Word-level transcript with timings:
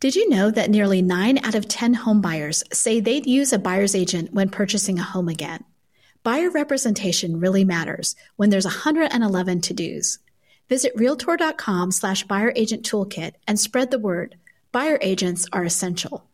Did 0.00 0.16
you 0.16 0.30
know 0.30 0.50
that 0.50 0.70
nearly 0.70 1.02
9 1.02 1.44
out 1.44 1.54
of 1.54 1.68
10 1.68 1.92
home 1.92 2.22
buyers 2.22 2.64
say 2.72 3.00
they'd 3.00 3.26
use 3.26 3.52
a 3.52 3.58
buyer's 3.58 3.94
agent 3.94 4.32
when 4.32 4.48
purchasing 4.48 4.98
a 4.98 5.02
home 5.02 5.28
again? 5.28 5.62
Buyer 6.22 6.48
representation 6.48 7.38
really 7.38 7.66
matters 7.66 8.16
when 8.36 8.48
there's 8.48 8.64
111 8.64 9.60
to-dos. 9.60 10.18
Visit 10.70 10.92
realtor.com 10.96 11.92
slash 11.92 12.22
buyer 12.22 12.50
agent 12.56 12.82
toolkit 12.82 13.32
and 13.46 13.60
spread 13.60 13.90
the 13.90 13.98
word. 13.98 14.36
Buyer 14.72 14.98
agents 15.02 15.46
are 15.52 15.64
essential. 15.64 16.29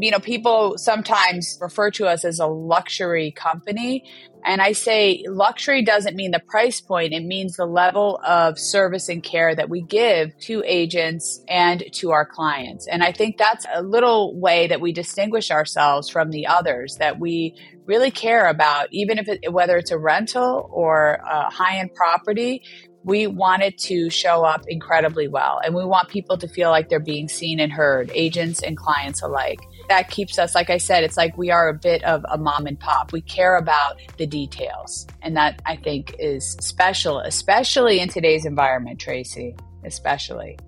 You 0.00 0.10
know, 0.10 0.18
people 0.18 0.78
sometimes 0.78 1.58
refer 1.60 1.90
to 1.92 2.06
us 2.06 2.24
as 2.24 2.38
a 2.38 2.46
luxury 2.46 3.32
company. 3.32 4.04
And 4.44 4.60
I 4.60 4.72
say 4.72 5.22
luxury 5.28 5.84
doesn't 5.84 6.16
mean 6.16 6.32
the 6.32 6.40
price 6.40 6.80
point, 6.80 7.12
it 7.12 7.24
means 7.24 7.56
the 7.56 7.66
level 7.66 8.20
of 8.26 8.58
service 8.58 9.08
and 9.08 9.22
care 9.22 9.54
that 9.54 9.68
we 9.68 9.82
give 9.82 10.36
to 10.40 10.64
agents 10.66 11.40
and 11.48 11.84
to 11.92 12.10
our 12.10 12.26
clients. 12.26 12.88
And 12.88 13.04
I 13.04 13.12
think 13.12 13.38
that's 13.38 13.66
a 13.72 13.82
little 13.82 14.38
way 14.38 14.66
that 14.66 14.80
we 14.80 14.92
distinguish 14.92 15.50
ourselves 15.50 16.08
from 16.08 16.30
the 16.30 16.48
others 16.48 16.96
that 16.96 17.20
we 17.20 17.54
really 17.86 18.10
care 18.10 18.48
about, 18.48 18.88
even 18.90 19.18
if 19.18 19.28
it, 19.28 19.52
whether 19.52 19.76
it's 19.76 19.90
a 19.90 19.98
rental 19.98 20.68
or 20.72 21.20
a 21.24 21.50
high 21.50 21.78
end 21.78 21.94
property, 21.94 22.62
we 23.04 23.26
wanted 23.26 23.78
to 23.78 24.10
show 24.10 24.44
up 24.44 24.64
incredibly 24.68 25.28
well. 25.28 25.60
And 25.64 25.74
we 25.74 25.84
want 25.84 26.08
people 26.08 26.36
to 26.38 26.48
feel 26.48 26.70
like 26.70 26.88
they're 26.88 27.00
being 27.00 27.28
seen 27.28 27.60
and 27.60 27.72
heard, 27.72 28.10
agents 28.14 28.62
and 28.62 28.76
clients 28.76 29.22
alike. 29.22 29.60
That 29.88 30.10
keeps 30.10 30.38
us, 30.38 30.54
like 30.54 30.70
I 30.70 30.78
said, 30.78 31.04
it's 31.04 31.16
like 31.16 31.36
we 31.36 31.50
are 31.50 31.68
a 31.68 31.74
bit 31.74 32.02
of 32.04 32.24
a 32.30 32.38
mom 32.38 32.66
and 32.66 32.78
pop. 32.78 33.12
We 33.12 33.20
care 33.20 33.56
about 33.56 33.96
the 34.16 34.26
details. 34.26 35.06
And 35.22 35.36
that 35.36 35.60
I 35.66 35.76
think 35.76 36.14
is 36.18 36.52
special, 36.60 37.18
especially 37.18 38.00
in 38.00 38.08
today's 38.08 38.46
environment, 38.46 39.00
Tracey, 39.00 39.56
especially. 39.84 40.58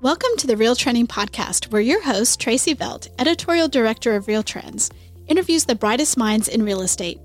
Welcome 0.00 0.30
to 0.38 0.46
the 0.46 0.56
Real 0.56 0.76
Trending 0.76 1.06
Podcast, 1.06 1.72
where 1.72 1.82
your 1.82 2.02
host, 2.02 2.40
Tracey 2.40 2.74
Velt, 2.74 3.08
editorial 3.18 3.68
director 3.68 4.14
of 4.14 4.28
Real 4.28 4.42
Trends, 4.42 4.90
interviews 5.26 5.64
the 5.64 5.74
brightest 5.74 6.16
minds 6.16 6.48
in 6.48 6.62
real 6.62 6.82
estate 6.82 7.20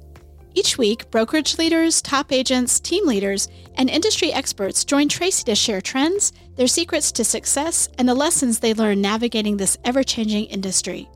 each 0.56 0.78
week, 0.78 1.10
brokerage 1.12 1.58
leaders, 1.58 2.02
top 2.02 2.32
agents, 2.32 2.80
team 2.80 3.06
leaders, 3.06 3.48
and 3.76 3.90
industry 3.90 4.34
experts 4.34 4.84
join 4.84 5.08
Tracey 5.08 5.44
to 5.46 5.56
share 5.56 5.82
trends, 5.82 6.34
their 6.60 6.68
secrets 6.68 7.14
to 7.14 7.24
success, 7.24 7.88
and 7.98 8.10
the 8.10 8.14
lessons 8.14 8.60
they 8.60 8.74
learn 8.74 9.00
navigating 9.00 9.56
this 9.56 9.78
ever 9.86 10.04
changing 10.04 10.44
industry. 10.48 11.08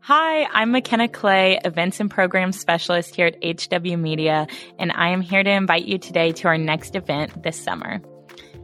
Hi, 0.00 0.48
I'm 0.52 0.72
McKenna 0.72 1.06
Clay, 1.06 1.60
Events 1.64 2.00
and 2.00 2.10
Programs 2.10 2.58
Specialist 2.58 3.14
here 3.14 3.26
at 3.28 3.36
HW 3.44 3.96
Media, 3.96 4.48
and 4.80 4.90
I 4.90 5.10
am 5.10 5.20
here 5.20 5.44
to 5.44 5.50
invite 5.50 5.84
you 5.84 5.98
today 5.98 6.32
to 6.32 6.48
our 6.48 6.58
next 6.58 6.96
event 6.96 7.44
this 7.44 7.62
summer. 7.62 8.00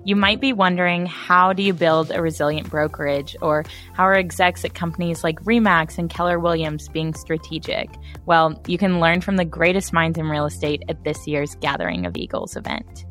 You 0.07 0.17
might 0.17 0.39
be 0.39 0.53
wondering 0.53 1.07
how 1.07 1.55
do 1.55 1.63
you 1.63 1.73
build 1.73 2.11
a 2.11 2.21
resilient 2.21 2.69
brokerage 2.69 3.35
or 3.41 3.65
how 3.95 4.05
are 4.05 4.15
execs 4.15 4.63
at 4.63 4.75
companies 4.75 5.25
like 5.25 5.43
Remax 5.45 5.97
and 5.97 6.11
Keller 6.11 6.39
Williams 6.39 6.89
being 6.89 7.15
strategic? 7.15 7.89
Well, 8.27 8.61
you 8.67 8.77
can 8.77 9.01
learn 9.01 9.23
from 9.23 9.37
the 9.37 9.47
greatest 9.47 9.95
minds 9.95 10.19
in 10.19 10.29
real 10.29 10.45
estate 10.45 10.83
at 10.91 11.05
this 11.05 11.27
year's 11.27 11.55
Gathering 11.55 12.05
of 12.05 12.19
Eagles 12.19 12.55
event. 12.55 13.07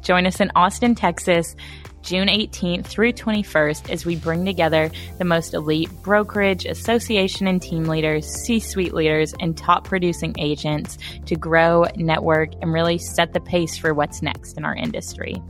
Join 0.00 0.26
us 0.26 0.40
in 0.40 0.50
Austin, 0.56 0.94
Texas, 0.94 1.54
June 2.00 2.28
18th 2.28 2.86
through 2.86 3.12
21st 3.12 3.90
as 3.90 4.06
we 4.06 4.16
bring 4.16 4.46
together 4.46 4.90
the 5.18 5.24
most 5.24 5.52
elite 5.52 5.90
brokerage, 6.02 6.64
association, 6.64 7.46
and 7.46 7.60
team 7.60 7.84
leaders, 7.84 8.26
C 8.26 8.60
suite 8.60 8.94
leaders, 8.94 9.34
and 9.40 9.56
top 9.56 9.84
producing 9.84 10.34
agents 10.38 10.96
to 11.26 11.36
grow, 11.36 11.86
network, 11.96 12.50
and 12.62 12.72
really 12.72 12.96
set 12.96 13.34
the 13.34 13.40
pace 13.40 13.76
for 13.76 13.92
what's 13.92 14.22
next 14.22 14.56
in 14.56 14.64
our 14.64 14.74
industry. 14.74 15.42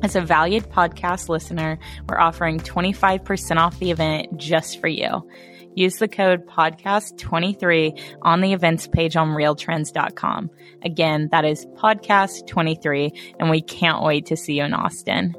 As 0.00 0.14
a 0.14 0.20
valued 0.20 0.70
podcast 0.70 1.28
listener, 1.28 1.78
we're 2.08 2.20
offering 2.20 2.60
25% 2.60 3.56
off 3.56 3.78
the 3.80 3.90
event 3.90 4.36
just 4.36 4.80
for 4.80 4.86
you. 4.86 5.28
Use 5.74 5.96
the 5.96 6.08
code 6.08 6.46
podcast23 6.46 8.00
on 8.22 8.40
the 8.40 8.52
events 8.52 8.86
page 8.86 9.16
on 9.16 9.30
realtrends.com. 9.30 10.50
Again, 10.84 11.28
that 11.32 11.44
is 11.44 11.66
podcast23, 11.66 13.34
and 13.40 13.50
we 13.50 13.60
can't 13.60 14.02
wait 14.02 14.26
to 14.26 14.36
see 14.36 14.58
you 14.58 14.64
in 14.64 14.72
Austin. 14.72 15.34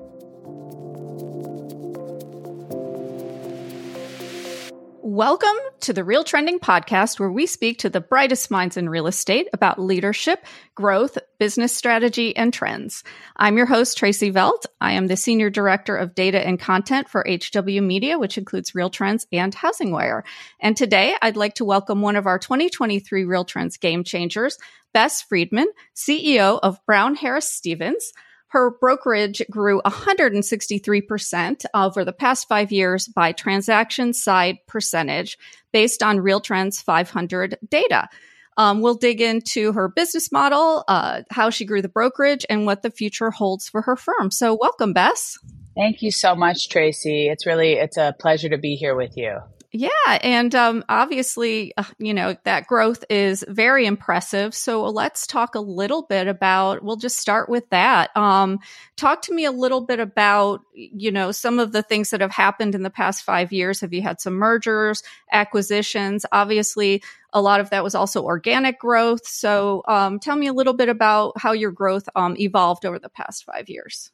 Welcome 5.12 5.58
to 5.80 5.92
the 5.92 6.04
Real 6.04 6.24
Trending 6.24 6.60
Podcast, 6.60 7.20
where 7.20 7.32
we 7.32 7.48
speak 7.48 7.80
to 7.80 7.90
the 7.90 8.00
brightest 8.00 8.52
minds 8.52 8.78
in 8.78 8.88
real 8.88 9.08
estate 9.08 9.48
about 9.54 9.82
leadership, 9.82 10.46
growth, 10.76 11.18
business 11.40 11.76
strategy, 11.76 12.38
and 12.38 12.54
trends. 12.54 13.04
I'm 13.36 13.58
your 13.58 13.66
host, 13.66 13.98
Tracey 13.98 14.30
Velt. 14.30 14.68
I 14.80 14.92
am 14.92 15.08
the 15.08 15.18
Senior 15.18 15.50
Director 15.50 15.98
of 15.98 16.14
Data 16.14 16.46
and 16.46 16.60
Content 16.60 17.10
for 17.10 17.26
HW 17.28 17.82
Media, 17.82 18.20
which 18.20 18.38
includes 18.38 18.76
Real 18.76 18.92
Trends 18.92 19.26
and 19.32 19.56
HousingWire. 19.56 20.22
And 20.60 20.78
today 20.78 21.16
I'd 21.24 21.36
like 21.36 21.56
to 21.56 21.66
welcome 21.66 22.04
one 22.04 22.16
of 22.16 22.28
our 22.28 22.38
2023 22.38 23.26
Real 23.26 23.46
Trends 23.46 23.78
game 23.78 24.04
changers, 24.04 24.60
Bess 24.94 25.24
Freedman, 25.24 25.70
CEO 25.96 26.60
of 26.62 26.86
Brown 26.86 27.16
Harris 27.16 27.52
Stevens. 27.52 28.14
Her 28.50 28.72
brokerage 28.72 29.42
grew 29.50 29.82
163% 29.82 31.66
over 31.74 32.04
the 32.04 32.14
past 32.14 32.48
five 32.48 32.72
years 32.72 33.08
by 33.08 33.32
transaction 33.32 34.14
side 34.14 34.58
percentage 34.68 35.38
based 35.72 36.02
on 36.02 36.20
Real 36.20 36.42
Trends 36.42 36.82
500 36.82 37.58
data. 37.70 38.10
Um, 38.58 38.82
we'll 38.82 38.96
dig 38.96 39.22
into 39.22 39.72
her 39.72 39.88
business 39.88 40.32
model, 40.32 40.84
uh, 40.88 41.22
how 41.30 41.50
she 41.50 41.64
grew 41.64 41.82
the 41.82 41.90
brokerage, 41.90 42.46
and 42.50 42.66
what 42.66 42.82
the 42.82 42.92
future 42.92 43.32
holds 43.32 43.70
for 43.70 43.82
her 43.84 43.96
firm. 43.96 44.32
So, 44.32 44.58
welcome, 44.60 44.92
Bess. 44.94 45.38
Thank 45.78 46.02
you 46.02 46.12
so 46.12 46.36
much, 46.36 46.68
Tracey. 46.68 47.30
It's 47.30 47.46
really 47.46 47.74
it's 47.74 47.96
a 47.96 48.14
pleasure 48.20 48.50
to 48.50 48.58
be 48.58 48.76
here 48.76 48.96
with 48.96 49.16
you. 49.16 49.38
Yeah, 49.72 49.90
and 50.08 50.56
um, 50.56 50.84
obviously, 50.90 51.74
uh, 51.78 51.84
you 52.00 52.12
know 52.12 52.36
that 52.44 52.66
growth 52.66 53.04
is 53.08 53.46
very 53.48 53.86
impressive. 53.86 54.56
So 54.56 54.86
let's 54.86 55.28
talk 55.28 55.54
a 55.54 55.60
little 55.60 56.02
bit 56.02 56.28
about. 56.28 56.84
We'll 56.84 56.96
just 56.96 57.18
start 57.18 57.50
with 57.50 57.70
that. 57.70 58.10
Um, 58.18 58.60
talk 58.98 59.22
to 59.24 59.34
me 59.34 59.46
a 59.46 59.52
little 59.52 59.82
bit 59.82 60.00
about 60.00 60.62
you 60.74 61.12
know 61.12 61.32
some 61.32 61.60
of 61.60 61.72
the 61.72 61.84
things 61.84 62.10
that 62.10 62.22
have 62.22 62.32
happened 62.32 62.74
in 62.74 62.82
the 62.82 62.90
past 62.90 63.24
five 63.24 63.52
years. 63.54 63.82
Have 63.82 63.94
you 63.94 64.02
had 64.02 64.20
some 64.20 64.34
mergers, 64.34 65.04
acquisitions? 65.32 66.26
Obviously, 66.32 67.04
a 67.32 67.40
lot 67.40 67.60
of 67.60 67.70
that 67.70 67.84
was 67.84 67.94
also 67.94 68.24
organic 68.24 68.80
growth. 68.80 69.28
So 69.28 69.84
um, 69.88 70.18
tell 70.18 70.36
me 70.36 70.48
a 70.48 70.54
little 70.54 70.74
bit 70.74 70.90
about 70.90 71.34
how 71.38 71.52
your 71.52 71.72
growth 71.72 72.10
um, 72.16 72.36
evolved 72.40 72.88
over 72.88 72.98
the 72.98 73.10
past 73.10 73.46
five 73.46 73.70
years. 73.70 74.12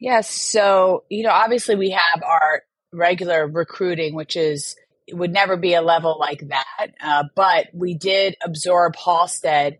Yes. 0.00 0.30
So, 0.30 1.04
you 1.10 1.24
know, 1.24 1.30
obviously 1.30 1.74
we 1.74 1.90
have 1.90 2.22
our 2.22 2.62
regular 2.92 3.46
recruiting, 3.46 4.14
which 4.14 4.36
is 4.36 4.76
it 5.06 5.14
would 5.14 5.32
never 5.32 5.56
be 5.56 5.74
a 5.74 5.82
level 5.82 6.18
like 6.18 6.48
that. 6.48 6.90
Uh, 7.02 7.24
but 7.34 7.68
we 7.72 7.94
did 7.94 8.36
absorb 8.44 8.94
Halstead 8.96 9.78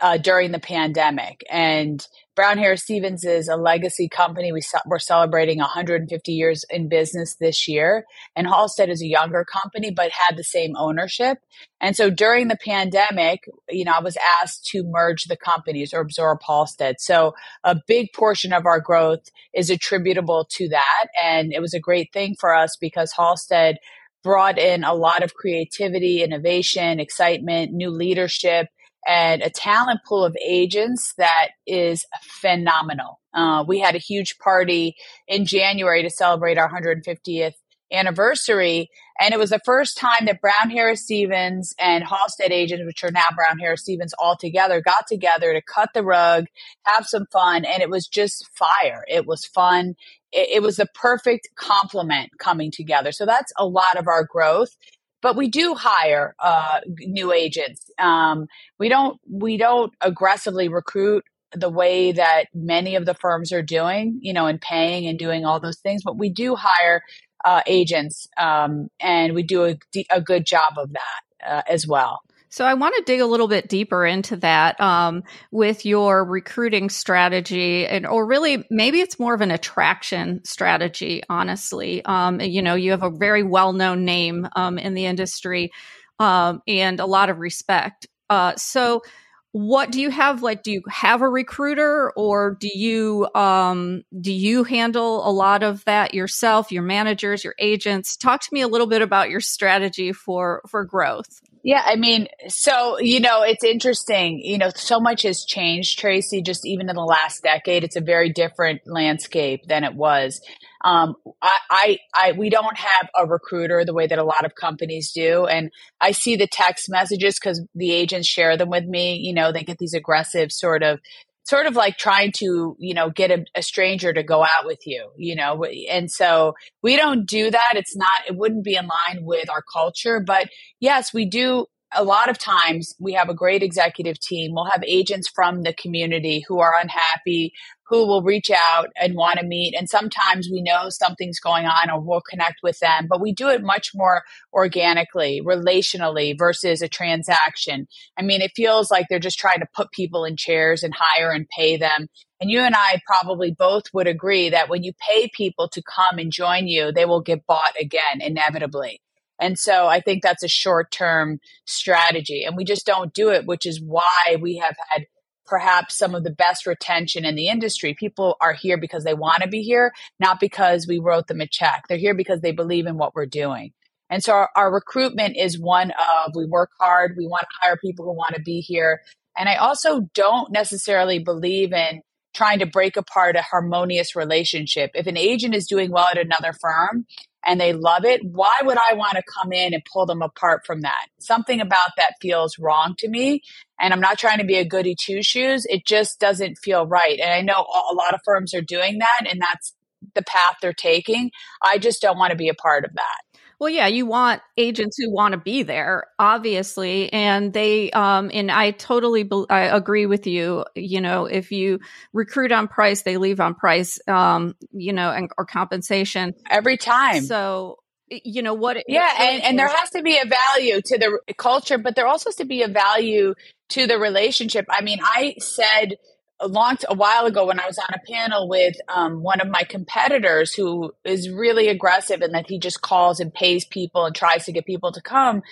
uh, 0.00 0.16
during 0.16 0.52
the 0.52 0.58
pandemic, 0.58 1.44
and 1.50 2.06
Brown 2.34 2.58
Harris 2.58 2.82
Stevens 2.82 3.24
is 3.24 3.48
a 3.48 3.56
legacy 3.56 4.08
company. 4.08 4.52
We 4.52 4.60
we're 4.86 4.98
celebrating 4.98 5.58
150 5.58 6.32
years 6.32 6.64
in 6.68 6.88
business 6.88 7.36
this 7.36 7.68
year, 7.68 8.04
and 8.34 8.46
Halstead 8.46 8.90
is 8.90 9.02
a 9.02 9.06
younger 9.06 9.44
company 9.44 9.90
but 9.90 10.10
had 10.10 10.36
the 10.36 10.44
same 10.44 10.74
ownership. 10.76 11.38
And 11.80 11.96
so 11.96 12.10
during 12.10 12.48
the 12.48 12.56
pandemic, 12.56 13.44
you 13.68 13.84
know, 13.84 13.92
I 13.92 14.00
was 14.00 14.16
asked 14.42 14.66
to 14.66 14.82
merge 14.84 15.24
the 15.24 15.36
companies 15.36 15.94
or 15.94 16.00
absorb 16.00 16.40
Halstead. 16.46 16.96
So 16.98 17.34
a 17.62 17.76
big 17.86 18.12
portion 18.12 18.52
of 18.52 18.66
our 18.66 18.80
growth 18.80 19.28
is 19.54 19.70
attributable 19.70 20.46
to 20.52 20.68
that, 20.70 21.06
and 21.22 21.52
it 21.52 21.60
was 21.60 21.74
a 21.74 21.80
great 21.80 22.12
thing 22.12 22.34
for 22.38 22.54
us 22.54 22.76
because 22.80 23.12
Halstead 23.12 23.76
brought 24.24 24.58
in 24.58 24.82
a 24.82 24.94
lot 24.94 25.22
of 25.22 25.34
creativity, 25.34 26.22
innovation, 26.22 26.98
excitement, 26.98 27.72
new 27.72 27.90
leadership 27.90 28.68
and 29.06 29.42
a 29.42 29.50
talent 29.50 30.00
pool 30.06 30.24
of 30.24 30.36
agents 30.44 31.14
that 31.18 31.48
is 31.66 32.04
phenomenal. 32.22 33.20
Uh, 33.32 33.64
we 33.66 33.80
had 33.80 33.94
a 33.94 33.98
huge 33.98 34.38
party 34.38 34.96
in 35.28 35.44
January 35.44 36.02
to 36.02 36.10
celebrate 36.10 36.58
our 36.58 36.70
150th 36.70 37.54
anniversary. 37.92 38.90
And 39.20 39.32
it 39.32 39.38
was 39.38 39.50
the 39.50 39.60
first 39.64 39.96
time 39.96 40.26
that 40.26 40.40
Brown 40.40 40.70
Harris 40.70 41.04
Stevens 41.04 41.74
and 41.78 42.02
Halstead 42.04 42.50
agents, 42.50 42.84
which 42.84 43.04
are 43.04 43.10
now 43.10 43.26
Brown 43.34 43.58
Harris 43.58 43.82
Stevens 43.82 44.14
all 44.18 44.36
together, 44.36 44.80
got 44.80 45.06
together 45.06 45.52
to 45.52 45.62
cut 45.62 45.90
the 45.94 46.02
rug, 46.02 46.46
have 46.84 47.06
some 47.06 47.26
fun. 47.32 47.64
And 47.64 47.82
it 47.82 47.90
was 47.90 48.06
just 48.06 48.48
fire. 48.56 49.04
It 49.08 49.26
was 49.26 49.44
fun. 49.44 49.94
It, 50.32 50.56
it 50.56 50.62
was 50.62 50.76
the 50.76 50.88
perfect 50.94 51.48
complement 51.54 52.30
coming 52.38 52.70
together. 52.70 53.12
So 53.12 53.26
that's 53.26 53.52
a 53.56 53.66
lot 53.66 53.96
of 53.96 54.08
our 54.08 54.24
growth 54.24 54.76
but 55.24 55.36
we 55.36 55.48
do 55.48 55.74
hire 55.74 56.36
uh, 56.38 56.80
new 56.98 57.32
agents. 57.32 57.90
Um, 57.98 58.46
we 58.78 58.90
don't 58.90 59.18
we 59.26 59.56
don't 59.56 59.90
aggressively 60.02 60.68
recruit 60.68 61.24
the 61.56 61.70
way 61.70 62.12
that 62.12 62.44
many 62.52 62.94
of 62.94 63.06
the 63.06 63.14
firms 63.14 63.50
are 63.50 63.62
doing, 63.62 64.18
you 64.20 64.34
know, 64.34 64.46
and 64.46 64.60
paying 64.60 65.06
and 65.06 65.18
doing 65.18 65.46
all 65.46 65.60
those 65.60 65.78
things. 65.78 66.02
But 66.04 66.18
we 66.18 66.28
do 66.28 66.56
hire 66.56 67.00
uh, 67.42 67.62
agents, 67.66 68.28
um, 68.36 68.88
and 69.00 69.34
we 69.34 69.42
do 69.42 69.64
a, 69.64 69.78
a, 70.10 70.20
good 70.20 70.44
job 70.44 70.74
of 70.76 70.92
that 70.92 71.48
uh, 71.48 71.62
as 71.70 71.86
well. 71.86 72.20
So 72.54 72.64
I 72.64 72.74
want 72.74 72.94
to 72.94 73.02
dig 73.02 73.18
a 73.18 73.26
little 73.26 73.48
bit 73.48 73.68
deeper 73.68 74.06
into 74.06 74.36
that 74.36 74.80
um, 74.80 75.24
with 75.50 75.84
your 75.84 76.24
recruiting 76.24 76.88
strategy, 76.88 77.84
and 77.84 78.06
or 78.06 78.24
really 78.24 78.64
maybe 78.70 79.00
it's 79.00 79.18
more 79.18 79.34
of 79.34 79.40
an 79.40 79.50
attraction 79.50 80.40
strategy. 80.44 81.24
Honestly, 81.28 82.04
um, 82.04 82.40
you 82.40 82.62
know, 82.62 82.76
you 82.76 82.92
have 82.92 83.02
a 83.02 83.10
very 83.10 83.42
well 83.42 83.72
known 83.72 84.04
name 84.04 84.46
um, 84.54 84.78
in 84.78 84.94
the 84.94 85.04
industry 85.04 85.72
um, 86.20 86.62
and 86.68 87.00
a 87.00 87.06
lot 87.06 87.28
of 87.28 87.40
respect. 87.40 88.06
Uh, 88.30 88.54
so 88.54 89.02
what 89.50 89.90
do 89.90 90.00
you 90.00 90.10
have 90.10 90.40
like 90.44 90.62
do 90.62 90.70
you 90.70 90.82
have 90.88 91.22
a 91.22 91.28
recruiter 91.28 92.12
or 92.16 92.56
do 92.60 92.68
you 92.72 93.28
um 93.34 94.02
do 94.20 94.32
you 94.32 94.62
handle 94.62 95.28
a 95.28 95.30
lot 95.30 95.62
of 95.62 95.84
that 95.84 96.12
yourself 96.12 96.72
your 96.72 96.82
managers 96.82 97.44
your 97.44 97.54
agents 97.60 98.16
talk 98.16 98.40
to 98.40 98.48
me 98.50 98.62
a 98.62 98.66
little 98.66 98.88
bit 98.88 99.00
about 99.00 99.30
your 99.30 99.40
strategy 99.40 100.12
for 100.12 100.60
for 100.66 100.84
growth 100.84 101.40
yeah, 101.64 101.82
I 101.82 101.96
mean, 101.96 102.28
so, 102.48 102.98
you 103.00 103.20
know, 103.20 103.42
it's 103.42 103.64
interesting. 103.64 104.38
You 104.38 104.58
know, 104.58 104.68
so 104.74 105.00
much 105.00 105.22
has 105.22 105.46
changed, 105.46 105.98
Tracey, 105.98 106.42
just 106.42 106.66
even 106.66 106.90
in 106.90 106.94
the 106.94 107.02
last 107.02 107.42
decade. 107.42 107.84
It's 107.84 107.96
a 107.96 108.02
very 108.02 108.30
different 108.30 108.82
landscape 108.84 109.66
than 109.66 109.82
it 109.82 109.94
was. 109.94 110.42
Um, 110.84 111.14
I, 111.40 111.56
I, 111.70 111.98
I, 112.14 112.32
we 112.32 112.50
don't 112.50 112.76
have 112.76 113.08
a 113.18 113.26
recruiter 113.26 113.82
the 113.82 113.94
way 113.94 114.06
that 114.06 114.18
a 114.18 114.24
lot 114.24 114.44
of 114.44 114.54
companies 114.54 115.12
do. 115.12 115.46
And 115.46 115.70
I 116.02 116.12
see 116.12 116.36
the 116.36 116.46
text 116.46 116.90
messages 116.90 117.38
because 117.40 117.66
the 117.74 117.92
agents 117.92 118.28
share 118.28 118.58
them 118.58 118.68
with 118.68 118.84
me. 118.84 119.16
You 119.16 119.32
know, 119.32 119.50
they 119.50 119.62
get 119.62 119.78
these 119.78 119.94
aggressive 119.94 120.52
sort 120.52 120.82
of 120.82 121.00
sort 121.44 121.66
of 121.66 121.76
like 121.76 121.96
trying 121.96 122.32
to 122.32 122.76
you 122.78 122.94
know 122.94 123.10
get 123.10 123.30
a, 123.30 123.44
a, 123.54 123.62
stranger 123.62 124.12
to 124.12 124.22
go 124.22 124.42
out 124.42 124.64
with 124.64 124.86
you 124.86 125.10
you 125.16 125.36
know 125.36 125.64
and 125.90 126.10
so 126.10 126.54
we 126.82 126.96
don't 126.96 127.26
do 127.26 127.50
that. 127.50 127.72
It's 127.74 127.96
not 127.96 128.26
it 128.28 128.36
wouldn't 128.36 128.64
be 128.64 128.76
in 128.76 128.86
line 128.86 129.24
with 129.24 129.48
our 129.50 129.62
culture 129.72 130.20
but 130.20 130.48
yes 130.80 131.12
we 131.12 131.26
do 131.26 131.66
a 131.94 132.04
lot 132.04 132.28
of 132.28 132.38
times 132.38 132.94
we 132.98 133.12
have 133.12 133.28
a 133.28 133.34
great 133.34 133.62
executive 133.62 134.18
team 134.20 134.52
we'll 134.54 134.64
have 134.64 134.84
agents 134.86 135.28
from 135.28 135.62
the 135.62 135.72
community 135.72 136.44
who 136.46 136.60
are 136.60 136.74
unhappy 136.80 137.52
who 137.88 138.06
will 138.06 138.22
reach 138.22 138.50
out 138.50 138.88
and 139.00 139.14
want 139.14 139.38
to 139.38 139.46
meet. 139.46 139.74
And 139.74 139.88
sometimes 139.88 140.48
we 140.50 140.62
know 140.62 140.88
something's 140.88 141.40
going 141.40 141.66
on 141.66 141.90
or 141.90 142.00
we'll 142.00 142.22
connect 142.22 142.56
with 142.62 142.78
them, 142.78 143.06
but 143.08 143.20
we 143.20 143.32
do 143.32 143.48
it 143.48 143.62
much 143.62 143.90
more 143.94 144.22
organically, 144.52 145.42
relationally 145.44 146.36
versus 146.36 146.80
a 146.80 146.88
transaction. 146.88 147.86
I 148.18 148.22
mean, 148.22 148.40
it 148.40 148.52
feels 148.56 148.90
like 148.90 149.06
they're 149.08 149.18
just 149.18 149.38
trying 149.38 149.60
to 149.60 149.66
put 149.74 149.92
people 149.92 150.24
in 150.24 150.36
chairs 150.36 150.82
and 150.82 150.94
hire 150.96 151.30
and 151.30 151.46
pay 151.48 151.76
them. 151.76 152.08
And 152.40 152.50
you 152.50 152.60
and 152.60 152.74
I 152.74 153.00
probably 153.06 153.54
both 153.56 153.84
would 153.92 154.06
agree 154.06 154.50
that 154.50 154.68
when 154.68 154.82
you 154.82 154.92
pay 155.08 155.30
people 155.34 155.68
to 155.68 155.82
come 155.82 156.18
and 156.18 156.32
join 156.32 156.66
you, 156.66 156.90
they 156.90 157.04
will 157.04 157.22
get 157.22 157.46
bought 157.46 157.74
again, 157.80 158.20
inevitably. 158.20 159.00
And 159.40 159.58
so 159.58 159.86
I 159.86 160.00
think 160.00 160.22
that's 160.22 160.42
a 160.42 160.48
short 160.48 160.90
term 160.90 161.38
strategy. 161.66 162.44
And 162.44 162.56
we 162.56 162.64
just 162.64 162.86
don't 162.86 163.12
do 163.12 163.30
it, 163.30 163.46
which 163.46 163.66
is 163.66 163.80
why 163.80 164.36
we 164.40 164.56
have 164.56 164.76
had 164.90 165.06
perhaps 165.46 165.96
some 165.96 166.14
of 166.14 166.24
the 166.24 166.30
best 166.30 166.66
retention 166.66 167.24
in 167.24 167.34
the 167.34 167.48
industry. 167.48 167.94
People 167.94 168.36
are 168.40 168.54
here 168.54 168.78
because 168.78 169.04
they 169.04 169.14
want 169.14 169.42
to 169.42 169.48
be 169.48 169.62
here, 169.62 169.92
not 170.18 170.40
because 170.40 170.86
we 170.86 170.98
wrote 170.98 171.26
them 171.26 171.40
a 171.40 171.46
check. 171.46 171.84
They're 171.88 171.98
here 171.98 172.14
because 172.14 172.40
they 172.40 172.52
believe 172.52 172.86
in 172.86 172.96
what 172.96 173.14
we're 173.14 173.26
doing. 173.26 173.72
And 174.10 174.22
so 174.22 174.32
our, 174.32 174.50
our 174.56 174.72
recruitment 174.72 175.36
is 175.36 175.58
one 175.58 175.90
of 175.90 176.34
we 176.34 176.46
work 176.46 176.70
hard, 176.78 177.14
we 177.16 177.26
want 177.26 177.42
to 177.42 177.66
hire 177.66 177.76
people 177.76 178.04
who 178.04 178.12
want 178.12 178.34
to 178.34 178.42
be 178.42 178.60
here. 178.60 179.00
And 179.36 179.48
I 179.48 179.56
also 179.56 180.02
don't 180.14 180.52
necessarily 180.52 181.18
believe 181.18 181.72
in 181.72 182.02
trying 182.34 182.58
to 182.58 182.66
break 182.66 182.96
apart 182.96 183.36
a 183.36 183.42
harmonious 183.42 184.16
relationship. 184.16 184.90
If 184.94 185.06
an 185.06 185.16
agent 185.16 185.54
is 185.54 185.66
doing 185.66 185.90
well 185.90 186.08
at 186.10 186.18
another 186.18 186.52
firm 186.52 187.06
and 187.44 187.60
they 187.60 187.72
love 187.72 188.04
it, 188.04 188.20
why 188.24 188.54
would 188.62 188.78
I 188.78 188.94
want 188.94 189.14
to 189.14 189.22
come 189.22 189.52
in 189.52 189.74
and 189.74 189.82
pull 189.92 190.06
them 190.06 190.22
apart 190.22 190.66
from 190.66 190.82
that? 190.82 191.06
Something 191.18 191.60
about 191.60 191.90
that 191.96 192.14
feels 192.20 192.58
wrong 192.58 192.94
to 192.98 193.08
me. 193.08 193.42
And 193.80 193.92
I'm 193.92 194.00
not 194.00 194.18
trying 194.18 194.38
to 194.38 194.44
be 194.44 194.56
a 194.56 194.64
goody 194.64 194.96
two 194.98 195.22
shoes. 195.22 195.66
It 195.68 195.84
just 195.86 196.20
doesn't 196.20 196.58
feel 196.58 196.86
right. 196.86 197.18
And 197.20 197.32
I 197.32 197.40
know 197.40 197.66
a 197.90 197.94
lot 197.94 198.14
of 198.14 198.20
firms 198.24 198.54
are 198.54 198.62
doing 198.62 198.98
that 198.98 199.30
and 199.30 199.40
that's 199.40 199.74
the 200.14 200.22
path 200.22 200.56
they're 200.60 200.72
taking. 200.72 201.30
I 201.62 201.78
just 201.78 202.02
don't 202.02 202.18
want 202.18 202.30
to 202.30 202.36
be 202.36 202.48
a 202.48 202.54
part 202.54 202.84
of 202.84 202.92
that. 202.94 203.33
Well, 203.58 203.70
yeah, 203.70 203.86
you 203.86 204.06
want 204.06 204.42
agents 204.56 204.96
who 204.98 205.10
want 205.10 205.32
to 205.32 205.38
be 205.38 205.62
there, 205.62 206.06
obviously, 206.18 207.12
and 207.12 207.52
they 207.52 207.90
um 207.90 208.30
and 208.32 208.50
I 208.50 208.72
totally 208.72 209.22
be- 209.22 209.46
I 209.48 209.62
agree 209.76 210.06
with 210.06 210.26
you. 210.26 210.64
You 210.74 211.00
know, 211.00 211.26
if 211.26 211.52
you 211.52 211.80
recruit 212.12 212.52
on 212.52 212.68
price, 212.68 213.02
they 213.02 213.16
leave 213.16 213.40
on 213.40 213.54
price. 213.54 213.98
Um, 214.08 214.54
you 214.72 214.92
know, 214.92 215.10
and 215.10 215.30
or 215.38 215.46
compensation 215.46 216.34
every 216.50 216.76
time. 216.76 217.22
So 217.22 217.78
you 218.10 218.42
know 218.42 218.54
what 218.54 218.76
yeah 218.86 219.10
and, 219.18 219.42
and 219.42 219.58
there 219.58 219.68
has 219.68 219.90
to 219.90 220.02
be 220.02 220.18
a 220.18 220.26
value 220.26 220.80
to 220.84 220.98
the 220.98 221.34
culture 221.38 221.78
but 221.78 221.96
there 221.96 222.06
also 222.06 222.28
has 222.28 222.36
to 222.36 222.44
be 222.44 222.62
a 222.62 222.68
value 222.68 223.34
to 223.70 223.86
the 223.86 223.98
relationship 223.98 224.66
i 224.68 224.82
mean 224.82 224.98
i 225.02 225.34
said 225.38 225.94
a 226.40 226.48
long 226.48 226.76
a 226.88 226.94
while 226.94 227.26
ago 227.26 227.46
when 227.46 227.60
I 227.60 227.66
was 227.66 227.78
on 227.78 227.94
a 227.94 228.12
panel 228.12 228.48
with 228.48 228.74
um, 228.88 229.22
one 229.22 229.40
of 229.40 229.48
my 229.48 229.62
competitors 229.62 230.52
who 230.52 230.92
is 231.04 231.30
really 231.30 231.68
aggressive 231.68 232.22
and 232.22 232.34
that 232.34 232.48
he 232.48 232.58
just 232.58 232.82
calls 232.82 233.20
and 233.20 233.32
pays 233.32 233.64
people 233.64 234.04
and 234.04 234.14
tries 234.14 234.44
to 234.46 234.52
get 234.52 234.66
people 234.66 234.92
to 234.92 235.00
come. 235.00 235.42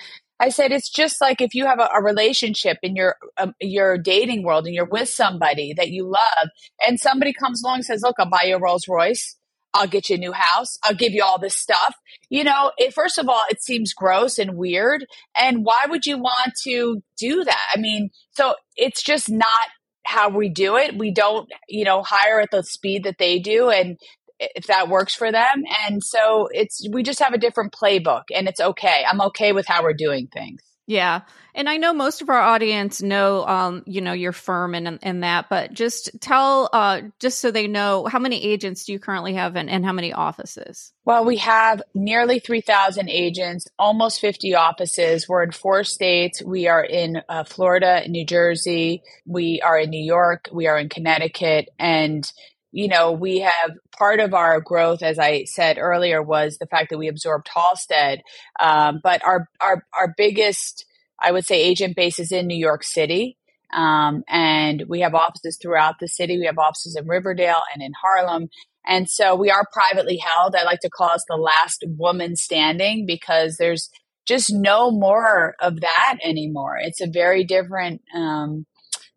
I 0.40 0.49
said 0.49 0.73
it's 0.73 0.90
just 0.90 1.20
like 1.20 1.40
if 1.40 1.55
you 1.55 1.67
have 1.67 1.79
a, 1.79 1.88
a 1.94 2.02
relationship 2.02 2.79
in 2.82 2.96
your 2.96 3.17
um, 3.38 3.55
your 3.61 3.96
dating 3.96 4.43
world 4.43 4.67
and 4.67 4.75
you're 4.75 4.84
with 4.84 5.08
somebody 5.08 5.73
that 5.75 5.90
you 5.90 6.05
love, 6.05 6.49
and 6.87 6.99
somebody 6.99 7.32
comes 7.32 7.62
along 7.62 7.76
and 7.76 7.85
says, 7.85 8.02
"Look, 8.02 8.17
I'll 8.19 8.28
buy 8.28 8.44
you 8.46 8.56
a 8.56 8.61
Rolls 8.61 8.88
Royce." 8.88 9.37
I'll 9.75 9.87
get 9.88 10.11
you 10.11 10.17
a 10.17 10.19
new 10.19 10.32
house. 10.32 10.78
I'll 10.82 10.94
give 10.94 11.12
you 11.12 11.25
all 11.25 11.38
this 11.38 11.56
stuff. 11.56 11.94
You 12.28 12.44
know, 12.44 12.73
it, 12.76 12.93
first 12.93 13.19
of 13.19 13.28
all, 13.28 13.43
it 13.50 13.62
seems 13.62 13.94
gross 13.94 14.38
and 14.38 14.56
weird. 14.56 15.06
And 15.37 15.64
why 15.64 15.85
would 15.88 16.05
you 16.05 16.19
want 16.19 16.52
to 16.64 17.02
do 17.17 17.44
that? 17.44 17.67
I 17.75 17.78
mean, 17.78 18.11
so 18.32 18.55
it's 18.76 19.02
just 19.02 19.31
not 19.31 19.70
how 20.04 20.28
we 20.28 20.49
do 20.49 20.76
it. 20.76 20.96
We 20.99 21.12
don't, 21.12 21.49
you 21.69 21.84
know, 21.84 22.02
hire 22.02 22.40
at 22.40 22.50
the 22.50 22.62
speed 22.62 23.04
that 23.04 23.19
they 23.19 23.38
do 23.38 23.70
and 23.70 23.99
if 24.38 24.66
that 24.66 24.88
works 24.88 25.14
for 25.14 25.31
them. 25.31 25.64
And 25.87 26.02
so 26.02 26.49
it's 26.50 26.87
we 26.90 27.02
just 27.02 27.20
have 27.20 27.32
a 27.32 27.38
different 27.38 27.72
playbook 27.72 28.25
and 28.34 28.49
it's 28.49 28.60
okay. 28.60 29.04
I'm 29.08 29.20
okay 29.22 29.52
with 29.52 29.66
how 29.66 29.82
we're 29.82 29.94
doing 29.94 30.28
things. 30.32 30.62
Yeah. 30.87 31.20
And 31.55 31.69
I 31.69 31.76
know 31.76 31.93
most 31.93 32.23
of 32.23 32.29
our 32.29 32.40
audience 32.40 33.02
know, 33.02 33.46
um, 33.46 33.84
you 33.87 34.00
know, 34.00 34.12
your 34.12 34.32
firm 34.32 34.75
and, 34.75 34.99
and 35.02 35.23
that, 35.23 35.49
but 35.49 35.73
just 35.73 36.11
tell, 36.20 36.69
uh, 36.73 37.02
just 37.20 37.38
so 37.38 37.50
they 37.50 37.69
know, 37.69 38.06
how 38.06 38.19
many 38.19 38.43
agents 38.43 38.84
do 38.84 38.93
you 38.93 38.99
currently 38.99 39.34
have 39.34 39.55
and, 39.55 39.70
and 39.70 39.84
how 39.84 39.93
many 39.93 40.12
offices? 40.12 40.93
Well, 41.05 41.25
we 41.25 41.37
have 41.37 41.82
nearly 41.94 42.40
3,000 42.40 43.08
agents, 43.08 43.69
almost 43.79 44.20
50 44.20 44.55
offices. 44.55 45.29
We're 45.29 45.44
in 45.44 45.52
four 45.52 45.84
states. 45.84 46.43
We 46.43 46.67
are 46.67 46.85
in 46.85 47.23
uh, 47.28 47.44
Florida, 47.44 48.02
New 48.08 48.26
Jersey. 48.26 49.02
We 49.25 49.61
are 49.61 49.78
in 49.78 49.90
New 49.90 50.05
York. 50.05 50.49
We 50.52 50.67
are 50.67 50.78
in 50.78 50.88
Connecticut. 50.88 51.68
And 51.78 52.30
you 52.73 52.88
know, 52.88 53.12
we 53.12 53.41
have 53.41 53.73
part 53.97 54.19
of 54.19 54.33
our 54.33 54.61
growth, 54.61 55.02
as 55.02 55.19
I 55.19 55.45
said 55.45 55.76
earlier, 55.79 56.23
was 56.23 56.57
the 56.59 56.67
fact 56.67 56.91
that 56.91 56.99
we 56.99 57.09
absorbed 57.09 57.49
Halstead. 57.55 58.23
Um, 58.59 59.00
but 59.02 59.25
our, 59.25 59.47
our, 59.61 59.85
our 59.97 60.14
biggest, 60.17 60.87
I 61.23 61.33
would 61.33 61.45
say, 61.45 61.62
agent 61.62 61.95
base 61.95 62.19
is 62.19 62.33
in 62.33 62.47
New 62.47 62.57
York 62.59 62.83
City. 62.83 63.37
Um, 63.75 64.23
and 64.29 64.85
we 64.88 65.00
have 65.00 65.14
offices 65.14 65.59
throughout 65.61 65.97
the 66.00 66.09
city. 66.09 66.38
We 66.38 66.47
have 66.47 66.59
offices 66.59 66.97
in 66.97 67.07
Riverdale 67.07 67.62
and 67.73 67.83
in 67.83 67.93
Harlem. 68.02 68.49
And 68.87 69.09
so 69.09 69.37
we 69.37 69.50
are 69.50 69.64
privately 69.73 70.17
held. 70.17 70.57
I 70.57 70.64
like 70.64 70.81
to 70.81 70.91
call 70.91 71.11
us 71.11 71.25
the 71.29 71.37
last 71.37 71.85
woman 71.87 72.37
standing 72.37 73.07
because 73.07 73.57
there's 73.57 73.91
just 74.26 74.52
no 74.52 74.91
more 74.91 75.55
of 75.61 75.81
that 75.81 76.19
anymore. 76.25 76.79
It's 76.81 77.00
a 77.00 77.11
very 77.11 77.45
different, 77.45 78.02
um, 78.14 78.67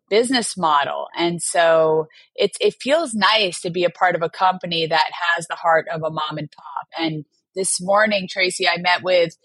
business 0.08 0.56
model. 0.56 1.06
And 1.16 1.42
so 1.42 2.06
it's, 2.34 2.56
it 2.60 2.76
feels 2.80 3.14
nice 3.14 3.60
to 3.60 3.70
be 3.70 3.84
a 3.84 3.90
part 3.90 4.14
of 4.14 4.22
a 4.22 4.30
company 4.30 4.86
that 4.86 5.10
has 5.34 5.46
the 5.46 5.56
heart 5.56 5.86
of 5.92 6.02
a 6.02 6.10
mom 6.10 6.38
and 6.38 6.50
pop. 6.50 6.88
And 6.98 7.24
this 7.54 7.80
morning, 7.80 8.28
Tracey, 8.30 8.68
I 8.68 8.76
met 8.78 9.02
with 9.02 9.36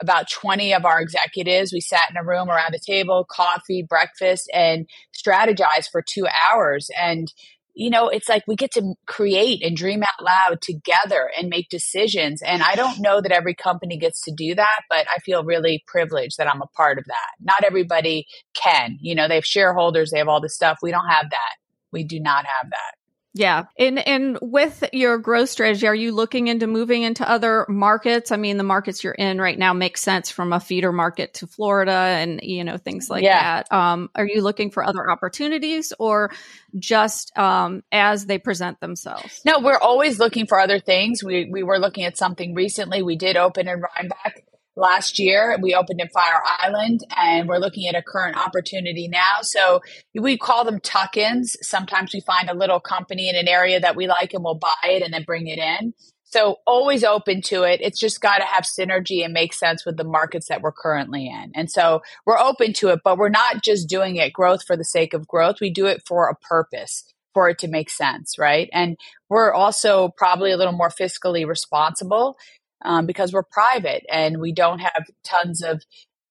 about 0.00 0.30
20 0.30 0.74
of 0.74 0.84
our 0.84 1.00
executives. 1.00 1.72
We 1.72 1.80
sat 1.80 2.02
in 2.10 2.16
a 2.16 2.24
room 2.24 2.48
around 2.48 2.74
a 2.74 2.78
table, 2.78 3.26
coffee, 3.28 3.84
breakfast, 3.88 4.50
and 4.52 4.86
strategized 5.14 5.90
for 5.90 6.02
two 6.02 6.26
hours. 6.26 6.90
And 6.98 7.32
you 7.80 7.88
know, 7.88 8.10
it's 8.10 8.28
like 8.28 8.42
we 8.46 8.56
get 8.56 8.72
to 8.72 8.92
create 9.06 9.64
and 9.64 9.74
dream 9.74 10.02
out 10.02 10.22
loud 10.22 10.60
together 10.60 11.30
and 11.38 11.48
make 11.48 11.70
decisions. 11.70 12.42
And 12.42 12.62
I 12.62 12.74
don't 12.74 13.00
know 13.00 13.22
that 13.22 13.32
every 13.32 13.54
company 13.54 13.96
gets 13.96 14.20
to 14.24 14.32
do 14.36 14.54
that, 14.54 14.80
but 14.90 15.06
I 15.08 15.18
feel 15.20 15.44
really 15.44 15.82
privileged 15.86 16.36
that 16.36 16.46
I'm 16.46 16.60
a 16.60 16.66
part 16.76 16.98
of 16.98 17.06
that. 17.06 17.30
Not 17.40 17.64
everybody 17.64 18.26
can. 18.52 18.98
You 19.00 19.14
know, 19.14 19.28
they 19.28 19.36
have 19.36 19.46
shareholders, 19.46 20.10
they 20.10 20.18
have 20.18 20.28
all 20.28 20.42
this 20.42 20.54
stuff. 20.54 20.76
We 20.82 20.90
don't 20.90 21.08
have 21.08 21.30
that. 21.30 21.54
We 21.90 22.04
do 22.04 22.20
not 22.20 22.44
have 22.44 22.68
that. 22.68 22.99
Yeah. 23.32 23.64
And 23.78 23.98
and 24.06 24.38
with 24.42 24.82
your 24.92 25.18
growth 25.18 25.50
strategy, 25.50 25.86
are 25.86 25.94
you 25.94 26.12
looking 26.12 26.48
into 26.48 26.66
moving 26.66 27.04
into 27.04 27.28
other 27.28 27.64
markets? 27.68 28.32
I 28.32 28.36
mean, 28.36 28.56
the 28.56 28.64
markets 28.64 29.04
you're 29.04 29.12
in 29.12 29.40
right 29.40 29.58
now 29.58 29.72
make 29.72 29.96
sense 29.96 30.30
from 30.30 30.52
a 30.52 30.58
feeder 30.58 30.90
market 30.90 31.34
to 31.34 31.46
Florida 31.46 31.92
and 31.92 32.40
you 32.42 32.64
know 32.64 32.76
things 32.76 33.08
like 33.08 33.22
yeah. 33.22 33.62
that. 33.62 33.72
Um, 33.72 34.10
are 34.16 34.26
you 34.26 34.42
looking 34.42 34.70
for 34.70 34.82
other 34.82 35.08
opportunities 35.08 35.92
or 35.98 36.32
just 36.76 37.36
um, 37.38 37.84
as 37.92 38.26
they 38.26 38.38
present 38.38 38.80
themselves? 38.80 39.40
No, 39.44 39.60
we're 39.60 39.78
always 39.78 40.18
looking 40.18 40.46
for 40.46 40.58
other 40.58 40.80
things. 40.80 41.22
We 41.22 41.48
we 41.50 41.62
were 41.62 41.78
looking 41.78 42.04
at 42.04 42.18
something 42.18 42.54
recently. 42.54 43.02
We 43.02 43.14
did 43.14 43.36
open 43.36 43.68
in 43.68 43.80
Rhinebeck 43.80 44.44
last 44.76 45.18
year. 45.18 45.58
We 45.60 45.74
opened 45.74 46.00
in 46.00 46.08
Fire 46.08 46.42
Island 46.58 47.00
and 47.16 47.48
we're 47.48 47.58
looking 47.58 47.88
at 47.88 47.94
a 47.94 48.02
current 48.02 48.36
opportunity 48.36 49.08
now. 49.08 49.38
So 49.42 49.80
we 50.14 50.38
call 50.38 50.64
them 50.64 50.80
tuck 50.80 51.16
ins. 51.16 51.56
Sometimes 51.60 52.12
we 52.14 52.20
find 52.20 52.48
a 52.48 52.54
little 52.54 52.80
company 52.80 53.28
in 53.28 53.36
an 53.36 53.48
area 53.48 53.80
that 53.80 53.96
we 53.96 54.06
like 54.06 54.34
and 54.34 54.44
we'll 54.44 54.54
buy 54.54 54.74
it 54.84 55.02
and 55.02 55.12
then 55.12 55.24
bring 55.24 55.46
it 55.48 55.58
in. 55.58 55.94
So 56.24 56.58
always 56.64 57.02
open 57.02 57.42
to 57.42 57.64
it. 57.64 57.80
It's 57.82 57.98
just 57.98 58.20
got 58.20 58.38
to 58.38 58.44
have 58.44 58.62
synergy 58.64 59.24
and 59.24 59.32
make 59.32 59.52
sense 59.52 59.84
with 59.84 59.96
the 59.96 60.04
markets 60.04 60.46
that 60.48 60.62
we're 60.62 60.70
currently 60.70 61.26
in. 61.26 61.50
And 61.56 61.68
so 61.68 62.02
we're 62.24 62.38
open 62.38 62.72
to 62.74 62.90
it, 62.90 63.00
but 63.02 63.18
we're 63.18 63.30
not 63.30 63.64
just 63.64 63.88
doing 63.88 64.14
it 64.16 64.32
growth 64.32 64.64
for 64.64 64.76
the 64.76 64.84
sake 64.84 65.12
of 65.12 65.26
growth. 65.26 65.56
We 65.60 65.70
do 65.70 65.86
it 65.86 66.02
for 66.06 66.28
a 66.28 66.36
purpose 66.36 67.04
for 67.34 67.48
it 67.48 67.58
to 67.58 67.68
make 67.68 67.90
sense, 67.90 68.38
right? 68.38 68.68
And 68.72 68.96
we're 69.28 69.52
also 69.52 70.12
probably 70.16 70.52
a 70.52 70.56
little 70.56 70.72
more 70.72 70.88
fiscally 70.88 71.46
responsible 71.46 72.36
um, 72.82 73.06
because 73.06 73.32
we're 73.32 73.42
private 73.42 74.04
and 74.10 74.40
we 74.40 74.52
don't 74.52 74.78
have 74.80 75.06
tons 75.24 75.62
of 75.62 75.82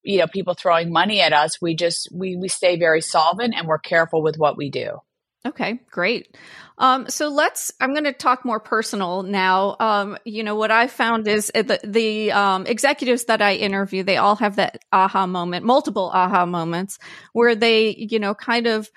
you 0.04 0.20
know 0.20 0.28
people 0.28 0.54
throwing 0.54 0.92
money 0.92 1.22
at 1.22 1.34
us. 1.34 1.62
We 1.62 1.76
just 1.76 2.10
we 2.14 2.36
we 2.36 2.48
stay 2.48 2.78
very 2.78 3.02
solvent 3.02 3.54
and 3.56 3.68
we're 3.68 3.80
careful 3.80 4.22
with 4.22 4.38
what 4.38 4.58
we 4.58 4.70
do. 4.70 5.00
Okay, 5.46 5.80
great. 5.90 6.36
Um, 6.78 7.10
so 7.10 7.30
let's. 7.30 7.72
I'm 7.80 7.94
going 7.94 8.04
to 8.04 8.14
talk 8.14 8.44
more 8.44 8.60
personal 8.60 9.24
now. 9.24 9.78
Um, 9.80 10.18
you 10.26 10.44
know 10.44 10.56
what 10.56 10.70
I 10.70 10.88
found 10.88 11.28
is 11.28 11.50
uh, 11.56 11.62
the 11.62 11.80
the 11.84 12.32
um, 12.34 12.66
executives 12.66 13.26
that 13.26 13.42
I 13.42 13.56
interview, 13.56 14.04
they 14.04 14.18
all 14.18 14.36
have 14.38 14.58
that 14.58 14.84
aha 14.92 15.28
moment, 15.28 15.66
multiple 15.66 16.12
aha 16.14 16.46
moments, 16.46 17.00
where 17.32 17.56
they, 17.56 17.96
you 17.96 18.20
know, 18.20 18.34
kind 18.34 18.68
of 18.68 18.90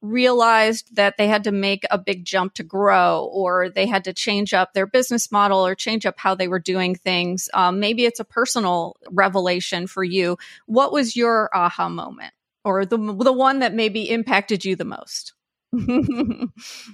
realized 0.00 0.94
that 0.96 1.16
they 1.16 1.28
had 1.28 1.44
to 1.44 1.52
make 1.52 1.84
a 1.90 1.98
big 1.98 2.24
jump 2.24 2.54
to 2.54 2.62
grow 2.62 3.28
or 3.32 3.68
they 3.68 3.86
had 3.86 4.04
to 4.04 4.12
change 4.12 4.54
up 4.54 4.72
their 4.72 4.86
business 4.86 5.30
model 5.32 5.64
or 5.66 5.74
change 5.74 6.06
up 6.06 6.18
how 6.18 6.34
they 6.34 6.48
were 6.48 6.58
doing 6.58 6.94
things. 6.94 7.48
Um, 7.54 7.80
maybe 7.80 8.04
it's 8.04 8.20
a 8.20 8.24
personal 8.24 8.96
revelation 9.10 9.86
for 9.86 10.04
you. 10.04 10.38
What 10.66 10.92
was 10.92 11.16
your 11.16 11.50
aha 11.52 11.88
moment 11.88 12.32
or 12.64 12.84
the, 12.84 12.96
the 12.96 13.32
one 13.32 13.60
that 13.60 13.74
maybe 13.74 14.10
impacted 14.10 14.64
you 14.64 14.76
the 14.76 14.84
most? 14.84 15.34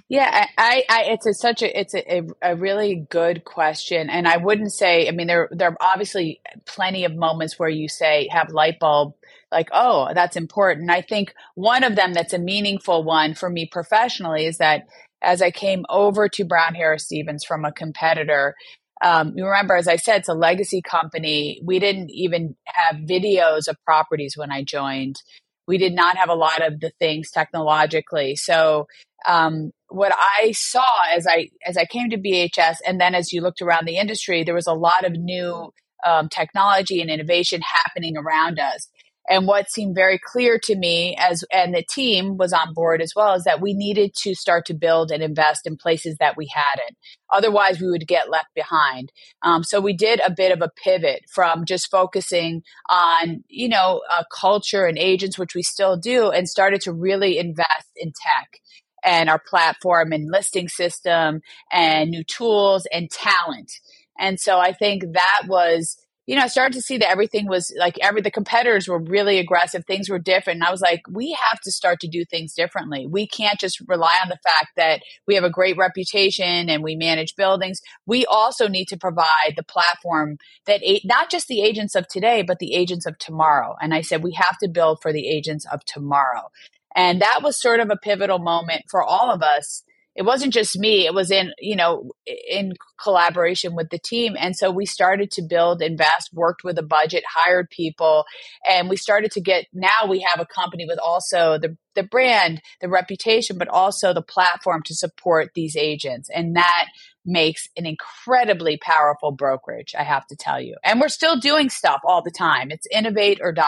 yeah, 0.09 0.47
I, 0.57 0.83
I, 0.89 1.03
it's 1.07 1.25
a, 1.25 1.33
such 1.33 1.61
a, 1.61 1.79
it's 1.79 1.95
a, 1.95 2.23
a, 2.41 2.57
really 2.57 2.95
good 3.09 3.45
question, 3.45 4.09
and 4.09 4.27
I 4.27 4.35
wouldn't 4.35 4.73
say. 4.73 5.07
I 5.07 5.11
mean, 5.11 5.27
there, 5.27 5.47
there 5.51 5.69
are 5.69 5.77
obviously 5.79 6.41
plenty 6.65 7.05
of 7.05 7.15
moments 7.15 7.57
where 7.57 7.69
you 7.69 7.87
say 7.87 8.27
have 8.31 8.49
light 8.49 8.79
bulb, 8.79 9.13
like, 9.51 9.69
oh, 9.71 10.09
that's 10.13 10.35
important. 10.35 10.89
I 10.89 11.01
think 11.01 11.33
one 11.55 11.83
of 11.83 11.95
them 11.95 12.13
that's 12.13 12.33
a 12.33 12.39
meaningful 12.39 13.03
one 13.03 13.33
for 13.33 13.49
me 13.49 13.67
professionally 13.71 14.45
is 14.45 14.57
that 14.57 14.87
as 15.21 15.41
I 15.41 15.51
came 15.51 15.85
over 15.89 16.27
to 16.29 16.45
Brown 16.45 16.75
Harris 16.75 17.05
Stevens 17.05 17.43
from 17.43 17.65
a 17.65 17.71
competitor, 17.71 18.55
um, 19.03 19.33
you 19.35 19.45
remember, 19.45 19.75
as 19.75 19.87
I 19.87 19.97
said, 19.97 20.19
it's 20.19 20.29
a 20.29 20.33
legacy 20.33 20.81
company. 20.81 21.61
We 21.63 21.79
didn't 21.79 22.09
even 22.11 22.55
have 22.65 22.95
videos 22.97 23.67
of 23.67 23.77
properties 23.85 24.35
when 24.37 24.51
I 24.51 24.63
joined 24.63 25.21
we 25.67 25.77
did 25.77 25.93
not 25.93 26.17
have 26.17 26.29
a 26.29 26.35
lot 26.35 26.65
of 26.65 26.79
the 26.79 26.91
things 26.99 27.31
technologically. 27.31 28.35
So 28.35 28.87
um, 29.27 29.71
what 29.89 30.13
I 30.15 30.51
saw 30.51 30.85
as 31.13 31.25
I 31.27 31.49
as 31.65 31.77
I 31.77 31.85
came 31.85 32.09
to 32.11 32.17
BHS, 32.17 32.77
and 32.85 32.99
then 32.99 33.15
as 33.15 33.33
you 33.33 33.41
looked 33.41 33.61
around 33.61 33.87
the 33.87 33.97
industry, 33.97 34.43
there 34.43 34.53
was 34.53 34.67
a 34.67 34.73
lot 34.73 35.05
of 35.05 35.13
new 35.13 35.71
um, 36.05 36.29
technology 36.29 37.01
and 37.01 37.09
innovation 37.09 37.61
happening 37.61 38.17
around 38.17 38.59
us. 38.59 38.89
And 39.29 39.47
what 39.47 39.71
seemed 39.71 39.95
very 39.95 40.19
clear 40.19 40.59
to 40.63 40.75
me 40.75 41.15
as 41.17 41.43
and 41.51 41.73
the 41.73 41.83
team 41.83 42.37
was 42.37 42.53
on 42.53 42.73
board 42.73 43.01
as 43.01 43.13
well 43.15 43.33
is 43.33 43.43
that 43.45 43.61
we 43.61 43.73
needed 43.73 44.13
to 44.21 44.35
start 44.35 44.65
to 44.67 44.73
build 44.73 45.11
and 45.11 45.23
invest 45.23 45.65
in 45.65 45.77
places 45.77 46.17
that 46.19 46.37
we 46.37 46.49
hadn't. 46.53 46.97
Otherwise, 47.33 47.81
we 47.81 47.89
would 47.89 48.07
get 48.07 48.29
left 48.29 48.53
behind. 48.53 49.11
Um, 49.41 49.63
so 49.63 49.81
we 49.81 49.93
did 49.93 50.21
a 50.25 50.31
bit 50.31 50.51
of 50.51 50.61
a 50.61 50.71
pivot 50.83 51.23
from 51.33 51.65
just 51.65 51.89
focusing 51.89 52.63
on 52.89 53.43
you 53.47 53.69
know 53.69 54.01
uh, 54.11 54.23
culture 54.33 54.85
and 54.85 54.97
agents, 54.97 55.39
which 55.39 55.55
we 55.55 55.63
still 55.63 55.97
do, 55.97 56.29
and 56.29 56.47
started 56.47 56.81
to 56.81 56.93
really 56.93 57.37
invest 57.37 57.89
in 57.95 58.09
tech 58.09 58.59
and 59.03 59.29
our 59.29 59.39
platform 59.39 60.11
and 60.11 60.31
listing 60.31 60.67
system 60.67 61.41
and 61.71 62.09
new 62.09 62.23
tools 62.23 62.87
and 62.91 63.09
talent. 63.11 63.71
And 64.17 64.39
so 64.39 64.59
I 64.59 64.73
think 64.73 65.03
that 65.13 65.43
was 65.47 65.97
you 66.25 66.35
know, 66.35 66.41
I 66.41 66.47
started 66.47 66.73
to 66.73 66.81
see 66.81 66.97
that 66.97 67.09
everything 67.09 67.47
was 67.47 67.73
like 67.77 67.99
every 68.01 68.21
the 68.21 68.31
competitors 68.31 68.87
were 68.87 68.99
really 68.99 69.37
aggressive. 69.37 69.85
Things 69.85 70.09
were 70.09 70.17
different. 70.17 70.57
And 70.57 70.67
I 70.67 70.71
was 70.71 70.81
like, 70.81 71.01
we 71.09 71.37
have 71.49 71.59
to 71.61 71.71
start 71.71 71.99
to 71.99 72.07
do 72.07 72.25
things 72.25 72.53
differently. 72.53 73.05
We 73.05 73.27
can't 73.27 73.59
just 73.59 73.79
rely 73.87 74.17
on 74.23 74.29
the 74.29 74.39
fact 74.43 74.69
that 74.75 75.01
we 75.27 75.35
have 75.35 75.43
a 75.43 75.51
great 75.51 75.77
reputation 75.77 76.69
and 76.69 76.83
we 76.83 76.95
manage 76.95 77.35
buildings. 77.35 77.81
We 78.07 78.25
also 78.25 78.67
need 78.67 78.87
to 78.87 78.97
provide 78.97 79.53
the 79.55 79.63
platform 79.63 80.37
that 80.65 80.81
not 81.03 81.29
just 81.29 81.47
the 81.47 81.61
agents 81.61 81.93
of 81.93 82.07
today, 82.07 82.41
but 82.41 82.57
the 82.57 82.73
agents 82.73 83.05
of 83.05 83.19
tomorrow. 83.19 83.75
And 83.79 83.93
I 83.93 84.01
said, 84.01 84.23
we 84.23 84.33
have 84.33 84.57
to 84.63 84.67
build 84.67 85.01
for 85.01 85.13
the 85.13 85.27
agents 85.27 85.65
of 85.71 85.85
tomorrow. 85.85 86.49
And 86.95 87.21
that 87.21 87.41
was 87.43 87.61
sort 87.61 87.81
of 87.81 87.91
a 87.91 87.97
pivotal 87.97 88.39
moment 88.39 88.85
for 88.89 89.03
all 89.03 89.29
of 89.29 89.43
us 89.43 89.83
it 90.15 90.23
wasn't 90.23 90.53
just 90.53 90.77
me 90.77 91.05
it 91.05 91.13
was 91.13 91.29
in 91.29 91.51
you 91.59 91.75
know 91.75 92.09
in 92.25 92.73
collaboration 93.01 93.75
with 93.75 93.89
the 93.89 93.99
team. 93.99 94.35
And 94.39 94.55
so 94.55 94.71
we 94.71 94.85
started 94.85 95.31
to 95.31 95.41
build 95.41 95.81
invest 95.81 96.29
worked 96.33 96.63
with 96.63 96.77
a 96.77 96.83
budget 96.83 97.23
hired 97.29 97.69
people 97.69 98.25
and 98.69 98.89
we 98.89 98.95
started 98.95 99.31
to 99.31 99.41
get 99.41 99.65
now 99.73 100.07
we 100.09 100.21
have 100.21 100.39
a 100.39 100.45
company 100.45 100.85
with 100.87 100.99
also 100.99 101.57
the 101.57 101.77
the 101.95 102.03
brand 102.03 102.61
the 102.81 102.89
reputation 102.89 103.57
but 103.57 103.67
also 103.67 104.13
the 104.13 104.21
platform 104.21 104.81
to 104.83 104.95
support 104.95 105.51
these 105.53 105.75
agents. 105.75 106.29
And 106.33 106.55
that 106.55 106.87
makes 107.25 107.67
an 107.75 107.85
incredibly 107.85 108.77
powerful 108.77 109.31
brokerage 109.31 109.95
i 109.97 110.03
have 110.03 110.25
to 110.27 110.35
tell 110.35 110.61
you. 110.61 110.75
And 110.83 111.01
we're 111.01 111.09
still 111.09 111.37
doing 111.39 111.69
stuff 111.69 112.01
all 112.05 112.21
the 112.21 112.31
time. 112.31 112.71
It's 112.71 112.87
innovate 112.91 113.39
or 113.41 113.51
die 113.51 113.65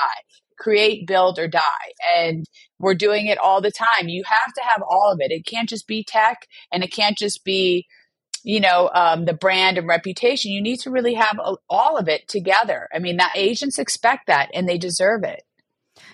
create, 0.57 1.07
build, 1.07 1.39
or 1.39 1.47
die. 1.47 1.61
And 2.15 2.45
we're 2.79 2.95
doing 2.95 3.27
it 3.27 3.37
all 3.37 3.61
the 3.61 3.71
time. 3.71 4.09
You 4.09 4.23
have 4.25 4.53
to 4.53 4.61
have 4.61 4.83
all 4.83 5.11
of 5.11 5.19
it. 5.21 5.31
It 5.31 5.45
can't 5.45 5.69
just 5.69 5.87
be 5.87 6.03
tech 6.03 6.47
and 6.71 6.83
it 6.83 6.91
can't 6.91 7.17
just 7.17 7.43
be, 7.43 7.87
you 8.43 8.59
know, 8.59 8.89
um, 8.93 9.25
the 9.25 9.33
brand 9.33 9.77
and 9.77 9.87
reputation. 9.87 10.51
You 10.51 10.61
need 10.61 10.79
to 10.81 10.91
really 10.91 11.15
have 11.15 11.39
all 11.69 11.97
of 11.97 12.07
it 12.07 12.27
together. 12.27 12.87
I 12.93 12.99
mean, 12.99 13.17
that 13.17 13.33
agents 13.35 13.79
expect 13.79 14.27
that 14.27 14.49
and 14.53 14.67
they 14.67 14.77
deserve 14.77 15.23
it. 15.23 15.43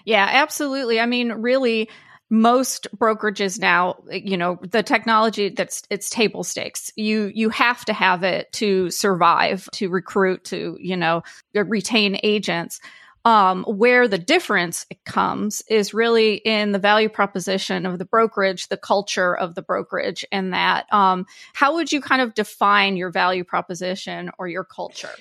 Yeah, 0.06 0.28
absolutely. 0.30 1.00
I 1.00 1.06
mean, 1.06 1.32
really, 1.32 1.90
most 2.34 2.88
brokerages 2.98 3.60
now 3.60 3.96
you 4.12 4.38
know 4.38 4.58
the 4.72 4.82
technology 4.82 5.50
that's 5.50 5.84
it's 5.92 6.10
table 6.10 6.44
stakes 6.44 6.92
you 6.96 7.30
you 7.36 7.50
have 7.50 7.86
to 7.86 7.94
have 7.94 8.24
it 8.24 8.52
to 8.52 8.90
survive 8.90 9.70
to 9.72 9.88
recruit 9.88 10.44
to 10.44 10.76
you 10.80 10.98
know 10.98 11.22
retain 11.54 12.18
agents 12.24 12.80
um, 13.26 13.64
where 13.64 14.08
the 14.08 14.18
difference 14.18 14.86
comes 15.06 15.62
is 15.70 15.94
really 15.94 16.36
in 16.36 16.72
the 16.72 16.80
value 16.80 17.10
proposition 17.10 17.86
of 17.86 17.98
the 17.98 18.06
brokerage, 18.06 18.68
the 18.68 18.78
culture 18.78 19.36
of 19.36 19.56
the 19.56 19.62
brokerage, 19.62 20.26
and 20.32 20.54
that. 20.54 20.92
Um, 20.92 21.26
how 21.54 21.76
would 21.76 21.92
you 21.92 22.02
kind 22.02 22.22
of 22.22 22.34
define 22.34 22.98
your 22.98 23.12
value 23.12 23.44
proposition 23.44 24.32
or 24.38 24.48
your 24.48 24.66
culture? 24.66 25.12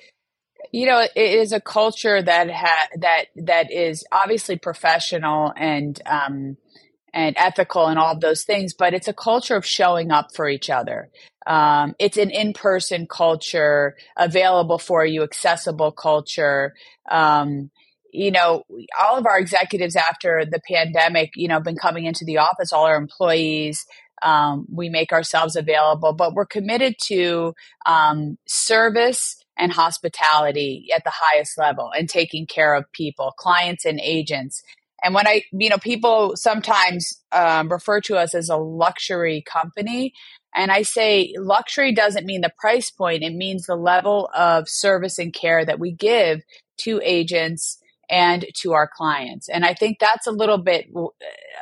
You 0.73 0.87
know, 0.87 1.01
it 1.01 1.11
is 1.15 1.53
a 1.53 1.61
culture 1.61 2.23
that 2.23 2.51
ha- 2.51 2.89
that 3.01 3.27
that 3.37 3.73
is 3.73 4.05
obviously 4.11 4.57
professional 4.57 5.53
and 5.57 6.01
um, 6.07 6.57
and 7.13 7.37
ethical 7.37 7.87
and 7.87 7.99
all 7.99 8.13
of 8.13 8.21
those 8.21 8.45
things, 8.45 8.73
but 8.75 8.95
it's 8.95 9.09
a 9.09 9.13
culture 9.13 9.57
of 9.57 9.67
showing 9.67 10.11
up 10.11 10.35
for 10.35 10.49
each 10.49 10.71
other. 10.71 11.11
Um, 11.47 11.95
it's 11.99 12.17
an 12.17 12.31
in-person 12.31 13.07
culture, 13.07 13.97
available 14.17 14.79
for 14.79 15.05
you, 15.05 15.23
accessible 15.23 15.93
culture. 15.93 16.75
Um, 17.11 17.71
you 18.12 18.31
know, 18.31 18.62
all 19.00 19.16
of 19.16 19.26
our 19.26 19.38
executives 19.38 19.97
after 19.97 20.45
the 20.45 20.61
pandemic, 20.71 21.31
you 21.35 21.49
know, 21.49 21.61
been 21.61 21.76
coming 21.76 22.04
into 22.04 22.25
the 22.25 22.38
office, 22.38 22.73
all 22.73 22.85
our 22.85 22.97
employees, 22.97 23.85
um, 24.23 24.66
we 24.71 24.88
make 24.88 25.12
ourselves 25.12 25.57
available, 25.57 26.12
but 26.12 26.35
we're 26.35 26.47
committed 26.47 26.95
to 27.04 27.54
um, 27.87 28.38
service 28.47 29.37
and 29.59 29.73
hospitality 29.73 30.88
at 30.95 31.04
the 31.04 31.12
highest 31.12 31.59
level 31.59 31.90
and 31.97 32.09
taking 32.09 32.47
care 32.47 32.75
of 32.75 32.90
people, 32.92 33.33
clients 33.37 33.85
and 33.85 33.99
agents. 34.00 34.62
And 35.02 35.14
when 35.14 35.26
I, 35.26 35.42
you 35.50 35.69
know, 35.69 35.78
people 35.78 36.37
sometimes 36.37 37.21
um, 37.33 37.69
refer 37.69 38.00
to 38.02 38.16
us 38.16 38.35
as 38.35 38.49
a 38.49 38.57
luxury 38.57 39.42
company. 39.42 40.12
And 40.54 40.71
I 40.71 40.83
say 40.83 41.35
luxury 41.37 41.92
doesn't 41.92 42.26
mean 42.26 42.42
the 42.42 42.52
price 42.59 42.90
point, 42.90 43.23
it 43.23 43.35
means 43.35 43.66
the 43.66 43.75
level 43.75 44.31
of 44.35 44.69
service 44.69 45.19
and 45.19 45.33
care 45.33 45.64
that 45.64 45.81
we 45.81 45.92
give 45.92 46.42
to 46.78 47.00
agents 47.02 47.78
and 48.11 48.45
to 48.55 48.73
our 48.73 48.89
clients. 48.95 49.49
And 49.49 49.65
I 49.65 49.75
think 49.75 49.99
that's 49.99 50.27
a 50.27 50.33
little 50.33 50.59
bit, 50.59 50.87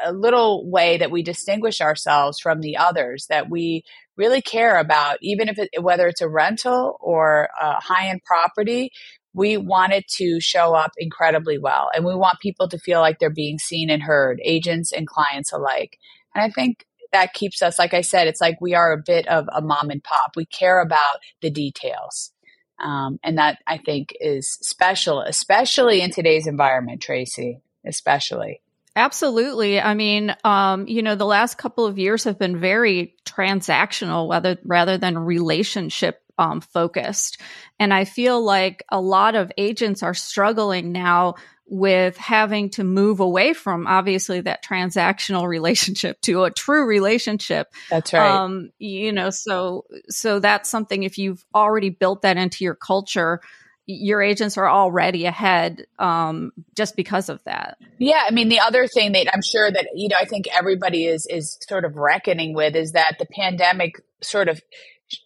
a 0.04 0.12
little 0.12 0.68
way 0.68 0.98
that 0.98 1.10
we 1.10 1.22
distinguish 1.22 1.80
ourselves 1.80 2.40
from 2.40 2.60
the 2.60 2.76
others 2.76 3.26
that 3.28 3.50
we 3.50 3.84
really 4.16 4.42
care 4.42 4.78
about, 4.78 5.18
even 5.22 5.48
if 5.48 5.58
it, 5.58 5.70
whether 5.80 6.06
it's 6.06 6.20
a 6.20 6.28
rental 6.28 6.98
or 7.00 7.48
a 7.60 7.80
high 7.80 8.08
end 8.08 8.20
property, 8.24 8.90
we 9.32 9.56
want 9.56 9.92
it 9.92 10.06
to 10.08 10.40
show 10.40 10.74
up 10.74 10.90
incredibly 10.98 11.58
well. 11.58 11.88
And 11.94 12.04
we 12.04 12.14
want 12.14 12.40
people 12.40 12.68
to 12.68 12.78
feel 12.78 13.00
like 13.00 13.18
they're 13.18 13.30
being 13.30 13.58
seen 13.58 13.88
and 13.88 14.02
heard, 14.02 14.40
agents 14.44 14.92
and 14.92 15.06
clients 15.06 15.52
alike. 15.52 15.98
And 16.34 16.42
I 16.42 16.50
think 16.50 16.84
that 17.12 17.32
keeps 17.32 17.62
us, 17.62 17.78
like 17.78 17.94
I 17.94 18.00
said, 18.02 18.28
it's 18.28 18.40
like 18.40 18.60
we 18.60 18.74
are 18.74 18.92
a 18.92 19.02
bit 19.04 19.26
of 19.28 19.48
a 19.52 19.60
mom 19.60 19.90
and 19.90 20.02
pop. 20.02 20.32
We 20.36 20.46
care 20.46 20.80
about 20.80 21.18
the 21.42 21.50
details. 21.50 22.32
Um, 22.80 23.20
and 23.22 23.38
that 23.38 23.58
I 23.66 23.78
think 23.78 24.14
is 24.20 24.50
special, 24.62 25.20
especially 25.20 26.00
in 26.00 26.10
today's 26.10 26.46
environment, 26.46 27.02
Tracey, 27.02 27.60
especially. 27.84 28.62
Absolutely. 28.96 29.80
I 29.80 29.94
mean, 29.94 30.34
um, 30.44 30.88
you 30.88 31.02
know, 31.02 31.14
the 31.14 31.26
last 31.26 31.58
couple 31.58 31.86
of 31.86 31.98
years 31.98 32.24
have 32.24 32.38
been 32.38 32.58
very 32.58 33.14
transactional, 33.24 34.26
whether 34.26 34.58
rather 34.64 34.98
than 34.98 35.18
relationship 35.18 36.22
um, 36.38 36.60
focused. 36.60 37.40
And 37.78 37.94
I 37.94 38.04
feel 38.04 38.42
like 38.42 38.82
a 38.88 39.00
lot 39.00 39.36
of 39.36 39.52
agents 39.58 40.02
are 40.02 40.14
struggling 40.14 40.90
now 40.90 41.34
with 41.70 42.16
having 42.16 42.68
to 42.68 42.82
move 42.82 43.20
away 43.20 43.52
from 43.52 43.86
obviously 43.86 44.40
that 44.40 44.62
transactional 44.64 45.46
relationship 45.46 46.20
to 46.22 46.42
a 46.42 46.50
true 46.50 46.84
relationship. 46.84 47.72
That's 47.88 48.12
right. 48.12 48.28
Um, 48.28 48.70
you 48.78 49.12
know, 49.12 49.30
so 49.30 49.86
so 50.08 50.40
that's 50.40 50.68
something 50.68 51.04
if 51.04 51.16
you've 51.16 51.44
already 51.54 51.90
built 51.90 52.22
that 52.22 52.36
into 52.36 52.64
your 52.64 52.74
culture, 52.74 53.40
your 53.86 54.20
agents 54.20 54.58
are 54.58 54.68
already 54.68 55.26
ahead 55.26 55.86
um, 56.00 56.50
just 56.76 56.96
because 56.96 57.28
of 57.28 57.42
that. 57.44 57.78
Yeah, 57.98 58.24
I 58.26 58.32
mean 58.32 58.48
the 58.48 58.60
other 58.60 58.88
thing 58.88 59.12
that 59.12 59.32
I'm 59.32 59.42
sure 59.42 59.70
that 59.70 59.90
you 59.94 60.08
know 60.08 60.16
I 60.20 60.24
think 60.24 60.46
everybody 60.52 61.06
is 61.06 61.26
is 61.30 61.56
sort 61.68 61.84
of 61.84 61.96
reckoning 61.96 62.52
with 62.52 62.74
is 62.74 62.92
that 62.92 63.16
the 63.20 63.26
pandemic 63.26 64.02
sort 64.22 64.48
of 64.48 64.60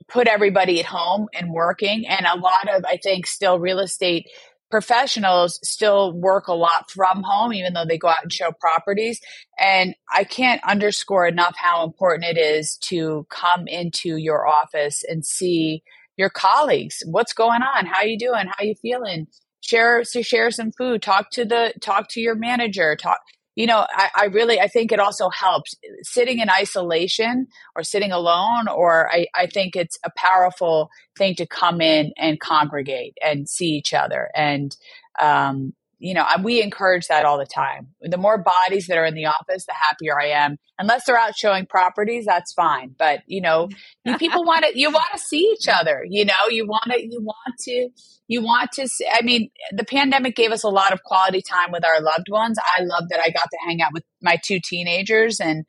put 0.09 0.29
everybody 0.29 0.81
at 0.81 0.87
home 0.87 1.29
and 1.35 1.51
working 1.51 2.07
and 2.07 2.27
a 2.27 2.39
lot 2.39 2.69
of 2.69 2.85
I 2.85 2.99
think 2.99 3.27
still 3.27 3.59
real 3.59 3.79
estate 3.79 4.29
professionals 4.75 5.61
still 5.63 6.13
work 6.13 6.49
a 6.49 6.53
lot 6.53 6.91
from 6.91 7.23
home, 7.23 7.53
even 7.53 7.75
though 7.75 7.85
they 7.85 7.97
go 7.97 8.09
out 8.09 8.25
and 8.25 8.33
show 8.33 8.51
properties. 8.51 9.21
And 9.57 9.95
I 10.13 10.25
can't 10.25 10.61
underscore 10.65 11.29
enough 11.29 11.55
how 11.57 11.85
important 11.85 12.37
it 12.37 12.37
is 12.37 12.77
to 12.89 13.25
come 13.31 13.69
into 13.69 14.17
your 14.17 14.49
office 14.49 15.05
and 15.09 15.25
see 15.25 15.85
your 16.17 16.29
colleagues. 16.29 17.05
What's 17.07 17.33
going 17.33 17.63
on? 17.63 17.87
How 17.87 18.03
you 18.03 18.19
doing? 18.19 18.47
How 18.49 18.65
you 18.65 18.75
feeling? 18.75 19.29
Share, 19.61 20.03
so 20.03 20.23
share 20.23 20.51
some 20.51 20.73
food. 20.73 21.03
Talk 21.03 21.31
to 21.35 21.45
the, 21.45 21.73
talk 21.81 22.09
to 22.09 22.21
your 22.21 22.35
manager. 22.35 22.97
Talk, 22.97 23.21
you 23.55 23.67
know, 23.67 23.87
I, 23.89 24.11
I, 24.17 24.25
really, 24.27 24.61
I 24.61 24.69
think 24.69 24.91
it 24.91 24.99
also 24.99 25.29
helped 25.29 25.75
sitting 26.03 26.41
in 26.41 26.51
isolation 26.51 27.47
or 27.77 27.83
sitting 27.83 28.13
alone, 28.13 28.69
or 28.69 29.11
I, 29.13 29.27
I 29.35 29.47
think 29.47 29.77
it's 29.77 29.99
a 30.05 30.11
powerful 30.17 30.91
thing 31.17 31.35
to 31.37 31.47
come 31.47 31.81
in 31.81 32.13
and 32.17 32.41
congregate 32.41 33.17
and 33.23 33.49
see 33.49 33.69
each 33.69 33.95
other. 33.95 34.31
And, 34.35 34.77
um, 35.21 35.75
you 35.99 36.15
know, 36.15 36.27
we 36.43 36.63
encourage 36.63 37.07
that 37.09 37.25
all 37.25 37.39
the 37.39 37.47
time. 37.47 37.89
The 38.01 38.17
more 38.17 38.39
bodies 38.39 38.87
that 38.87 38.99
are 38.99 39.05
in 39.05 39.15
the 39.15 39.27
office, 39.27 39.67
the 39.67 39.73
happier 39.73 40.19
I 40.19 40.29
am. 40.29 40.57
Unless 40.79 41.05
they're 41.05 41.19
out 41.19 41.37
showing 41.37 41.67
properties, 41.67 42.27
that's 42.27 42.53
fine. 42.53 42.95
But 42.99 43.21
you 43.27 43.41
know, 43.41 43.69
you 44.05 44.17
people 44.19 44.45
want 44.45 44.65
to, 44.65 44.79
you 44.79 44.91
want 44.91 45.13
to 45.13 45.19
see 45.19 45.55
each 45.57 45.69
other. 45.69 46.05
You 46.09 46.25
know, 46.25 46.49
you 46.51 46.67
want 46.67 46.91
to, 46.91 47.01
you 47.01 47.21
want 47.23 47.59
to, 47.61 47.89
you 48.27 48.43
want 48.43 48.73
to. 48.73 48.89
See, 48.89 49.07
I 49.11 49.23
mean, 49.23 49.51
the 49.73 49.85
pandemic 49.85 50.37
gave 50.37 50.53
us 50.53 50.65
a 50.65 50.69
lot 50.69 50.93
of 50.93 51.03
quality 51.03 51.43
time 51.43 51.73
with 51.73 51.85
our 51.85 52.01
loved 52.01 52.29
ones. 52.29 52.59
I 52.77 52.83
love 52.83 53.09
that 53.11 53.21
I 53.21 53.31
got 53.31 53.49
to 53.51 53.59
hang 53.67 53.83
out 53.83 53.93
with 53.93 54.05
my 54.21 54.39
two 54.43 54.61
teenagers 54.63 55.41
and 55.41 55.65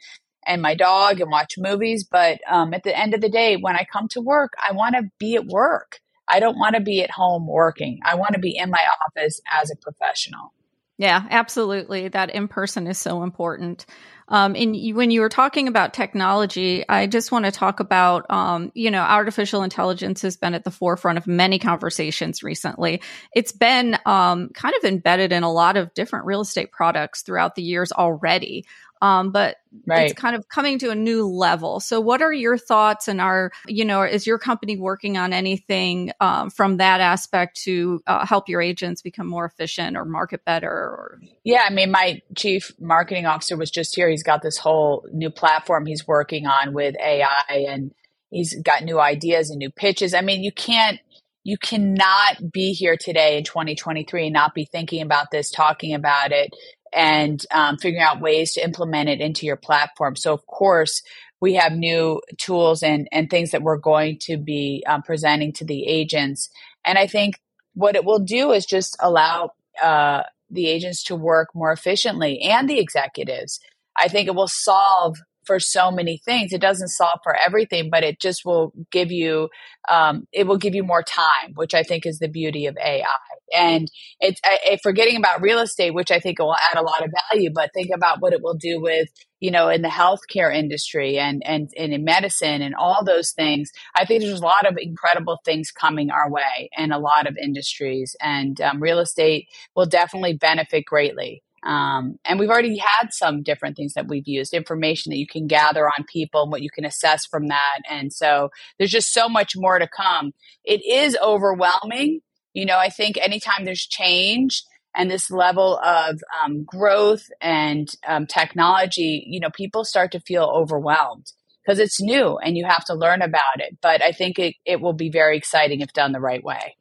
and 0.46 0.62
my 0.62 0.76
dog 0.76 1.22
and 1.22 1.32
watch 1.32 1.56
movies. 1.58 2.06
But 2.10 2.40
um, 2.50 2.74
at 2.74 2.84
the 2.84 2.98
end 2.98 3.14
of 3.14 3.22
the 3.22 3.30
day, 3.30 3.58
when 3.58 3.76
I 3.76 3.86
come 3.92 4.08
to 4.10 4.22
work, 4.22 4.54
I 4.62 4.74
want 4.74 4.96
to 4.96 5.04
be 5.20 5.36
at 5.36 5.46
work. 5.46 6.00
I 6.28 6.40
don't 6.40 6.58
want 6.58 6.76
to 6.76 6.82
be 6.82 7.02
at 7.04 7.12
home 7.12 7.48
working. 7.48 8.00
I 8.04 8.16
want 8.16 8.34
to 8.34 8.40
be 8.40 8.58
in 8.58 8.70
my 8.70 8.84
office 9.06 9.42
as 9.62 9.72
a 9.72 9.76
professional. 9.76 10.54
Yeah, 10.98 11.26
absolutely. 11.30 12.08
That 12.08 12.30
in 12.30 12.48
person 12.48 12.88
is 12.88 12.98
so 12.98 13.24
important. 13.24 13.86
Um, 14.30 14.56
and 14.56 14.76
you, 14.76 14.96
when 14.96 15.12
you 15.12 15.22
were 15.22 15.30
talking 15.30 15.68
about 15.68 15.94
technology, 15.94 16.88
I 16.88 17.06
just 17.06 17.32
want 17.32 17.46
to 17.46 17.52
talk 17.52 17.80
about, 17.80 18.26
um, 18.32 18.72
you 18.74 18.90
know, 18.92 19.02
artificial 19.02 19.62
intelligence 19.62 20.22
has 20.22 20.38
been 20.38 20.54
at 20.54 20.64
the 20.64 20.72
forefront 20.72 21.18
of 21.18 21.28
many 21.28 21.60
conversations 21.60 22.44
recently. 22.44 23.02
It's 23.36 23.52
been 23.52 24.00
um, 24.06 24.50
kind 24.50 24.74
of 24.78 24.86
embedded 24.86 25.32
in 25.32 25.44
a 25.44 25.52
lot 25.52 25.78
of 25.78 25.94
different 25.94 26.26
real 26.26 26.42
estate 26.42 26.72
products 26.72 27.22
throughout 27.22 27.56
the 27.56 27.62
years 27.62 27.92
already. 27.92 28.66
Um, 29.06 29.30
but 29.30 29.58
right. 29.86 30.10
it's 30.10 30.20
kind 30.20 30.36
of 30.36 30.50
coming 30.50 30.80
to 30.80 30.90
a 30.90 30.96
new 30.96 31.28
level. 31.28 31.80
So, 31.80 32.02
what 32.02 32.24
are 32.24 32.34
your 32.34 32.58
thoughts? 32.58 33.08
And 33.08 33.22
are 33.22 33.52
you 33.68 33.86
know, 33.86 34.02
is 34.02 34.26
your 34.26 34.40
company 34.40 34.78
working 34.78 35.16
on 35.16 35.32
anything 35.32 36.12
um, 36.20 36.50
from 36.50 36.78
that 36.78 37.02
aspect 37.02 37.62
to 37.64 38.02
uh, 38.08 38.26
help 38.26 38.50
your 38.50 38.62
agents 38.62 39.04
become 39.04 39.28
more 39.28 39.46
efficient 39.46 39.96
or 39.96 40.06
market 40.06 40.44
better? 40.44 40.72
Or 40.72 41.20
yeah, 41.44 41.66
I 41.70 41.72
mean, 41.72 41.92
my 41.92 42.22
chief 42.36 42.72
marketing 42.80 43.28
officer 43.28 43.56
was 43.56 43.70
just 43.70 43.96
here. 43.96 44.10
He's 44.10 44.24
got 44.24 44.42
this 44.42 44.58
whole 44.58 45.06
new 45.14 45.30
platform 45.30 45.86
he's 45.86 46.08
working 46.08 46.48
on 46.48 46.74
with 46.74 46.96
AI, 47.00 47.66
and 47.70 47.94
he's 48.32 48.60
got 48.60 48.84
new 48.84 49.00
ideas 49.00 49.52
and 49.52 49.60
new 49.60 49.70
pitches. 49.70 50.16
I 50.16 50.22
mean, 50.22 50.42
you 50.42 50.52
can't 50.52 51.00
you 51.44 51.60
cannot 51.60 52.52
be 52.52 52.74
here 52.74 52.98
today 52.98 53.38
in 53.38 53.44
2023 53.44 54.26
and 54.26 54.34
not 54.34 54.56
be 54.56 54.66
thinking 54.66 55.04
about 55.04 55.30
this, 55.30 55.52
talking 55.52 55.94
about 55.94 56.32
it, 56.32 56.52
and 56.96 57.46
um, 57.52 57.78
figuring 57.78 58.04
out 58.04 58.22
ways 58.22 58.54
to 58.54 58.64
implement 58.64 59.10
it 59.10 59.20
into 59.20 59.46
your 59.46 59.58
platform. 59.58 60.16
So, 60.16 60.34
of 60.34 60.46
course, 60.48 61.02
we 61.42 61.56
have 61.56 61.74
new 61.74 62.22
tools 62.38 62.82
and, 62.82 63.08
and 63.12 63.30
things 63.30 63.52
that 63.52 63.62
we're 63.62 63.78
going 63.78 64.18
to 64.22 64.38
be 64.38 64.84
um, 64.88 65.04
presenting 65.04 65.52
to 65.54 65.66
the 65.66 65.86
agents. 65.86 66.50
And 66.86 66.98
I 66.98 67.06
think 67.08 67.36
what 67.74 67.96
it 67.96 68.06
will 68.06 68.20
do 68.20 68.52
is 68.52 68.66
just 68.66 68.96
allow 69.02 69.52
uh, 69.84 70.24
the 70.50 70.68
agents 70.68 71.04
to 71.04 71.16
work 71.16 71.50
more 71.54 71.72
efficiently 71.72 72.40
and 72.42 72.70
the 72.70 72.80
executives. 72.80 73.60
I 73.98 74.08
think 74.08 74.28
it 74.28 74.36
will 74.36 74.48
solve 74.48 75.18
for 75.46 75.60
so 75.60 75.92
many 75.92 76.18
things. 76.26 76.54
It 76.54 76.62
doesn't 76.62 76.88
solve 76.88 77.20
for 77.24 77.36
everything, 77.36 77.90
but 77.90 78.04
it 78.04 78.20
just 78.20 78.46
will 78.46 78.74
give 78.92 79.12
you 79.12 79.50
um, 79.90 80.28
it 80.32 80.48
will 80.48 80.58
give 80.58 80.74
you 80.74 80.84
more 80.84 81.04
time, 81.04 81.54
which 81.56 81.74
I 81.74 81.84
think 81.84 82.06
is 82.06 82.20
the 82.20 82.28
beauty 82.28 82.66
of 82.66 82.78
AI. 82.78 83.06
And 83.54 83.90
it's 84.20 84.40
I, 84.44 84.78
forgetting 84.82 85.18
about 85.18 85.42
real 85.42 85.60
estate, 85.60 85.94
which 85.94 86.12
I 86.12 86.20
think 86.20 86.40
will 86.40 86.56
add 86.56 86.78
a 86.78 86.84
lot 86.84 87.04
of 87.04 87.14
value. 87.32 87.50
But 87.54 87.72
think 87.74 87.90
about 87.94 88.22
what 88.22 88.34
it 88.34 88.42
will 88.42 88.56
do 88.56 88.80
with 88.80 89.10
you 89.40 89.52
know 89.52 89.70
in 89.70 89.82
the 89.82 89.90
healthcare 89.90 90.56
industry 90.56 91.18
and 91.20 91.42
and, 91.46 91.70
and 91.78 91.94
in 91.94 92.04
medicine 92.04 92.62
and 92.62 92.76
all 92.76 93.04
those 93.04 93.32
things. 93.32 93.72
I 93.96 94.06
think 94.06 94.22
there's 94.22 94.40
a 94.40 94.44
lot 94.44 94.66
of 94.66 94.78
incredible 94.80 95.40
things 95.46 95.72
coming 95.72 96.10
our 96.10 96.30
way 96.30 96.70
in 96.78 96.92
a 96.92 97.00
lot 97.00 97.28
of 97.28 97.38
industries, 97.42 98.16
and 98.22 98.60
um, 98.62 98.82
real 98.82 99.00
estate 99.00 99.48
will 99.76 99.86
definitely 99.86 100.34
benefit 100.34 100.86
greatly. 100.86 101.44
Um, 101.66 102.20
and 102.24 102.40
we've 102.40 102.50
already 102.50 102.78
had 102.78 103.12
some 103.12 103.42
different 103.42 103.76
things 103.76 103.94
that 103.96 104.08
we've 104.08 104.28
used 104.28 104.54
information 104.54 105.10
that 105.10 105.18
you 105.18 105.26
can 105.28 105.48
gather 105.48 105.88
on 105.88 106.06
people 106.08 106.44
and 106.44 106.52
what 106.52 106.62
you 106.62 106.70
can 106.70 106.86
assess 106.86 107.26
from 107.26 107.48
that. 107.48 107.80
And 107.90 108.14
so 108.14 108.52
there's 108.78 108.92
just 108.92 109.12
so 109.12 109.28
much 109.28 109.54
more 109.56 109.80
to 109.80 109.88
come. 109.88 110.34
It 110.64 110.86
is 110.86 111.18
overwhelming. 111.24 112.22
You 112.56 112.66
know, 112.66 112.78
I 112.78 112.90
think 112.90 113.18
anytime 113.18 113.66
there's 113.66 113.86
change 113.86 114.64
and 114.96 115.12
this 115.12 115.30
level 115.30 115.78
of 115.78 116.22
um, 116.44 116.64
growth 116.64 117.30
and 117.42 117.88
um, 118.08 118.26
technology, 118.26 119.26
you 119.28 119.40
know, 119.40 119.50
people 119.50 119.84
start 119.84 120.14
to 120.14 120.22
feel 120.22 120.46
overwhelmed 120.46 121.32
because 121.64 121.80
it's 121.80 122.02
new 122.02 122.38
and 122.38 122.58
you 122.58 122.66
have 122.66 122.86
to 122.86 122.96
learn 122.96 123.22
about 123.22 123.60
it. 123.60 123.78
But 123.82 124.02
I 124.02 124.14
think 124.14 124.40
it, 124.40 124.56
it 124.66 124.80
will 124.80 124.94
be 124.94 125.10
very 125.10 125.38
exciting 125.38 125.82
if 125.82 125.92
done 125.92 126.14
the 126.14 126.20
right 126.22 126.44
way. 126.44 126.78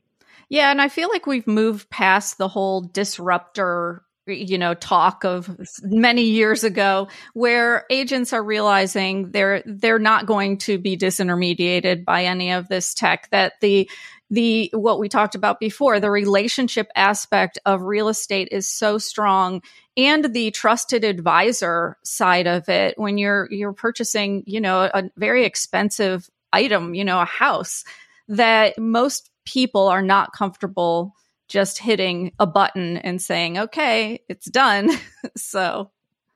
Yeah, 0.48 0.70
and 0.70 0.80
I 0.80 0.88
feel 0.88 1.08
like 1.08 1.26
we've 1.26 1.46
moved 1.46 1.90
past 1.90 2.38
the 2.38 2.48
whole 2.48 2.82
disruptor 2.82 4.04
you 4.26 4.56
know 4.56 4.72
talk 4.72 5.24
of 5.24 5.54
many 5.82 6.22
years 6.22 6.64
ago 6.64 7.08
where 7.34 7.84
agents 7.90 8.32
are 8.32 8.42
realizing 8.42 9.30
they're 9.32 9.62
they're 9.66 9.98
not 9.98 10.24
going 10.24 10.56
to 10.56 10.78
be 10.78 10.96
disintermediated 10.96 12.06
by 12.06 12.24
any 12.24 12.52
of 12.52 12.66
this 12.68 12.94
tech 12.94 13.28
that 13.30 13.52
the 13.60 13.88
the 14.30 14.70
what 14.72 14.98
we 14.98 15.08
talked 15.08 15.34
about 15.34 15.60
before 15.60 16.00
the 16.00 16.10
relationship 16.10 16.88
aspect 16.96 17.58
of 17.66 17.82
real 17.82 18.08
estate 18.08 18.48
is 18.50 18.68
so 18.68 18.98
strong 18.98 19.62
and 19.96 20.32
the 20.34 20.50
trusted 20.50 21.04
advisor 21.04 21.96
side 22.02 22.46
of 22.46 22.68
it 22.68 22.98
when 22.98 23.18
you're 23.18 23.48
you're 23.50 23.72
purchasing 23.72 24.42
you 24.46 24.60
know 24.60 24.90
a 24.92 25.04
very 25.16 25.44
expensive 25.44 26.28
item 26.52 26.94
you 26.94 27.04
know 27.04 27.20
a 27.20 27.26
house 27.26 27.84
that 28.28 28.78
most 28.78 29.30
people 29.44 29.88
are 29.88 30.02
not 30.02 30.32
comfortable 30.32 31.14
just 31.48 31.78
hitting 31.78 32.32
a 32.38 32.46
button 32.46 32.96
and 32.98 33.20
saying, 33.20 33.58
okay, 33.58 34.20
it's 34.28 34.46
done. 34.46 34.90
so. 35.36 35.90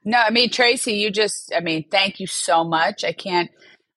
No, 0.04 0.18
I 0.18 0.30
mean, 0.30 0.50
Tracey, 0.50 0.94
you 0.94 1.10
just, 1.10 1.52
I 1.54 1.60
mean, 1.60 1.84
thank 1.90 2.20
you 2.20 2.26
so 2.26 2.64
much. 2.64 3.04
I 3.04 3.12
can't 3.12 3.50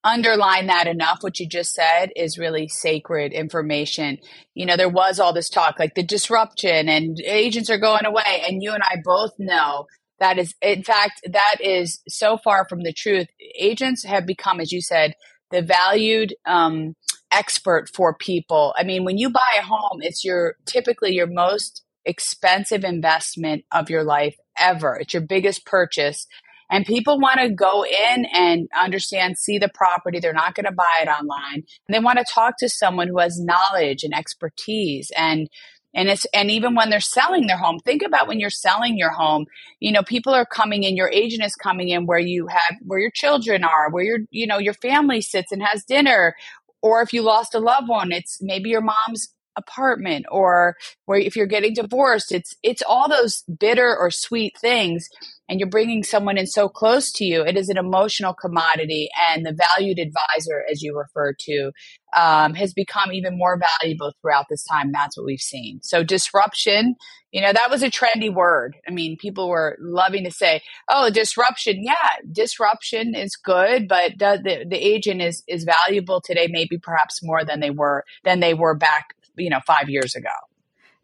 underline 0.04 0.66
that 0.66 0.86
enough. 0.86 1.18
What 1.20 1.38
you 1.38 1.46
just 1.46 1.74
said 1.74 2.10
is 2.16 2.38
really 2.38 2.68
sacred 2.68 3.32
information. 3.32 4.18
You 4.54 4.66
know, 4.66 4.76
there 4.76 4.88
was 4.88 5.20
all 5.20 5.32
this 5.32 5.48
talk 5.48 5.78
like 5.78 5.94
the 5.94 6.02
disruption 6.02 6.88
and 6.88 7.20
agents 7.20 7.70
are 7.70 7.78
going 7.78 8.04
away. 8.04 8.44
And 8.48 8.62
you 8.62 8.72
and 8.72 8.82
I 8.82 8.96
both 9.04 9.32
know 9.38 9.86
that 10.18 10.38
is, 10.38 10.54
in 10.62 10.82
fact, 10.82 11.22
that 11.32 11.56
is 11.60 12.00
so 12.08 12.36
far 12.36 12.66
from 12.68 12.82
the 12.82 12.92
truth. 12.92 13.28
Agents 13.58 14.04
have 14.04 14.26
become, 14.26 14.60
as 14.60 14.72
you 14.72 14.80
said, 14.80 15.14
the 15.50 15.62
valued 15.62 16.34
um, 16.46 16.94
expert 17.30 17.88
for 17.94 18.14
people. 18.14 18.74
I 18.76 18.84
mean, 18.84 19.04
when 19.04 19.18
you 19.18 19.30
buy 19.30 19.40
a 19.58 19.62
home, 19.62 20.00
it's 20.00 20.24
your 20.24 20.56
typically 20.66 21.12
your 21.12 21.26
most 21.26 21.82
expensive 22.04 22.84
investment 22.84 23.64
of 23.72 23.90
your 23.90 24.04
life 24.04 24.36
ever. 24.58 24.96
It's 24.96 25.14
your 25.14 25.22
biggest 25.22 25.64
purchase. 25.64 26.26
And 26.72 26.86
people 26.86 27.20
want 27.20 27.38
to 27.40 27.50
go 27.50 27.84
in 27.84 28.24
and 28.34 28.68
understand, 28.80 29.38
see 29.38 29.58
the 29.58 29.70
property. 29.72 30.18
They're 30.18 30.32
not 30.32 30.54
going 30.54 30.64
to 30.64 30.72
buy 30.72 31.02
it 31.02 31.08
online. 31.08 31.56
And 31.56 31.94
they 31.94 32.00
want 32.00 32.18
to 32.18 32.24
talk 32.24 32.54
to 32.58 32.68
someone 32.68 33.08
who 33.08 33.18
has 33.18 33.38
knowledge 33.38 34.02
and 34.02 34.14
expertise 34.14 35.12
and 35.16 35.48
and 35.94 36.08
it's 36.08 36.26
and 36.32 36.50
even 36.50 36.74
when 36.74 36.88
they're 36.88 37.00
selling 37.00 37.46
their 37.46 37.58
home 37.58 37.78
think 37.78 38.02
about 38.02 38.26
when 38.26 38.40
you're 38.40 38.50
selling 38.50 38.96
your 38.96 39.10
home 39.10 39.44
you 39.80 39.92
know 39.92 40.02
people 40.02 40.32
are 40.32 40.46
coming 40.46 40.84
in 40.84 40.96
your 40.96 41.10
agent 41.10 41.44
is 41.44 41.54
coming 41.54 41.90
in 41.90 42.06
where 42.06 42.18
you 42.18 42.46
have 42.46 42.76
where 42.82 42.98
your 42.98 43.10
children 43.10 43.62
are 43.64 43.90
where 43.90 44.04
your 44.04 44.18
you 44.30 44.46
know 44.46 44.58
your 44.58 44.74
family 44.74 45.20
sits 45.20 45.52
and 45.52 45.62
has 45.62 45.84
dinner 45.84 46.34
or 46.80 47.02
if 47.02 47.12
you 47.12 47.22
lost 47.22 47.54
a 47.54 47.58
loved 47.58 47.88
one 47.88 48.12
it's 48.12 48.38
maybe 48.40 48.70
your 48.70 48.80
mom's 48.80 49.34
apartment 49.56 50.24
or 50.30 50.76
where 51.04 51.18
if 51.18 51.36
you're 51.36 51.46
getting 51.46 51.74
divorced 51.74 52.32
it's 52.32 52.54
it's 52.62 52.82
all 52.86 53.08
those 53.08 53.42
bitter 53.58 53.94
or 53.94 54.10
sweet 54.10 54.56
things 54.58 55.08
and 55.52 55.60
you're 55.60 55.68
bringing 55.68 56.02
someone 56.02 56.38
in 56.38 56.46
so 56.46 56.66
close 56.66 57.12
to 57.12 57.24
you 57.24 57.42
it 57.42 57.58
is 57.58 57.68
an 57.68 57.76
emotional 57.76 58.32
commodity 58.32 59.10
and 59.28 59.44
the 59.44 59.52
valued 59.52 59.98
advisor 59.98 60.64
as 60.70 60.80
you 60.80 60.96
refer 60.96 61.34
to 61.38 61.70
um, 62.16 62.54
has 62.54 62.72
become 62.72 63.12
even 63.12 63.36
more 63.36 63.60
valuable 63.80 64.14
throughout 64.20 64.46
this 64.48 64.64
time 64.64 64.90
that's 64.92 65.16
what 65.16 65.26
we've 65.26 65.40
seen. 65.40 65.80
So 65.82 66.02
disruption 66.02 66.96
you 67.32 67.42
know 67.42 67.52
that 67.52 67.70
was 67.70 67.82
a 67.82 67.90
trendy 67.90 68.32
word. 68.32 68.76
I 68.88 68.90
mean 68.90 69.18
people 69.18 69.50
were 69.50 69.76
loving 69.78 70.24
to 70.24 70.30
say 70.30 70.62
oh 70.88 71.10
disruption. 71.10 71.82
Yeah 71.84 71.92
disruption 72.30 73.14
is 73.14 73.36
good 73.36 73.88
but 73.88 74.12
the, 74.18 74.64
the 74.66 74.76
agent 74.76 75.20
is 75.20 75.42
is 75.46 75.64
valuable 75.64 76.22
today 76.22 76.48
maybe 76.50 76.78
perhaps 76.78 77.22
more 77.22 77.44
than 77.44 77.60
they 77.60 77.70
were 77.70 78.04
than 78.24 78.40
they 78.40 78.54
were 78.54 78.74
back 78.74 79.14
you 79.36 79.50
know, 79.50 79.60
five 79.66 79.88
years 79.88 80.14
ago. 80.14 80.28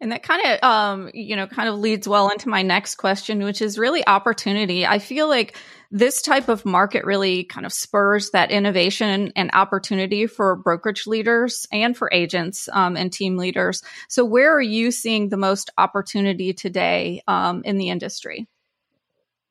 And 0.01 0.13
that 0.13 0.23
kind 0.23 0.41
of, 0.45 0.63
um, 0.63 1.09
you 1.13 1.35
know, 1.35 1.45
kind 1.45 1.67
of 1.67 1.77
leads 1.77 2.07
well 2.07 2.29
into 2.29 2.47
my 2.47 2.61
next 2.61 2.95
question, 2.95 3.43
which 3.43 3.61
is 3.61 3.77
really 3.77 4.05
opportunity. 4.07 4.85
I 4.85 4.99
feel 4.99 5.27
like 5.27 5.57
this 5.91 6.21
type 6.21 6.47
of 6.47 6.65
market 6.65 7.03
really 7.03 7.43
kind 7.43 7.65
of 7.65 7.73
spurs 7.73 8.29
that 8.31 8.49
innovation 8.49 9.33
and 9.35 9.49
opportunity 9.53 10.25
for 10.25 10.55
brokerage 10.55 11.05
leaders 11.05 11.67
and 11.71 11.97
for 11.97 12.09
agents 12.13 12.69
um, 12.71 12.95
and 12.95 13.11
team 13.11 13.35
leaders. 13.35 13.83
So, 14.07 14.23
where 14.23 14.55
are 14.55 14.61
you 14.61 14.91
seeing 14.91 15.27
the 15.27 15.37
most 15.37 15.69
opportunity 15.77 16.53
today 16.53 17.21
um, 17.27 17.63
in 17.65 17.77
the 17.77 17.89
industry? 17.89 18.47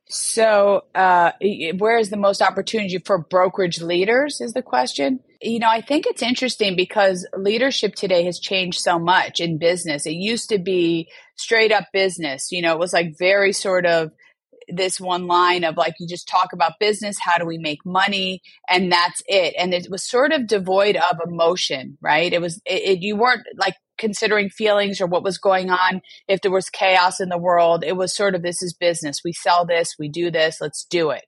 So, 0.08 0.84
uh, 0.94 1.32
where 1.76 1.98
is 1.98 2.08
the 2.08 2.16
most 2.16 2.40
opportunity 2.40 2.98
for 2.98 3.18
brokerage 3.18 3.82
leaders? 3.82 4.40
Is 4.40 4.54
the 4.54 4.62
question. 4.62 5.20
You 5.40 5.60
know, 5.60 5.68
I 5.68 5.80
think 5.80 6.06
it's 6.06 6.22
interesting 6.22 6.74
because 6.74 7.26
leadership 7.36 7.94
today 7.94 8.24
has 8.24 8.40
changed 8.40 8.80
so 8.80 8.98
much 8.98 9.38
in 9.38 9.58
business. 9.58 10.04
It 10.04 10.14
used 10.14 10.48
to 10.48 10.58
be 10.58 11.08
straight 11.36 11.70
up 11.70 11.84
business. 11.92 12.50
You 12.50 12.60
know, 12.60 12.72
it 12.72 12.78
was 12.80 12.92
like 12.92 13.16
very 13.16 13.52
sort 13.52 13.86
of 13.86 14.10
this 14.68 15.00
one 15.00 15.26
line 15.26 15.64
of 15.64 15.76
like 15.76 15.94
you 15.98 16.06
just 16.06 16.28
talk 16.28 16.52
about 16.52 16.78
business 16.78 17.16
how 17.20 17.38
do 17.38 17.46
we 17.46 17.58
make 17.58 17.84
money? 17.84 18.42
And 18.68 18.92
that's 18.92 19.22
it. 19.26 19.54
And 19.58 19.72
it 19.72 19.88
was 19.90 20.04
sort 20.04 20.32
of 20.32 20.46
devoid 20.46 20.96
of 20.96 21.18
emotion 21.26 21.96
right? 22.00 22.32
It 22.32 22.40
was 22.40 22.60
it, 22.66 22.82
it, 22.82 22.98
you 23.00 23.16
weren't 23.16 23.42
like 23.56 23.74
considering 23.96 24.50
feelings 24.50 25.00
or 25.00 25.06
what 25.06 25.24
was 25.24 25.38
going 25.38 25.70
on. 25.70 26.02
If 26.28 26.40
there 26.42 26.52
was 26.52 26.68
chaos 26.68 27.20
in 27.20 27.28
the 27.28 27.38
world 27.38 27.82
it 27.84 27.96
was 27.96 28.14
sort 28.14 28.34
of 28.34 28.42
this 28.42 28.62
is 28.62 28.74
business. 28.74 29.22
We 29.24 29.32
sell 29.32 29.64
this. 29.64 29.94
We 29.98 30.08
do 30.08 30.30
this. 30.30 30.58
Let's 30.60 30.84
do 30.84 31.10
it. 31.10 31.24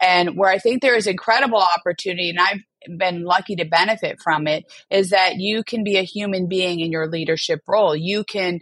And 0.00 0.36
where 0.36 0.50
i 0.50 0.58
think 0.58 0.80
there 0.80 0.96
is 0.96 1.06
incredible 1.06 1.62
opportunity 1.76 2.30
and 2.30 2.38
i've 2.38 2.62
been 2.96 3.24
lucky 3.24 3.56
to 3.56 3.64
benefit 3.64 4.20
from 4.20 4.46
it 4.46 4.64
is 4.90 5.10
that 5.10 5.36
you 5.36 5.64
can 5.64 5.84
be 5.84 5.96
a 5.96 6.02
human 6.02 6.46
being 6.46 6.80
in 6.80 6.92
your 6.92 7.08
leadership 7.08 7.60
role 7.66 7.96
you 7.96 8.24
can 8.24 8.60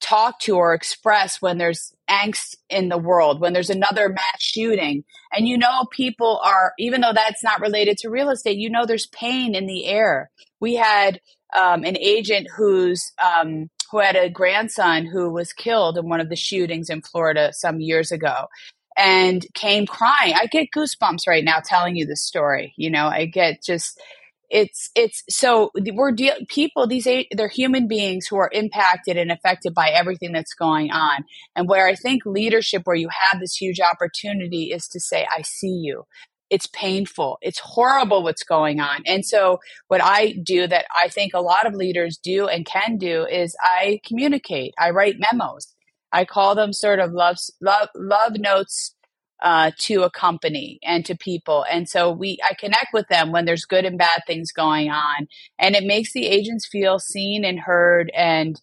talk 0.00 0.38
to 0.40 0.56
or 0.56 0.74
express 0.74 1.40
when 1.40 1.58
there's 1.58 1.94
angst 2.08 2.56
in 2.68 2.88
the 2.88 2.98
world, 2.98 3.40
when 3.40 3.52
there's 3.52 3.70
another 3.70 4.08
mass 4.08 4.40
shooting. 4.40 5.04
And 5.32 5.48
you 5.48 5.58
know, 5.58 5.86
people 5.90 6.40
are, 6.44 6.72
even 6.78 7.00
though 7.00 7.12
that's 7.12 7.42
not 7.42 7.60
related 7.60 7.98
to 7.98 8.10
real 8.10 8.30
estate, 8.30 8.58
you 8.58 8.70
know, 8.70 8.84
there's 8.86 9.06
pain 9.06 9.54
in 9.54 9.66
the 9.66 9.86
air. 9.86 10.30
We 10.60 10.76
had 10.76 11.20
um, 11.56 11.84
an 11.84 11.96
agent 11.98 12.48
who's, 12.54 13.12
um, 13.24 13.70
who 13.90 14.00
had 14.00 14.16
a 14.16 14.30
grandson 14.30 15.06
who 15.06 15.30
was 15.30 15.52
killed 15.52 15.96
in 15.96 16.08
one 16.08 16.20
of 16.20 16.28
the 16.28 16.36
shootings 16.36 16.90
in 16.90 17.02
Florida 17.02 17.52
some 17.52 17.80
years 17.80 18.12
ago 18.12 18.48
and 18.96 19.44
came 19.54 19.86
crying. 19.86 20.34
I 20.34 20.46
get 20.46 20.68
goosebumps 20.74 21.26
right 21.26 21.44
now 21.44 21.60
telling 21.64 21.96
you 21.96 22.06
this 22.06 22.24
story. 22.24 22.72
You 22.76 22.90
know, 22.90 23.06
I 23.06 23.26
get 23.26 23.62
just 23.62 24.00
it's 24.48 24.90
it's 24.94 25.22
so 25.28 25.70
we're 25.74 26.12
deal 26.12 26.34
people 26.48 26.86
these 26.86 27.06
they're 27.32 27.48
human 27.48 27.88
beings 27.88 28.26
who 28.26 28.36
are 28.36 28.50
impacted 28.52 29.16
and 29.16 29.32
affected 29.32 29.74
by 29.74 29.88
everything 29.90 30.32
that's 30.32 30.54
going 30.54 30.90
on. 30.92 31.24
And 31.54 31.68
where 31.68 31.86
i 31.86 31.94
think 31.94 32.22
leadership 32.24 32.82
where 32.84 32.96
you 32.96 33.08
have 33.08 33.40
this 33.40 33.56
huge 33.56 33.80
opportunity 33.80 34.72
is 34.72 34.86
to 34.88 35.00
say 35.00 35.26
i 35.36 35.42
see 35.42 35.80
you. 35.82 36.04
It's 36.48 36.68
painful. 36.68 37.38
It's 37.42 37.58
horrible 37.58 38.22
what's 38.22 38.44
going 38.44 38.78
on. 38.78 39.02
And 39.04 39.26
so 39.26 39.58
what 39.88 40.00
i 40.02 40.34
do 40.44 40.66
that 40.68 40.86
i 40.94 41.08
think 41.08 41.34
a 41.34 41.40
lot 41.40 41.66
of 41.66 41.74
leaders 41.74 42.16
do 42.16 42.46
and 42.46 42.64
can 42.64 42.98
do 42.98 43.26
is 43.26 43.56
i 43.60 44.00
communicate. 44.06 44.74
I 44.78 44.90
write 44.90 45.16
memos 45.18 45.75
i 46.16 46.24
call 46.24 46.54
them 46.54 46.72
sort 46.72 46.98
of 46.98 47.12
love 47.12 47.36
love 47.60 47.88
love 47.94 48.32
notes 48.38 48.96
uh, 49.42 49.70
to 49.78 50.02
a 50.02 50.10
company 50.10 50.78
and 50.82 51.04
to 51.04 51.16
people. 51.16 51.64
And 51.70 51.88
so 51.88 52.10
we, 52.10 52.38
I 52.48 52.54
connect 52.54 52.88
with 52.92 53.06
them 53.08 53.32
when 53.32 53.44
there's 53.44 53.64
good 53.64 53.84
and 53.84 53.98
bad 53.98 54.22
things 54.26 54.52
going 54.52 54.90
on, 54.90 55.28
and 55.58 55.74
it 55.74 55.84
makes 55.84 56.12
the 56.12 56.26
agents 56.26 56.66
feel 56.66 56.98
seen 56.98 57.44
and 57.44 57.60
heard, 57.60 58.10
and 58.14 58.60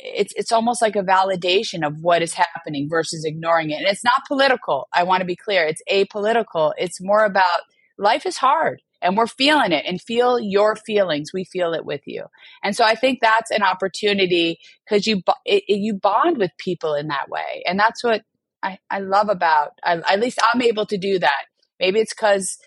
it's 0.00 0.32
it's 0.36 0.52
almost 0.52 0.80
like 0.80 0.96
a 0.96 1.02
validation 1.02 1.86
of 1.86 2.00
what 2.00 2.22
is 2.22 2.34
happening 2.34 2.88
versus 2.88 3.24
ignoring 3.24 3.70
it. 3.70 3.78
And 3.78 3.86
it's 3.86 4.04
not 4.04 4.26
political. 4.28 4.88
I 4.94 5.02
want 5.02 5.20
to 5.20 5.26
be 5.26 5.36
clear. 5.36 5.64
It's 5.64 5.82
apolitical. 5.90 6.72
It's 6.78 7.02
more 7.02 7.24
about 7.24 7.60
life 7.98 8.24
is 8.24 8.36
hard 8.36 8.80
and 9.00 9.16
we're 9.16 9.26
feeling 9.26 9.72
it 9.72 9.84
and 9.86 10.00
feel 10.00 10.38
your 10.40 10.76
feelings 10.76 11.32
we 11.32 11.44
feel 11.44 11.72
it 11.74 11.84
with 11.84 12.02
you 12.06 12.24
and 12.62 12.76
so 12.76 12.84
i 12.84 12.94
think 12.94 13.18
that's 13.20 13.50
an 13.50 13.62
opportunity 13.62 14.58
because 14.84 15.06
you 15.06 15.20
it, 15.44 15.64
you 15.68 15.94
bond 15.94 16.38
with 16.38 16.50
people 16.58 16.94
in 16.94 17.08
that 17.08 17.28
way 17.28 17.62
and 17.66 17.78
that's 17.78 18.02
what 18.02 18.22
I, 18.62 18.78
I 18.90 19.00
love 19.00 19.28
about. 19.28 19.72
I, 19.84 19.98
at 20.12 20.20
least 20.20 20.38
I'm 20.52 20.62
able 20.62 20.86
to 20.86 20.98
do 20.98 21.18
that. 21.18 21.44
Maybe 21.80 22.00
it's 22.00 22.12
because 22.12 22.58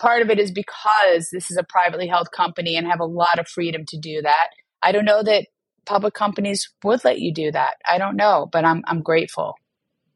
part 0.00 0.22
of 0.22 0.30
it 0.30 0.38
is 0.38 0.50
because 0.50 1.28
this 1.30 1.50
is 1.50 1.56
a 1.56 1.62
privately 1.62 2.08
held 2.08 2.32
company 2.32 2.76
and 2.76 2.86
have 2.86 3.00
a 3.00 3.04
lot 3.04 3.38
of 3.38 3.48
freedom 3.48 3.84
to 3.88 3.98
do 3.98 4.22
that. 4.22 4.48
I 4.82 4.92
don't 4.92 5.04
know 5.04 5.22
that 5.22 5.46
public 5.86 6.14
companies 6.14 6.68
would 6.82 7.04
let 7.04 7.20
you 7.20 7.32
do 7.32 7.52
that. 7.52 7.74
I 7.86 7.98
don't 7.98 8.16
know, 8.16 8.48
but 8.50 8.64
I'm 8.64 8.82
I'm 8.86 9.02
grateful. 9.02 9.54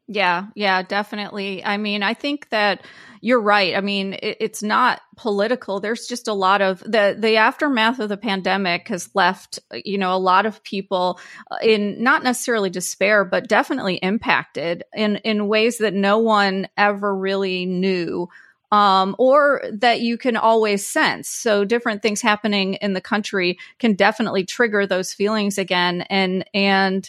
Yeah, 0.07 0.49
yeah, 0.55 0.83
definitely. 0.83 1.65
I 1.65 1.79
mean, 1.79 2.03
I 2.03 2.13
think 2.13 2.51
that 2.51 2.85
you're 3.23 3.41
right. 3.41 3.75
I 3.75 3.81
mean, 3.81 4.13
it, 4.13 4.37
it's 4.39 4.63
not 4.63 5.01
political. 5.17 5.81
There's 5.81 6.07
just 6.07 6.29
a 6.29 6.35
lot 6.35 6.61
of 6.61 6.81
the 6.81 7.17
the 7.19 7.37
aftermath 7.37 8.01
of 8.01 8.11
the 8.11 8.19
pandemic 8.19 8.89
has 8.89 9.09
left, 9.15 9.61
you 9.73 9.97
know, 9.97 10.15
a 10.15 10.19
lot 10.19 10.45
of 10.45 10.63
people 10.63 11.19
uh, 11.51 11.57
in 11.63 12.03
not 12.03 12.23
necessarily 12.23 12.69
despair, 12.69 13.25
but 13.25 13.49
definitely 13.49 13.95
impacted 13.97 14.85
in 14.95 15.17
in 15.17 15.49
ways 15.49 15.79
that 15.79 15.95
no 15.95 16.19
one 16.19 16.69
ever 16.77 17.17
really 17.17 17.65
knew 17.65 18.29
um, 18.73 19.17
or 19.19 19.63
that 19.73 20.01
you 20.01 20.19
can 20.19 20.37
always 20.37 20.87
sense. 20.87 21.29
So 21.31 21.65
different 21.65 22.03
things 22.03 22.21
happening 22.21 22.75
in 22.75 22.93
the 22.93 23.01
country 23.01 23.59
can 23.79 23.95
definitely 23.95 24.45
trigger 24.45 24.87
those 24.87 25.15
feelings 25.15 25.57
again, 25.57 26.03
and 26.11 26.45
and 26.53 27.09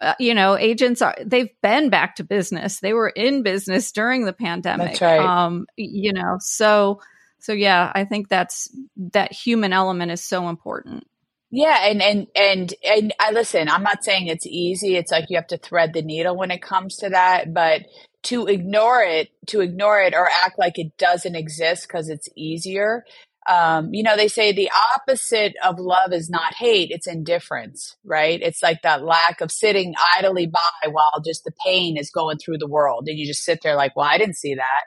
uh, 0.00 0.14
you 0.18 0.34
know, 0.34 0.56
agents 0.56 1.02
are 1.02 1.14
they've 1.24 1.50
been 1.62 1.88
back 1.90 2.16
to 2.16 2.24
business. 2.24 2.80
They 2.80 2.92
were 2.92 3.08
in 3.08 3.42
business 3.42 3.92
during 3.92 4.24
the 4.24 4.32
pandemic. 4.32 4.98
That's 4.98 5.00
right. 5.00 5.20
Um, 5.20 5.66
you 5.76 6.12
know, 6.12 6.36
so 6.40 7.00
so 7.38 7.52
yeah, 7.52 7.92
I 7.94 8.04
think 8.04 8.28
that's 8.28 8.74
that 9.12 9.32
human 9.32 9.72
element 9.72 10.10
is 10.10 10.24
so 10.24 10.48
important. 10.48 11.06
Yeah, 11.50 11.86
and 11.86 12.02
and 12.02 12.26
and 12.34 12.74
and 12.84 13.14
I 13.20 13.30
listen. 13.30 13.68
I'm 13.68 13.84
not 13.84 14.02
saying 14.02 14.26
it's 14.26 14.46
easy. 14.46 14.96
It's 14.96 15.12
like 15.12 15.26
you 15.28 15.36
have 15.36 15.46
to 15.48 15.58
thread 15.58 15.92
the 15.92 16.02
needle 16.02 16.36
when 16.36 16.50
it 16.50 16.62
comes 16.62 16.96
to 16.96 17.10
that, 17.10 17.54
but 17.54 17.82
to 18.24 18.46
ignore 18.46 19.02
it, 19.02 19.28
to 19.48 19.60
ignore 19.60 20.00
it 20.00 20.14
or 20.14 20.28
act 20.44 20.58
like 20.58 20.78
it 20.78 20.96
doesn't 20.98 21.36
exist 21.36 21.86
because 21.86 22.08
it's 22.08 22.28
easier 22.34 23.04
um, 23.46 23.92
you 23.92 24.02
know, 24.02 24.16
they 24.16 24.28
say 24.28 24.52
the 24.52 24.70
opposite 24.96 25.54
of 25.62 25.78
love 25.78 26.12
is 26.12 26.30
not 26.30 26.54
hate, 26.54 26.90
it's 26.90 27.06
indifference, 27.06 27.96
right? 28.04 28.40
It's 28.40 28.62
like 28.62 28.82
that 28.82 29.04
lack 29.04 29.40
of 29.40 29.52
sitting 29.52 29.94
idly 30.16 30.46
by 30.46 30.88
while 30.90 31.20
just 31.24 31.44
the 31.44 31.52
pain 31.64 31.96
is 31.98 32.10
going 32.10 32.38
through 32.38 32.58
the 32.58 32.68
world. 32.68 33.04
And 33.06 33.18
you 33.18 33.26
just 33.26 33.44
sit 33.44 33.60
there 33.62 33.76
like, 33.76 33.94
well, 33.96 34.08
I 34.08 34.16
didn't 34.16 34.36
see 34.36 34.54
that. 34.54 34.84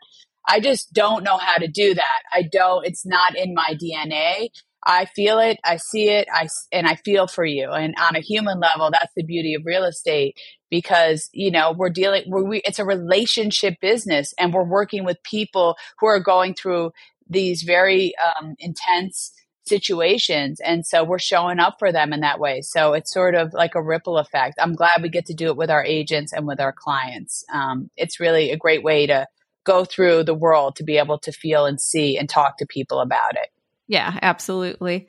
I 0.48 0.60
just 0.60 0.93
don't 0.93 1.24
know 1.24 1.38
how 1.38 1.56
to 1.56 1.67
do 1.67 1.93
that. 1.93 2.22
I 2.34 2.43
don't, 2.43 2.86
it's 2.86 3.06
not 3.06 3.36
in 3.36 3.54
my 3.54 3.76
DNA. 3.82 4.50
I 4.86 5.06
feel 5.06 5.39
it, 5.39 5.58
I 5.65 5.78
see 5.78 6.10
it, 6.10 6.30
I, 6.34 6.48
and 6.72 6.88
I 6.88 6.96
feel 6.96 7.28
for 7.28 7.43
you. 7.43 7.70
And 7.72 7.93
on 8.00 8.15
a 8.15 8.22
human 8.22 8.60
level, 8.60 8.89
that's 8.89 9.12
the 9.17 9.24
beauty 9.24 9.54
of 9.54 9.63
real 9.65 9.84
estate 9.84 10.39
because, 10.70 11.30
you 11.34 11.52
know, 11.52 11.74
we're 11.74 11.89
dealing, 11.89 12.24
we're, 12.28 12.43
we, 12.43 12.62
it's 12.63 12.80
a 12.80 12.86
relationship 12.86 13.76
business 13.82 14.34
and 14.39 14.54
we're 14.54 14.63
working 14.63 15.04
with 15.04 15.22
people 15.24 15.76
who 16.00 16.08
are 16.08 16.22
going 16.22 16.54
through 16.54 16.91
these 17.30 17.63
very 17.63 18.13
um, 18.18 18.56
intense 18.60 19.32
situations. 19.66 20.60
And 20.62 20.86
so 20.86 21.04
we're 21.04 21.20
showing 21.20 21.60
up 21.60 21.76
for 21.78 21.92
them 21.92 22.13
in 22.13 22.22
that 22.22 22.40
way. 22.40 22.62
So 22.62 22.94
it's 22.94 23.13
sort 23.13 23.36
of 23.36 23.54
like 23.54 23.76
a 23.76 23.82
ripple 23.82 24.18
effect. 24.18 24.56
I'm 24.60 24.76
glad 24.76 25.02
we 25.02 25.10
get 25.10 25.26
to 25.28 25.34
do 25.34 25.48
it 25.48 25.58
with 25.58 25.70
our 25.70 25.84
agents 25.84 26.34
and 26.34 26.48
with 26.48 26.60
our 26.60 26.74
clients. 26.74 27.44
Um, 27.54 27.90
it's 27.98 28.20
really 28.20 28.52
a 28.52 28.58
great 28.58 28.84
way 28.84 29.08
to 29.08 29.28
go 29.66 29.84
through 29.84 30.24
the 30.24 30.34
world 30.34 30.78
to 30.78 30.84
be 30.84 30.98
able 30.98 31.20
to 31.20 31.32
feel 31.32 31.66
and 31.66 31.80
see 31.80 32.18
and 32.18 32.30
talk 32.30 32.58
to 32.58 32.66
people 32.66 33.00
about 33.00 33.36
it. 33.36 33.50
Yeah, 33.88 34.18
absolutely. 34.22 35.08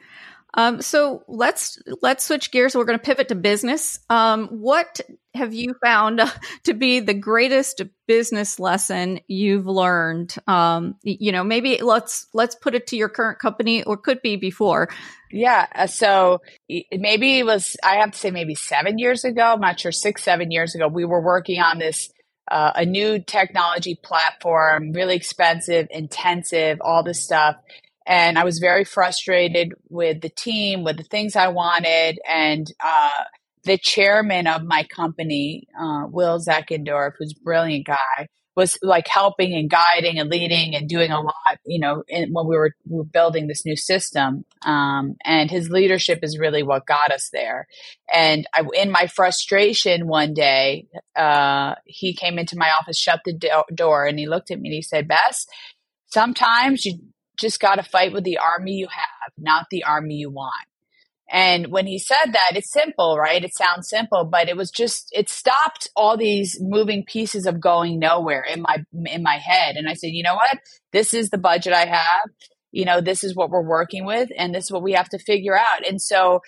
Um, 0.54 0.80
so 0.80 1.24
let's 1.28 1.78
let's 2.00 2.24
switch 2.24 2.50
gears. 2.50 2.74
We're 2.74 2.84
going 2.84 2.98
to 2.98 3.04
pivot 3.04 3.28
to 3.28 3.34
business. 3.34 4.00
Um, 4.08 4.48
what 4.48 5.00
have 5.34 5.52
you 5.52 5.74
found 5.84 6.20
to 6.64 6.74
be 6.74 7.00
the 7.00 7.14
greatest 7.14 7.82
business 8.06 8.58
lesson 8.58 9.20
you've 9.28 9.66
learned? 9.66 10.34
Um, 10.46 10.96
you 11.02 11.32
know, 11.32 11.44
maybe 11.44 11.82
let's 11.82 12.26
let's 12.32 12.54
put 12.54 12.74
it 12.74 12.86
to 12.88 12.96
your 12.96 13.08
current 13.08 13.38
company, 13.38 13.82
or 13.84 13.96
could 13.96 14.22
be 14.22 14.36
before. 14.36 14.88
Yeah. 15.30 15.66
Uh, 15.74 15.86
so 15.86 16.40
maybe 16.68 17.38
it 17.38 17.44
was 17.44 17.76
I 17.84 17.96
have 17.96 18.12
to 18.12 18.18
say 18.18 18.30
maybe 18.30 18.54
seven 18.54 18.98
years 18.98 19.24
ago. 19.24 19.42
I'm 19.42 19.60
not 19.60 19.78
sure 19.78 19.92
six 19.92 20.22
seven 20.22 20.50
years 20.50 20.74
ago. 20.74 20.88
We 20.88 21.04
were 21.04 21.22
working 21.22 21.60
on 21.60 21.78
this. 21.78 22.10
Uh, 22.50 22.72
a 22.76 22.86
new 22.86 23.22
technology 23.22 23.94
platform, 23.94 24.92
really 24.92 25.14
expensive, 25.14 25.86
intensive, 25.90 26.78
all 26.80 27.02
this 27.02 27.22
stuff 27.22 27.56
and 28.08 28.38
I 28.38 28.44
was 28.44 28.58
very 28.58 28.84
frustrated 28.84 29.74
with 29.90 30.22
the 30.22 30.30
team, 30.30 30.82
with 30.82 30.96
the 30.96 31.02
things 31.02 31.36
I 31.36 31.48
wanted, 31.48 32.18
and 32.26 32.66
uh, 32.82 33.24
the 33.64 33.76
chairman 33.76 34.46
of 34.46 34.64
my 34.64 34.84
company, 34.84 35.68
uh, 35.78 36.04
Will 36.08 36.40
Zeckendorf, 36.40 37.12
who's 37.18 37.34
a 37.38 37.44
brilliant 37.44 37.86
guy, 37.86 38.28
was 38.56 38.78
like 38.82 39.06
helping 39.06 39.52
and 39.52 39.68
guiding 39.68 40.18
and 40.18 40.30
leading 40.30 40.74
and 40.74 40.88
doing 40.88 41.10
a 41.12 41.20
lot, 41.20 41.58
you 41.66 41.78
know, 41.78 42.02
in, 42.08 42.32
when 42.32 42.46
we 42.46 42.56
were, 42.56 42.72
we 42.88 42.96
were 42.96 43.04
building 43.04 43.46
this 43.46 43.66
new 43.66 43.76
system. 43.76 44.44
Um, 44.62 45.16
and 45.22 45.50
his 45.50 45.68
leadership 45.68 46.20
is 46.22 46.38
really 46.38 46.62
what 46.62 46.86
got 46.86 47.12
us 47.12 47.28
there. 47.30 47.68
And 48.12 48.46
I, 48.54 48.64
in 48.74 48.90
my 48.90 49.06
frustration 49.06 50.08
one 50.08 50.32
day, 50.32 50.88
uh, 51.14 51.74
he 51.84 52.14
came 52.14 52.38
into 52.38 52.56
my 52.56 52.70
office, 52.80 52.98
shut 52.98 53.20
the 53.26 53.34
do- 53.34 53.74
door, 53.74 54.06
and 54.06 54.18
he 54.18 54.26
looked 54.26 54.50
at 54.50 54.58
me 54.58 54.70
and 54.70 54.74
he 54.74 54.82
said, 54.82 55.06
Bess, 55.06 55.46
sometimes 56.06 56.86
you 56.86 56.98
just 57.38 57.60
got 57.60 57.76
to 57.76 57.82
fight 57.82 58.12
with 58.12 58.24
the 58.24 58.38
army 58.38 58.72
you 58.72 58.88
have, 58.90 59.32
not 59.38 59.66
the 59.70 59.84
army 59.84 60.16
you 60.16 60.30
want. 60.30 60.66
And 61.30 61.66
when 61.68 61.86
he 61.86 61.98
said 61.98 62.32
that, 62.32 62.52
it's 62.54 62.72
simple, 62.72 63.18
right? 63.18 63.44
It 63.44 63.54
sounds 63.54 63.88
simple, 63.88 64.24
but 64.24 64.48
it 64.48 64.56
was 64.56 64.70
just 64.70 65.10
it 65.12 65.28
stopped 65.28 65.88
all 65.94 66.16
these 66.16 66.58
moving 66.60 67.04
pieces 67.04 67.46
of 67.46 67.60
going 67.60 67.98
nowhere 67.98 68.42
in 68.42 68.62
my 68.62 68.84
in 69.04 69.22
my 69.22 69.36
head. 69.36 69.76
And 69.76 69.88
I 69.88 69.92
said, 69.92 70.12
"You 70.12 70.22
know 70.22 70.36
what? 70.36 70.58
This 70.92 71.12
is 71.12 71.28
the 71.28 71.38
budget 71.38 71.74
I 71.74 71.84
have. 71.84 72.30
You 72.72 72.86
know, 72.86 73.00
this 73.02 73.24
is 73.24 73.34
what 73.34 73.50
we're 73.50 73.62
working 73.62 74.06
with 74.06 74.30
and 74.36 74.54
this 74.54 74.64
is 74.64 74.72
what 74.72 74.82
we 74.82 74.92
have 74.92 75.10
to 75.10 75.18
figure 75.18 75.56
out." 75.56 75.86
And 75.86 76.00
so 76.00 76.40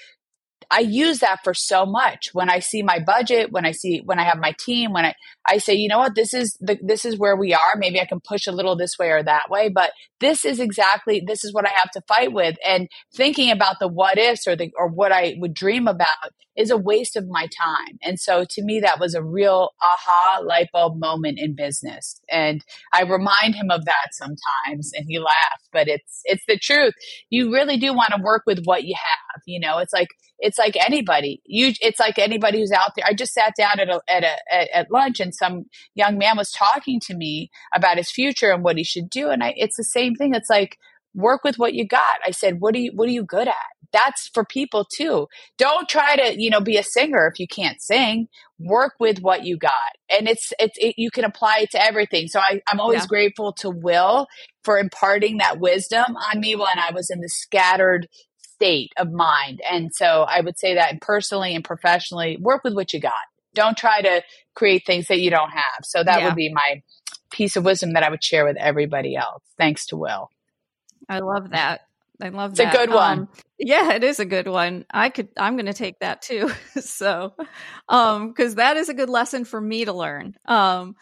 I 0.70 0.81
use 0.81 1.20
that 1.20 1.38
for 1.42 1.55
so 1.55 1.87
much. 1.87 2.31
When 2.33 2.51
I 2.51 2.59
see 2.59 2.83
my 2.83 2.99
budget, 2.99 3.51
when 3.51 3.64
I 3.64 3.73
see 3.73 4.03
when 4.05 4.18
I 4.18 4.25
have 4.25 4.38
my 4.38 4.55
team, 4.59 4.92
when 4.92 5.05
I 5.05 5.14
I 5.46 5.59
say, 5.59 5.75
you 5.75 5.88
know 5.88 5.99
what, 5.99 6.14
this 6.14 6.35
is 6.35 6.57
the 6.61 6.79
this 6.83 7.05
is 7.05 7.18
where 7.18 7.37
we 7.37 7.55
are. 7.55 7.77
Maybe 7.77 8.01
I 8.01 8.07
can 8.07 8.20
push 8.20 8.46
a 8.46 8.53
little 8.53 8.77
this 8.77 8.99
way 8.99 9.11
or 9.11 9.23
that 9.23 9.51
way, 9.51 9.68
but 9.68 9.92
this 10.20 10.44
is 10.44 10.61
exactly 10.61 11.23
this 11.27 11.44
is 11.44 11.53
what 11.53 11.66
I 11.66 11.70
have 11.70 11.90
to 11.92 12.03
fight 12.07 12.33
with. 12.33 12.57
And 12.66 12.88
thinking 13.14 13.51
about 13.51 13.77
the 13.81 13.88
what 13.88 14.18
ifs 14.18 14.46
or 14.46 14.57
the 14.57 14.70
or 14.77 14.88
what 14.88 15.12
I 15.12 15.37
would 15.38 15.55
dream 15.55 15.88
about 15.88 16.09
is 16.61 16.70
a 16.70 16.77
waste 16.77 17.16
of 17.16 17.27
my 17.29 17.49
time. 17.59 17.99
And 18.03 18.20
so 18.20 18.44
to 18.51 18.62
me, 18.62 18.81
that 18.81 19.01
was 19.01 19.14
a 19.14 19.23
real 19.23 19.70
aha 19.83 20.40
light 20.44 20.68
bulb 20.73 20.99
moment 20.99 21.38
in 21.40 21.55
business. 21.55 22.20
And 22.31 22.64
I 22.92 23.03
remind 23.03 23.55
him 23.55 23.70
of 23.70 23.85
that 23.87 24.09
sometimes, 24.12 24.92
and 24.94 25.07
he 25.09 25.18
laughs, 25.18 25.68
but 25.73 25.88
it's 25.88 26.20
it's 26.25 26.44
the 26.46 26.59
truth. 26.59 26.94
You 27.31 27.53
really 27.53 27.77
do 27.77 27.94
want 27.94 28.12
to 28.14 28.23
work 28.23 28.42
with 28.46 28.64
what 28.64 28.85
you 28.85 28.94
have. 28.94 29.42
You 29.46 29.61
know, 29.61 29.79
it's 29.79 29.92
like 29.92 30.09
it's 30.40 30.59
like 30.59 30.77
anybody. 30.77 31.42
You, 31.44 31.73
it's 31.81 32.01
like 32.01 32.18
anybody 32.18 32.61
who's 32.61 32.73
out 32.73 32.92
there. 32.96 33.05
I 33.07 33.14
just 33.14 33.33
sat 33.33 33.55
down 33.57 33.79
at 33.79 33.88
a, 33.88 34.01
at 34.09 34.25
a, 34.25 34.77
at, 34.77 34.90
lunch, 34.90 35.20
and 35.20 35.35
some 35.35 35.66
young 35.94 36.18
man 36.18 36.37
was 36.37 36.51
talking 36.51 36.99
to 37.01 37.14
me 37.14 37.51
about 37.75 37.99
his 37.99 38.11
future 38.11 38.51
and 38.51 38.64
what 38.64 38.79
he 38.79 38.85
should 38.85 39.11
do. 39.11 39.31
And 39.31 39.42
I, 39.44 39.55
it's 39.57 39.77
the 39.77 39.85
same 39.85 40.14
thing. 40.14 40.35
It's 40.35 40.51
like 40.51 40.79
work 41.14 41.44
with 41.44 41.59
what 41.59 41.75
you 41.75 41.87
got. 41.87 42.20
I 42.27 42.31
said, 42.31 42.61
what 42.61 42.75
are 42.75 42.79
you, 42.79 42.92
what 42.94 43.09
are 43.09 43.12
you 43.12 43.23
good 43.23 43.49
at? 43.49 43.55
That's 43.92 44.29
for 44.33 44.44
people 44.44 44.85
too. 44.85 45.26
Don't 45.59 45.88
try 45.88 46.16
to, 46.16 46.40
you 46.40 46.50
know, 46.50 46.61
be 46.61 46.76
a 46.76 46.83
singer 46.83 47.26
if 47.26 47.40
you 47.40 47.46
can't 47.46 47.81
sing. 47.81 48.29
Work 48.59 48.94
with 49.00 49.20
what 49.20 49.44
you 49.44 49.57
got, 49.57 49.72
and 50.11 50.29
it's 50.29 50.53
it's 50.59 50.76
it, 50.79 50.96
you 50.98 51.11
can 51.11 51.24
apply 51.24 51.61
it 51.62 51.70
to 51.70 51.83
everything. 51.83 52.29
So 52.29 52.40
I, 52.40 52.61
I'm 52.68 52.79
always 52.79 53.03
yeah. 53.03 53.07
grateful 53.07 53.55
to 53.55 53.70
Will 53.70 54.26
for 54.64 54.79
imparting 54.79 55.38
that 55.38 55.59
wisdom 55.59 56.05
on 56.16 56.40
me 56.40 56.55
when 56.55 56.79
I 56.79 56.90
was 56.92 57.11
in 57.11 57.20
the 57.20 57.29
scattered 57.29 58.07
state 58.61 58.92
of 58.98 59.11
mind. 59.11 59.61
And 59.68 59.90
so 59.94 60.26
I 60.29 60.42
would 60.42 60.59
say 60.59 60.74
that 60.74 61.00
personally 61.00 61.55
and 61.55 61.64
professionally, 61.64 62.37
work 62.38 62.62
with 62.62 62.74
what 62.74 62.92
you 62.92 63.00
got. 63.00 63.12
Don't 63.55 63.76
try 63.76 64.03
to 64.03 64.22
create 64.55 64.85
things 64.87 65.09
that 65.09 65.20
you 65.20 65.31
don't 65.31 65.50
have. 65.50 65.85
So 65.85 66.05
that 66.05 66.20
yeah. 66.20 66.26
would 66.26 66.37
be 66.37 66.53
my 66.53 66.83
piece 67.31 67.57
of 67.57 67.64
wisdom 67.64 67.94
that 67.94 68.03
I 68.03 68.11
would 68.11 68.22
share 68.22 68.44
with 68.44 68.59
everybody 68.59 69.16
else. 69.16 69.42
Thanks 69.57 69.87
to 69.87 69.96
Will. 69.96 70.29
I 71.09 71.20
love 71.20 71.50
that. 71.50 71.81
I 72.22 72.28
love 72.28 72.52
it's 72.52 72.59
that. 72.59 72.74
It's 72.74 72.83
a 72.83 72.87
good 72.87 72.94
one. 72.94 73.18
Um, 73.20 73.28
yeah, 73.59 73.92
it 73.92 74.04
is 74.04 74.20
a 74.20 74.24
good 74.24 74.48
one. 74.48 74.85
I 74.90 75.11
could 75.11 75.28
I'm 75.37 75.56
going 75.56 75.66
to 75.66 75.72
take 75.72 75.98
that 76.00 76.22
too. 76.22 76.50
so 76.80 77.35
um 77.88 78.35
cuz 78.35 78.56
that 78.56 78.76
is 78.76 78.88
a 78.88 78.94
good 78.94 79.11
lesson 79.11 79.44
for 79.44 79.61
me 79.61 79.85
to 79.85 79.92
learn. 79.92 80.35
Um 80.46 80.96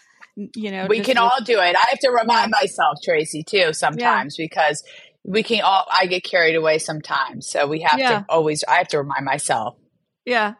you 0.55 0.71
know, 0.71 0.87
we 0.87 1.01
can 1.01 1.15
with- 1.15 1.19
all 1.19 1.41
do 1.45 1.59
it. 1.59 1.75
I 1.77 1.87
have 1.91 1.99
to 1.99 2.11
remind 2.11 2.53
myself, 2.53 2.99
Tracey, 3.03 3.43
too, 3.43 3.73
sometimes 3.73 4.37
yeah. 4.39 4.45
because 4.45 4.85
we 5.29 5.43
can 5.43 5.61
all 5.61 5.87
i 5.93 6.07
get 6.07 6.25
carried 6.25 6.55
away 6.55 6.79
sometimes 6.79 7.49
so 7.49 7.67
we 7.67 7.81
have 7.81 7.99
yeah. 7.99 8.21
to 8.21 8.27
always 8.29 8.65
i 8.69 8.77
have 8.77 8.89
to 8.89 8.99
remind 8.99 9.25
myself 9.25 9.77
yeah 10.25 10.55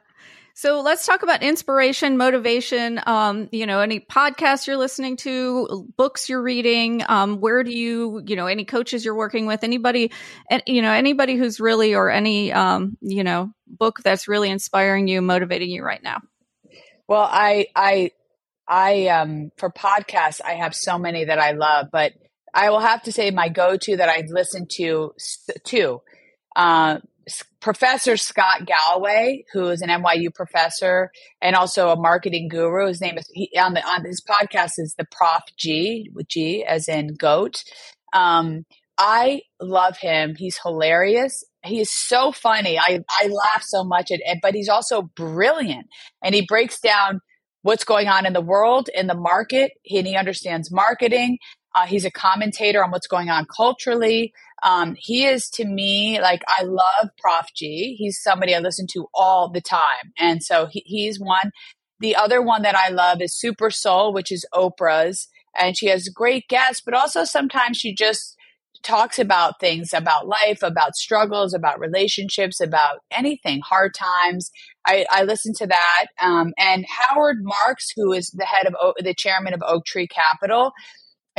so 0.59 0.81
let's 0.81 1.07
talk 1.07 1.23
about 1.23 1.41
inspiration 1.41 2.17
motivation 2.17 3.01
um, 3.07 3.49
you 3.53 3.65
know 3.65 3.79
any 3.79 4.01
podcasts 4.01 4.67
you're 4.67 4.77
listening 4.77 5.17
to 5.17 5.87
books 5.97 6.29
you're 6.29 6.43
reading 6.43 7.03
um, 7.09 7.41
where 7.41 7.63
do 7.63 7.71
you 7.71 8.21
you 8.27 8.35
know 8.35 8.47
any 8.47 8.65
coaches 8.65 9.05
you're 9.05 9.15
working 9.15 9.47
with 9.47 9.63
anybody 9.63 10.11
and 10.51 10.61
you 10.67 10.83
know 10.83 10.91
anybody 10.91 11.37
who's 11.37 11.61
really 11.61 11.95
or 11.95 12.11
any 12.11 12.53
um, 12.53 12.99
you 13.01 13.23
know 13.23 13.53
book 13.69 14.01
that's 14.03 14.27
really 14.27 14.51
inspiring 14.51 15.07
you 15.07 15.23
motivating 15.23 15.71
you 15.71 15.85
right 15.85 16.03
now. 16.03 16.21
Well 17.07 17.29
i 17.31 17.69
i 17.77 18.11
i 18.67 19.07
um 19.07 19.53
for 19.57 19.71
podcasts 19.71 20.41
i 20.45 20.55
have 20.55 20.75
so 20.75 20.99
many 20.99 21.25
that 21.27 21.39
i 21.39 21.53
love 21.53 21.87
but 21.93 22.13
I 22.53 22.71
will 22.71 22.81
have 22.81 23.03
to 23.03 23.13
say 23.13 23.31
my 23.31 23.51
go-to 23.51 23.99
that 23.99 24.09
I 24.09 24.25
listen 24.27 24.67
to 24.73 25.13
to 25.67 26.01
uh, 26.57 26.99
Professor 27.61 28.17
Scott 28.17 28.67
Galloway, 28.67 29.45
who 29.53 29.69
is 29.69 29.83
an 29.83 29.89
NYU 29.89 30.35
professor 30.35 31.11
and 31.41 31.57
also 31.57 31.91
a 31.91 31.97
marketing 31.97 32.49
guru. 32.49 32.87
His 32.87 33.01
name 33.01 33.19
is 33.19 33.29
he, 33.33 33.51
on 33.59 33.75
the 33.75 33.87
on 33.87 34.05
his 34.05 34.23
podcast 34.23 34.73
is 34.79 34.95
the 34.99 35.07
Prof 35.11 35.43
G 35.57 36.11
with 36.15 36.29
G 36.29 36.65
as 36.65 36.89
in 36.89 37.15
goat. 37.15 37.65
Um, 38.13 38.65
I 38.97 39.43
love 39.61 39.99
him. 39.99 40.35
He's 40.37 40.59
hilarious. 40.63 41.45
He 41.65 41.81
is 41.81 41.91
so 41.93 42.33
funny. 42.33 42.79
I 42.79 43.01
I 43.21 43.29
laugh 43.29 43.63
so 43.63 43.85
much 43.85 44.11
at 44.11 44.21
it, 44.25 44.39
but 44.43 44.55
he's 44.55 44.69
also 44.69 45.03
brilliant, 45.03 45.87
and 46.23 46.35
he 46.35 46.47
breaks 46.47 46.81
down 46.81 47.21
what's 47.63 47.85
going 47.85 48.09
on 48.09 48.25
in 48.25 48.33
the 48.33 48.41
world 48.41 48.89
in 48.95 49.09
the 49.09 49.17
market 49.17 49.73
and 49.91 50.07
he 50.07 50.17
understands 50.17 50.71
marketing 50.71 51.39
uh, 51.75 51.87
he's 51.87 52.05
a 52.05 52.11
commentator 52.11 52.83
on 52.83 52.91
what's 52.91 53.07
going 53.07 53.31
on 53.31 53.47
culturally. 53.55 54.33
Um, 54.63 54.97
he 54.99 55.27
is 55.27 55.49
to 55.51 55.65
me 55.65 56.21
like 56.21 56.43
I 56.49 56.65
love 56.65 57.11
Prof 57.19 57.47
G. 57.55 57.95
He's 57.99 58.21
somebody 58.23 58.55
I 58.55 58.59
listen 58.61 58.87
to 58.93 59.07
all 59.15 59.51
the 59.51 59.61
time, 59.61 60.13
and 60.19 60.43
so 60.43 60.67
he, 60.67 60.83
he's 60.87 61.19
one. 61.19 61.51
The 62.01 62.17
other 62.17 62.41
one 62.41 62.63
that 62.63 62.77
I 62.77 62.91
love 62.91 63.21
is 63.21 63.35
Super 63.35 63.71
Soul, 63.71 64.13
which 64.13 64.31
is 64.31 64.47
Oprah's, 64.55 65.29
and 65.59 65.77
she 65.77 65.87
has 65.87 66.09
great 66.09 66.49
guests, 66.49 66.83
but 66.85 66.95
also 66.95 67.25
sometimes 67.25 67.77
she 67.77 67.95
just 67.95 68.37
talks 68.83 69.19
about 69.19 69.61
things 69.61 69.93
about 69.93 70.29
life, 70.29 70.63
about 70.63 70.95
struggles, 70.95 71.55
about 71.55 71.81
relationships, 71.81 72.61
about 72.61 72.99
anything, 73.11 73.61
hard 73.61 73.95
times. 73.95 74.51
I, 74.87 75.05
I 75.11 75.25
listen 75.25 75.53
to 75.55 75.67
that. 75.67 76.07
Um, 76.21 76.53
and 76.57 76.87
Howard 76.89 77.39
Marks, 77.43 77.91
who 77.95 78.13
is 78.13 78.31
the 78.31 78.45
head 78.45 78.67
of 78.67 78.75
o- 78.81 78.95
the 78.99 79.15
chairman 79.15 79.55
of 79.55 79.63
Oaktree 79.67 80.07
Capital, 80.07 80.73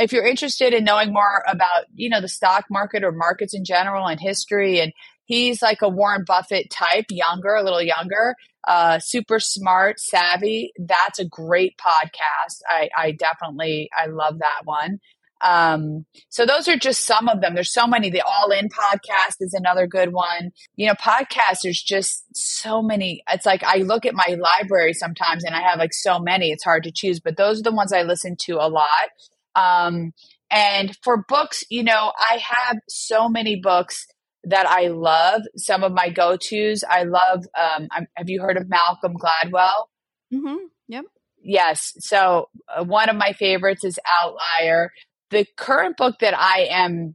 if 0.00 0.12
you're 0.12 0.26
interested 0.26 0.74
in 0.74 0.84
knowing 0.84 1.12
more 1.12 1.44
about, 1.46 1.84
you 1.94 2.08
know, 2.08 2.20
the 2.20 2.28
stock 2.28 2.64
market 2.70 3.04
or 3.04 3.12
markets 3.12 3.54
in 3.54 3.64
general 3.64 4.06
and 4.06 4.20
history, 4.20 4.80
and 4.80 4.92
he's 5.26 5.62
like 5.62 5.82
a 5.82 5.88
Warren 5.88 6.24
Buffett 6.26 6.70
type, 6.70 7.06
younger, 7.10 7.54
a 7.54 7.62
little 7.62 7.82
younger, 7.82 8.34
uh, 8.66 8.98
super 8.98 9.38
smart, 9.38 10.00
savvy. 10.00 10.72
That's 10.78 11.18
a 11.18 11.24
great 11.24 11.74
podcast. 11.78 12.60
I, 12.68 12.88
I 12.96 13.12
definitely, 13.12 13.90
I 13.96 14.06
love 14.06 14.38
that 14.38 14.62
one. 14.64 15.00
Um, 15.42 16.04
so 16.28 16.44
those 16.44 16.68
are 16.68 16.76
just 16.76 17.06
some 17.06 17.28
of 17.28 17.40
them. 17.40 17.54
There's 17.54 17.72
so 17.72 17.86
many. 17.86 18.10
The 18.10 18.22
All 18.22 18.50
In 18.50 18.68
podcast 18.68 19.36
is 19.40 19.54
another 19.54 19.86
good 19.86 20.12
one. 20.12 20.50
You 20.76 20.88
know, 20.88 20.94
podcasts, 20.94 21.60
there's 21.62 21.82
just 21.82 22.24
so 22.34 22.82
many. 22.82 23.22
It's 23.30 23.46
like 23.46 23.64
I 23.64 23.78
look 23.78 24.04
at 24.04 24.14
my 24.14 24.36
library 24.38 24.92
sometimes 24.92 25.44
and 25.44 25.54
I 25.54 25.62
have 25.62 25.78
like 25.78 25.94
so 25.94 26.18
many, 26.18 26.50
it's 26.50 26.64
hard 26.64 26.84
to 26.84 26.92
choose, 26.92 27.20
but 27.20 27.36
those 27.36 27.60
are 27.60 27.64
the 27.64 27.72
ones 27.72 27.92
I 27.92 28.02
listen 28.02 28.36
to 28.42 28.56
a 28.56 28.68
lot. 28.68 29.08
Um, 29.54 30.12
and 30.50 30.96
for 31.02 31.24
books, 31.28 31.64
you 31.70 31.84
know, 31.84 32.12
I 32.18 32.40
have 32.42 32.78
so 32.88 33.28
many 33.28 33.56
books 33.56 34.06
that 34.44 34.66
I 34.66 34.88
love. 34.88 35.42
Some 35.56 35.84
of 35.84 35.92
my 35.92 36.08
go 36.10 36.36
tos. 36.36 36.82
I 36.88 37.04
love. 37.04 37.44
Um, 37.58 37.88
have 38.16 38.28
you 38.28 38.40
heard 38.40 38.56
of 38.56 38.68
Malcolm 38.68 39.14
Gladwell? 39.14 39.86
Mm-hmm. 40.32 40.56
Yep. 40.88 41.04
yes. 41.42 41.92
So 41.98 42.48
uh, 42.68 42.84
one 42.84 43.08
of 43.08 43.16
my 43.16 43.32
favorites 43.32 43.84
is 43.84 43.98
Outlier. 44.22 44.90
The 45.30 45.46
current 45.56 45.96
book 45.96 46.16
that 46.20 46.34
I 46.36 46.66
am 46.70 47.14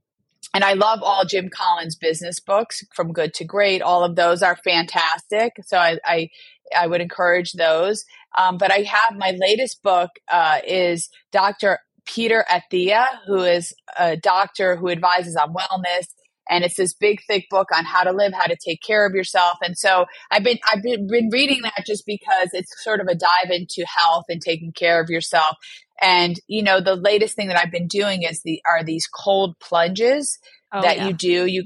and 0.54 0.64
I 0.64 0.74
love 0.74 1.00
all 1.04 1.26
Jim 1.26 1.50
Collins 1.50 1.98
business 1.98 2.40
books 2.40 2.82
from 2.94 3.12
good 3.12 3.34
to 3.36 3.44
great. 3.44 3.82
All 3.82 4.06
of 4.06 4.16
those 4.16 4.42
are 4.42 4.56
fantastic. 4.56 5.52
So 5.66 5.78
I, 5.78 5.98
I, 6.06 6.30
I 6.78 6.88
would 6.88 7.02
encourage 7.02 7.52
those. 7.52 8.06
Um, 8.38 8.58
but 8.58 8.72
I 8.72 8.80
have 8.80 9.18
my 9.18 9.32
latest 9.38 9.84
book 9.84 10.12
uh, 10.32 10.60
is 10.66 11.10
Dr. 11.34 11.80
Peter 12.06 12.46
Attia, 12.50 13.06
who 13.28 13.42
is 13.42 13.74
a 13.98 14.18
doctor 14.18 14.76
who 14.76 14.90
advises 14.90 15.36
on 15.36 15.54
wellness. 15.54 16.08
And 16.48 16.64
it's 16.64 16.78
this 16.78 16.94
big, 16.94 17.22
thick 17.28 17.48
book 17.50 17.70
on 17.76 17.86
how 17.86 18.04
to 18.04 18.12
live, 18.12 18.32
how 18.32 18.46
to 18.46 18.56
take 18.64 18.80
care 18.86 19.08
of 19.08 19.16
yourself. 19.16 19.58
And 19.64 19.76
so 19.76 20.06
I've 20.30 20.44
been, 20.44 20.60
I've 20.72 20.84
been, 20.84 21.08
been 21.08 21.30
reading 21.32 21.64
that 21.64 21.84
just 21.88 22.06
because 22.06 22.50
it's 22.54 22.72
sort 22.84 23.00
of 23.00 23.08
a 23.08 23.16
dive 23.16 23.50
into 23.50 23.84
health 23.88 24.26
and 24.30 24.40
taking 24.40 24.72
care 24.72 25.02
of 25.02 25.10
yourself. 25.10 25.56
And, 26.00 26.40
you 26.48 26.62
know, 26.62 26.82
the 26.82 26.96
latest 26.96 27.36
thing 27.36 27.48
that 27.48 27.58
I've 27.58 27.72
been 27.72 27.88
doing 27.88 28.22
is 28.22 28.42
the, 28.44 28.62
are 28.68 28.84
these 28.84 29.08
cold 29.08 29.56
plunges 29.60 30.38
oh, 30.72 30.84
that 30.84 30.98
yeah. 30.98 31.08
you 31.08 31.14
do. 31.14 31.46
You, 31.48 31.64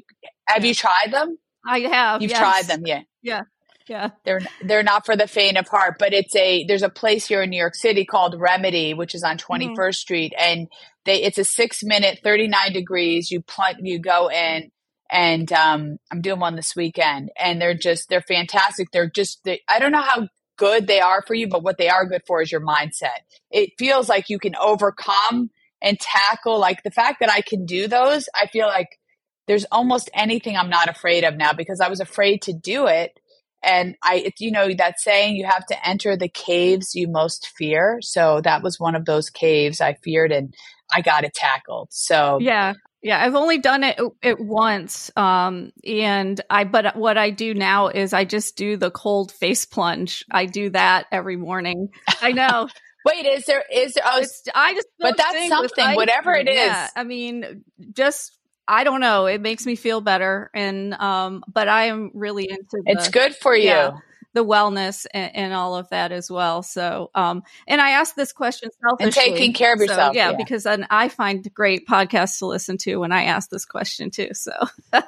have 0.47 0.63
you 0.63 0.73
tried 0.73 1.11
them? 1.11 1.37
I 1.65 1.79
have. 1.79 2.21
You've 2.21 2.31
yes. 2.31 2.39
tried 2.39 2.65
them. 2.67 2.83
Yeah. 2.85 3.01
Yeah. 3.21 3.41
Yeah. 3.89 4.11
They're, 4.23 4.41
they're 4.63 4.83
not 4.83 5.05
for 5.05 5.17
the 5.17 5.27
faint 5.27 5.57
of 5.57 5.67
heart, 5.67 5.95
but 5.97 6.13
it's 6.13 6.35
a, 6.35 6.63
there's 6.65 6.83
a 6.83 6.89
place 6.89 7.25
here 7.25 7.41
in 7.41 7.49
New 7.49 7.59
York 7.59 7.75
City 7.75 8.05
called 8.05 8.39
Remedy, 8.39 8.93
which 8.93 9.15
is 9.15 9.23
on 9.23 9.37
21st 9.37 9.75
mm-hmm. 9.75 9.91
Street. 9.91 10.33
And 10.37 10.67
they, 11.05 11.23
it's 11.23 11.39
a 11.39 11.43
six 11.43 11.83
minute, 11.83 12.19
39 12.23 12.71
degrees. 12.71 13.31
You 13.31 13.41
plunge, 13.41 13.79
you 13.81 13.99
go 13.99 14.29
in 14.29 14.69
and, 15.09 15.51
um, 15.51 15.97
I'm 16.11 16.21
doing 16.21 16.39
one 16.39 16.55
this 16.55 16.75
weekend 16.75 17.31
and 17.37 17.59
they're 17.59 17.77
just, 17.77 18.09
they're 18.09 18.21
fantastic. 18.21 18.91
They're 18.91 19.09
just, 19.09 19.43
they, 19.43 19.61
I 19.67 19.79
don't 19.79 19.91
know 19.91 20.03
how 20.03 20.27
good 20.55 20.85
they 20.85 20.99
are 20.99 21.23
for 21.25 21.33
you, 21.33 21.47
but 21.47 21.63
what 21.63 21.79
they 21.79 21.89
are 21.89 22.05
good 22.05 22.21
for 22.27 22.41
is 22.43 22.51
your 22.51 22.61
mindset. 22.61 23.21
It 23.49 23.71
feels 23.79 24.07
like 24.07 24.29
you 24.29 24.37
can 24.37 24.55
overcome 24.55 25.49
and 25.81 25.99
tackle 25.99 26.59
like 26.59 26.83
the 26.83 26.91
fact 26.91 27.21
that 27.21 27.31
I 27.31 27.41
can 27.41 27.65
do 27.65 27.87
those. 27.87 28.29
I 28.35 28.47
feel 28.47 28.67
like 28.67 28.99
there's 29.47 29.65
almost 29.71 30.11
anything 30.13 30.55
I'm 30.55 30.69
not 30.69 30.89
afraid 30.89 31.23
of 31.23 31.35
now 31.35 31.53
because 31.53 31.81
I 31.81 31.89
was 31.89 32.01
afraid 32.01 32.43
to 32.43 32.53
do 32.53 32.85
it. 32.85 33.19
And 33.63 33.95
I, 34.03 34.15
it, 34.17 34.33
you 34.39 34.51
know, 34.51 34.73
that 34.73 34.99
saying 34.99 35.35
you 35.35 35.45
have 35.45 35.65
to 35.67 35.87
enter 35.87 36.15
the 36.15 36.29
caves 36.29 36.95
you 36.95 37.07
most 37.07 37.49
fear. 37.57 37.99
So 38.01 38.41
that 38.41 38.63
was 38.63 38.79
one 38.79 38.95
of 38.95 39.05
those 39.05 39.29
caves 39.29 39.81
I 39.81 39.95
feared 39.95 40.31
and 40.31 40.53
I 40.93 41.01
got 41.01 41.23
it 41.23 41.33
tackled. 41.33 41.89
So 41.91 42.39
yeah, 42.41 42.73
yeah, 43.01 43.23
I've 43.23 43.35
only 43.35 43.59
done 43.59 43.83
it 43.83 43.99
it 44.21 44.39
once, 44.39 45.09
um, 45.15 45.71
and 45.85 46.39
I. 46.49 46.65
But 46.65 46.95
what 46.95 47.17
I 47.17 47.29
do 47.29 47.53
now 47.53 47.87
is 47.87 48.11
I 48.13 48.25
just 48.25 48.57
do 48.57 48.75
the 48.75 48.91
cold 48.91 49.31
face 49.31 49.65
plunge. 49.65 50.25
I 50.31 50.45
do 50.45 50.69
that 50.71 51.05
every 51.11 51.37
morning. 51.37 51.89
I 52.21 52.33
know. 52.33 52.67
Wait, 53.05 53.25
is 53.25 53.45
there 53.45 53.63
is 53.73 53.93
there? 53.93 54.03
Oh, 54.05 54.21
I 54.53 54.73
just 54.73 54.87
but 54.99 55.15
that's 55.15 55.47
something. 55.47 55.95
Whatever 55.95 56.33
it 56.33 56.49
is. 56.49 56.55
Yeah, 56.55 56.89
I 56.95 57.05
mean, 57.05 57.63
just 57.93 58.37
I 58.69 58.83
don't 58.83 59.01
know. 59.01 59.25
It 59.25 59.41
makes 59.41 59.65
me 59.65 59.75
feel 59.75 59.99
better, 59.99 60.51
and 60.53 60.93
um, 60.93 61.43
but 61.51 61.67
I 61.67 61.85
am 61.85 62.11
really 62.13 62.47
into. 62.49 62.63
The, 62.71 62.83
it's 62.85 63.09
good 63.09 63.35
for 63.35 63.55
you. 63.55 63.69
Yeah, 63.69 63.97
the 64.33 64.45
wellness 64.45 65.07
and, 65.11 65.35
and, 65.35 65.53
all 65.53 65.75
of 65.75 65.89
that 65.89 66.11
as 66.11 66.29
well. 66.29 66.61
So, 66.61 67.09
um, 67.15 67.41
and 67.67 67.81
I 67.81 67.91
asked 67.91 68.15
this 68.15 68.31
question 68.31 68.69
selfishly. 68.81 69.05
And 69.05 69.35
taking 69.35 69.53
care 69.53 69.73
of 69.73 69.79
yourself. 69.79 70.13
So, 70.13 70.17
yeah, 70.17 70.31
yeah, 70.31 70.37
because 70.37 70.63
then 70.63 70.85
I 70.89 71.09
find 71.09 71.51
great 71.53 71.87
podcasts 71.87 72.37
to 72.39 72.45
listen 72.45 72.77
to 72.79 72.97
when 72.97 73.11
I 73.11 73.23
ask 73.23 73.49
this 73.49 73.65
question 73.65 74.11
too. 74.11 74.29
So, 74.33 74.51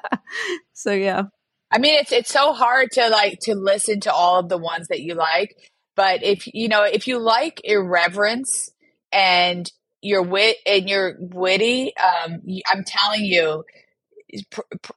so 0.74 0.92
yeah. 0.92 1.26
I 1.72 1.78
mean, 1.78 2.00
it's, 2.00 2.12
it's 2.12 2.32
so 2.32 2.54
hard 2.54 2.92
to 2.94 3.10
like, 3.10 3.40
to 3.44 3.54
listen 3.54 4.02
to 4.02 4.14
all 4.14 4.40
of 4.40 4.50
the 4.50 4.58
ones 4.58 4.88
that 4.88 5.02
you 5.02 5.14
like. 5.14 5.56
But 5.96 6.24
if, 6.24 6.48
you 6.54 6.68
know, 6.68 6.84
if 6.84 7.08
you 7.08 7.20
like 7.20 7.62
irreverence 7.64 8.72
and 9.12 9.72
you're 10.02 10.24
wit 10.24 10.58
and 10.66 10.90
you're 10.90 11.16
witty, 11.20 11.94
um, 11.98 12.42
I'm 12.72 12.84
telling 12.84 13.26
you, 13.26 13.64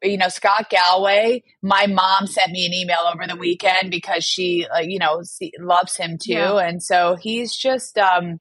you 0.03 0.17
know 0.17 0.29
Scott 0.29 0.71
Galloway. 0.71 1.43
My 1.61 1.87
mom 1.87 2.27
sent 2.27 2.53
me 2.53 2.67
an 2.67 2.73
email 2.73 3.01
over 3.13 3.27
the 3.27 3.37
weekend 3.37 3.91
because 3.91 4.25
she, 4.25 4.67
uh, 4.67 4.79
you 4.79 4.99
know, 4.99 5.23
loves 5.59 5.97
him 5.97 6.19
too, 6.19 6.33
yeah. 6.33 6.59
and 6.59 6.83
so 6.83 7.17
he's 7.21 7.55
just 7.57 7.99
um, 7.99 8.39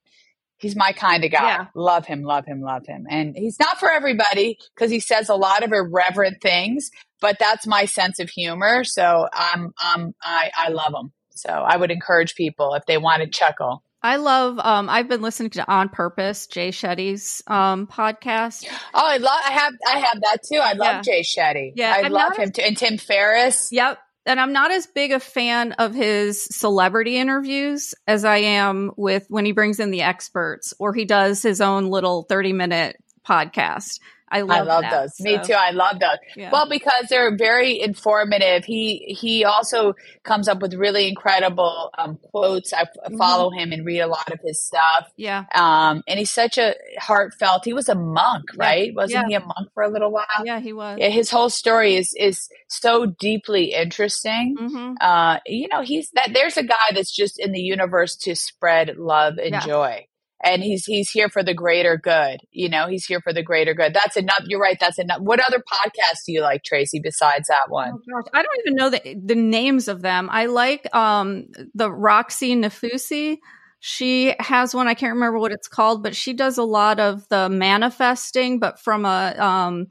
he's 0.57 0.75
my 0.75 0.91
kind 0.93 1.23
of 1.23 1.31
guy. 1.31 1.47
Yeah. 1.47 1.65
Love 1.75 2.05
him, 2.05 2.23
love 2.23 2.45
him, 2.45 2.61
love 2.61 2.85
him, 2.87 3.05
and 3.09 3.35
he's 3.35 3.59
not 3.59 3.79
for 3.79 3.91
everybody 3.91 4.57
because 4.75 4.91
he 4.91 4.99
says 4.99 5.29
a 5.29 5.35
lot 5.35 5.63
of 5.63 5.71
irreverent 5.71 6.41
things, 6.41 6.89
but 7.21 7.37
that's 7.39 7.67
my 7.67 7.85
sense 7.85 8.19
of 8.19 8.29
humor. 8.29 8.83
So 8.83 9.27
I'm, 9.31 9.73
I'm, 9.77 10.15
I, 10.21 10.51
I 10.57 10.69
love 10.69 10.93
him. 10.93 11.11
So 11.31 11.49
I 11.49 11.77
would 11.77 11.91
encourage 11.91 12.35
people 12.35 12.73
if 12.75 12.85
they 12.85 12.97
want 12.97 13.21
to 13.21 13.29
chuckle. 13.29 13.83
I 14.03 14.17
love. 14.17 14.59
Um, 14.59 14.89
I've 14.89 15.07
been 15.07 15.21
listening 15.21 15.51
to 15.51 15.71
On 15.71 15.87
Purpose, 15.87 16.47
Jay 16.47 16.69
Shetty's 16.69 17.41
um, 17.47 17.87
podcast. 17.87 18.65
Oh, 18.95 19.01
I 19.03 19.17
love. 19.17 19.39
I 19.47 19.51
have. 19.51 19.73
I 19.87 19.99
have 19.99 20.21
that 20.21 20.37
too. 20.43 20.59
I 20.59 20.73
love 20.73 20.97
yeah. 20.97 21.01
Jay 21.01 21.21
Shetty. 21.21 21.71
Yeah, 21.75 21.93
I 21.95 22.03
I'm 22.03 22.11
love 22.11 22.35
him 22.35 22.51
too. 22.51 22.61
And 22.61 22.77
Tim 22.77 22.97
Ferriss. 22.97 23.69
Yep. 23.71 23.97
And 24.25 24.39
I'm 24.39 24.53
not 24.53 24.71
as 24.71 24.85
big 24.85 25.11
a 25.11 25.19
fan 25.19 25.71
of 25.73 25.95
his 25.95 26.43
celebrity 26.43 27.17
interviews 27.17 27.95
as 28.07 28.23
I 28.23 28.37
am 28.37 28.91
with 28.97 29.25
when 29.29 29.45
he 29.45 29.51
brings 29.51 29.79
in 29.79 29.89
the 29.89 30.03
experts 30.03 30.73
or 30.79 30.93
he 30.93 31.05
does 31.05 31.41
his 31.41 31.59
own 31.59 31.87
little 31.87 32.23
30 32.23 32.53
minute 32.53 32.97
podcast. 33.27 33.99
I 34.33 34.41
love, 34.41 34.49
I 34.49 34.61
love 34.61 34.81
that, 34.81 35.01
those. 35.01 35.17
So. 35.17 35.23
Me 35.23 35.37
too. 35.43 35.53
I 35.53 35.69
love 35.69 35.99
those. 35.99 36.17
Yeah. 36.35 36.49
Well, 36.51 36.67
because 36.67 37.05
they're 37.07 37.37
very 37.37 37.79
informative. 37.79 38.65
He 38.65 39.15
he 39.19 39.45
also 39.45 39.93
comes 40.23 40.47
up 40.47 40.59
with 40.59 40.73
really 40.73 41.07
incredible 41.07 41.91
um, 41.95 42.17
quotes. 42.31 42.73
I 42.73 42.85
mm-hmm. 42.85 43.17
follow 43.17 43.51
him 43.51 43.71
and 43.71 43.85
read 43.85 43.99
a 43.99 44.07
lot 44.07 44.31
of 44.31 44.39
his 44.43 44.59
stuff. 44.59 45.11
Yeah. 45.17 45.45
Um, 45.53 46.01
and 46.07 46.17
he's 46.17 46.31
such 46.31 46.57
a 46.57 46.73
heartfelt. 46.97 47.63
He 47.63 47.73
was 47.73 47.89
a 47.89 47.95
monk, 47.95 48.45
yeah. 48.55 48.65
right? 48.65 48.95
Wasn't 48.95 49.29
yeah. 49.29 49.39
he 49.39 49.43
a 49.43 49.45
monk 49.45 49.69
for 49.75 49.83
a 49.83 49.89
little 49.89 50.11
while? 50.11 50.25
Yeah, 50.43 50.59
he 50.59 50.73
was. 50.73 50.97
Yeah, 50.99 51.09
his 51.09 51.29
whole 51.29 51.51
story 51.51 51.95
is 51.95 52.15
is 52.19 52.49
so 52.67 53.05
deeply 53.05 53.73
interesting. 53.73 54.55
Mm-hmm. 54.59 54.93
Uh, 54.99 55.37
you 55.45 55.67
know, 55.67 55.83
he's 55.83 56.09
that. 56.11 56.31
There's 56.33 56.57
a 56.57 56.63
guy 56.63 56.89
that's 56.95 57.15
just 57.15 57.39
in 57.39 57.51
the 57.51 57.61
universe 57.61 58.15
to 58.23 58.35
spread 58.35 58.97
love 58.97 59.37
and 59.37 59.61
joy 59.61 60.07
and 60.43 60.61
he's 60.61 60.85
he's 60.85 61.09
here 61.09 61.29
for 61.29 61.43
the 61.43 61.53
greater 61.53 61.97
good 61.97 62.41
you 62.51 62.69
know 62.69 62.87
he's 62.87 63.05
here 63.05 63.21
for 63.21 63.33
the 63.33 63.43
greater 63.43 63.73
good. 63.73 63.93
That's 63.93 64.17
enough 64.17 64.43
you're 64.45 64.59
right 64.59 64.77
that's 64.79 64.99
enough. 64.99 65.21
What 65.21 65.39
other 65.39 65.59
podcasts 65.59 66.25
do 66.25 66.33
you 66.33 66.41
like 66.41 66.63
Tracey 66.63 66.99
besides 66.99 67.47
that 67.47 67.69
one? 67.69 67.93
Oh, 68.13 68.23
i 68.33 68.43
don't 68.43 68.59
even 68.65 68.75
know 68.75 68.89
the, 68.89 69.21
the 69.25 69.35
names 69.35 69.87
of 69.87 70.01
them. 70.01 70.29
I 70.31 70.47
like 70.47 70.93
um 70.93 71.47
the 71.73 71.89
Roxie 71.89 72.55
Nafousi 72.55 73.37
she 73.85 74.33
has 74.39 74.73
one 74.73 74.87
i 74.87 74.93
can't 74.93 75.13
remember 75.15 75.37
what 75.37 75.51
it's 75.51 75.67
called 75.67 76.01
but 76.03 76.15
she 76.15 76.31
does 76.31 76.57
a 76.57 76.63
lot 76.63 77.01
of 77.01 77.27
the 77.27 77.49
manifesting 77.49 78.57
but 78.57 78.79
from 78.79 79.03
a 79.03 79.35
um 79.37 79.87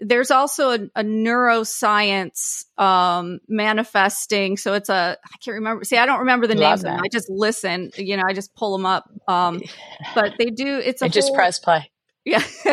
there's 0.00 0.30
also 0.30 0.70
a, 0.70 0.78
a 0.96 1.04
neuroscience 1.04 2.64
um, 2.78 3.40
manifesting. 3.48 4.56
So 4.56 4.74
it's 4.74 4.88
a 4.88 5.16
I 5.22 5.36
can't 5.42 5.56
remember. 5.56 5.84
See, 5.84 5.96
I 5.96 6.06
don't 6.06 6.20
remember 6.20 6.46
the 6.46 6.54
Love 6.54 6.62
names 6.62 6.84
of 6.84 6.90
them. 6.90 7.00
I 7.02 7.08
just 7.08 7.30
listen. 7.30 7.90
You 7.96 8.16
know, 8.16 8.24
I 8.26 8.32
just 8.32 8.54
pull 8.54 8.76
them 8.76 8.86
up. 8.86 9.10
Um, 9.28 9.62
but 10.14 10.34
they 10.38 10.46
do. 10.46 10.78
It's 10.78 11.02
a 11.02 11.06
whole, 11.06 11.10
just 11.10 11.34
press 11.34 11.58
play. 11.58 11.90
Yeah, 12.24 12.42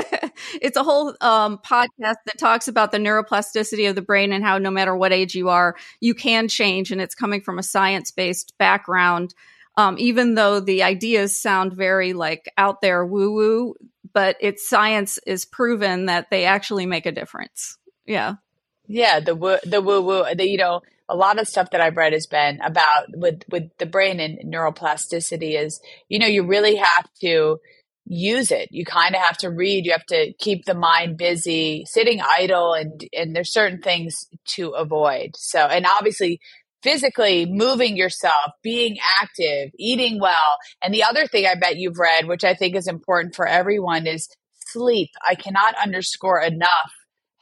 it's 0.61 0.77
a 0.77 0.83
whole 0.83 1.15
um, 1.21 1.59
podcast 1.59 2.17
that 2.25 2.39
talks 2.39 2.67
about 2.67 2.91
the 2.91 2.97
neuroplasticity 2.97 3.87
of 3.87 3.95
the 3.95 4.01
brain 4.01 4.33
and 4.33 4.43
how 4.43 4.57
no 4.57 4.71
matter 4.71 4.95
what 4.95 5.13
age 5.13 5.35
you 5.35 5.49
are, 5.49 5.75
you 6.01 6.15
can 6.15 6.47
change, 6.47 6.91
and 6.91 6.99
it's 6.99 7.15
coming 7.15 7.41
from 7.41 7.59
a 7.59 7.63
science 7.63 8.11
based 8.11 8.53
background. 8.57 9.33
Um, 9.75 9.95
even 9.97 10.35
though 10.35 10.59
the 10.59 10.83
ideas 10.83 11.39
sound 11.39 11.73
very 11.73 12.13
like 12.13 12.51
out 12.57 12.81
there 12.81 13.05
woo 13.05 13.33
woo, 13.33 13.75
but 14.13 14.37
it's 14.39 14.69
science 14.69 15.19
is 15.25 15.45
proven 15.45 16.05
that 16.05 16.29
they 16.29 16.45
actually 16.45 16.85
make 16.85 17.05
a 17.05 17.11
difference. 17.11 17.77
Yeah. 18.05 18.35
Yeah. 18.87 19.19
The 19.19 19.35
woo, 19.35 19.57
the 19.63 19.81
woo 19.81 20.01
woo, 20.01 20.23
the, 20.35 20.47
you 20.47 20.57
know, 20.57 20.81
a 21.09 21.15
lot 21.15 21.39
of 21.39 21.47
stuff 21.47 21.71
that 21.71 21.81
I've 21.81 21.97
read 21.97 22.13
has 22.13 22.27
been 22.27 22.61
about 22.61 23.07
with, 23.09 23.43
with 23.49 23.69
the 23.77 23.85
brain 23.85 24.19
and 24.19 24.39
neuroplasticity 24.53 25.59
is, 25.59 25.81
you 26.09 26.19
know, 26.19 26.27
you 26.27 26.45
really 26.45 26.77
have 26.77 27.07
to 27.21 27.59
use 28.05 28.51
it. 28.51 28.69
You 28.71 28.85
kind 28.85 29.15
of 29.15 29.21
have 29.21 29.37
to 29.39 29.49
read. 29.49 29.85
You 29.85 29.93
have 29.93 30.05
to 30.07 30.33
keep 30.39 30.65
the 30.65 30.73
mind 30.73 31.17
busy, 31.17 31.85
sitting 31.87 32.21
idle, 32.21 32.73
and 32.73 33.03
and 33.13 33.35
there's 33.35 33.53
certain 33.53 33.81
things 33.81 34.25
to 34.55 34.71
avoid. 34.71 35.31
So, 35.37 35.59
and 35.59 35.85
obviously, 35.85 36.39
physically 36.83 37.45
moving 37.45 37.97
yourself, 37.97 38.51
being 38.61 38.97
active, 39.21 39.71
eating 39.79 40.19
well. 40.19 40.57
And 40.83 40.93
the 40.93 41.03
other 41.03 41.25
thing 41.25 41.45
I 41.45 41.55
bet 41.55 41.77
you've 41.77 41.97
read, 41.97 42.27
which 42.27 42.43
I 42.43 42.53
think 42.53 42.75
is 42.75 42.87
important 42.87 43.35
for 43.35 43.47
everyone, 43.47 44.05
is 44.05 44.29
sleep. 44.67 45.09
I 45.27 45.35
cannot 45.35 45.75
underscore 45.81 46.41
enough 46.41 46.91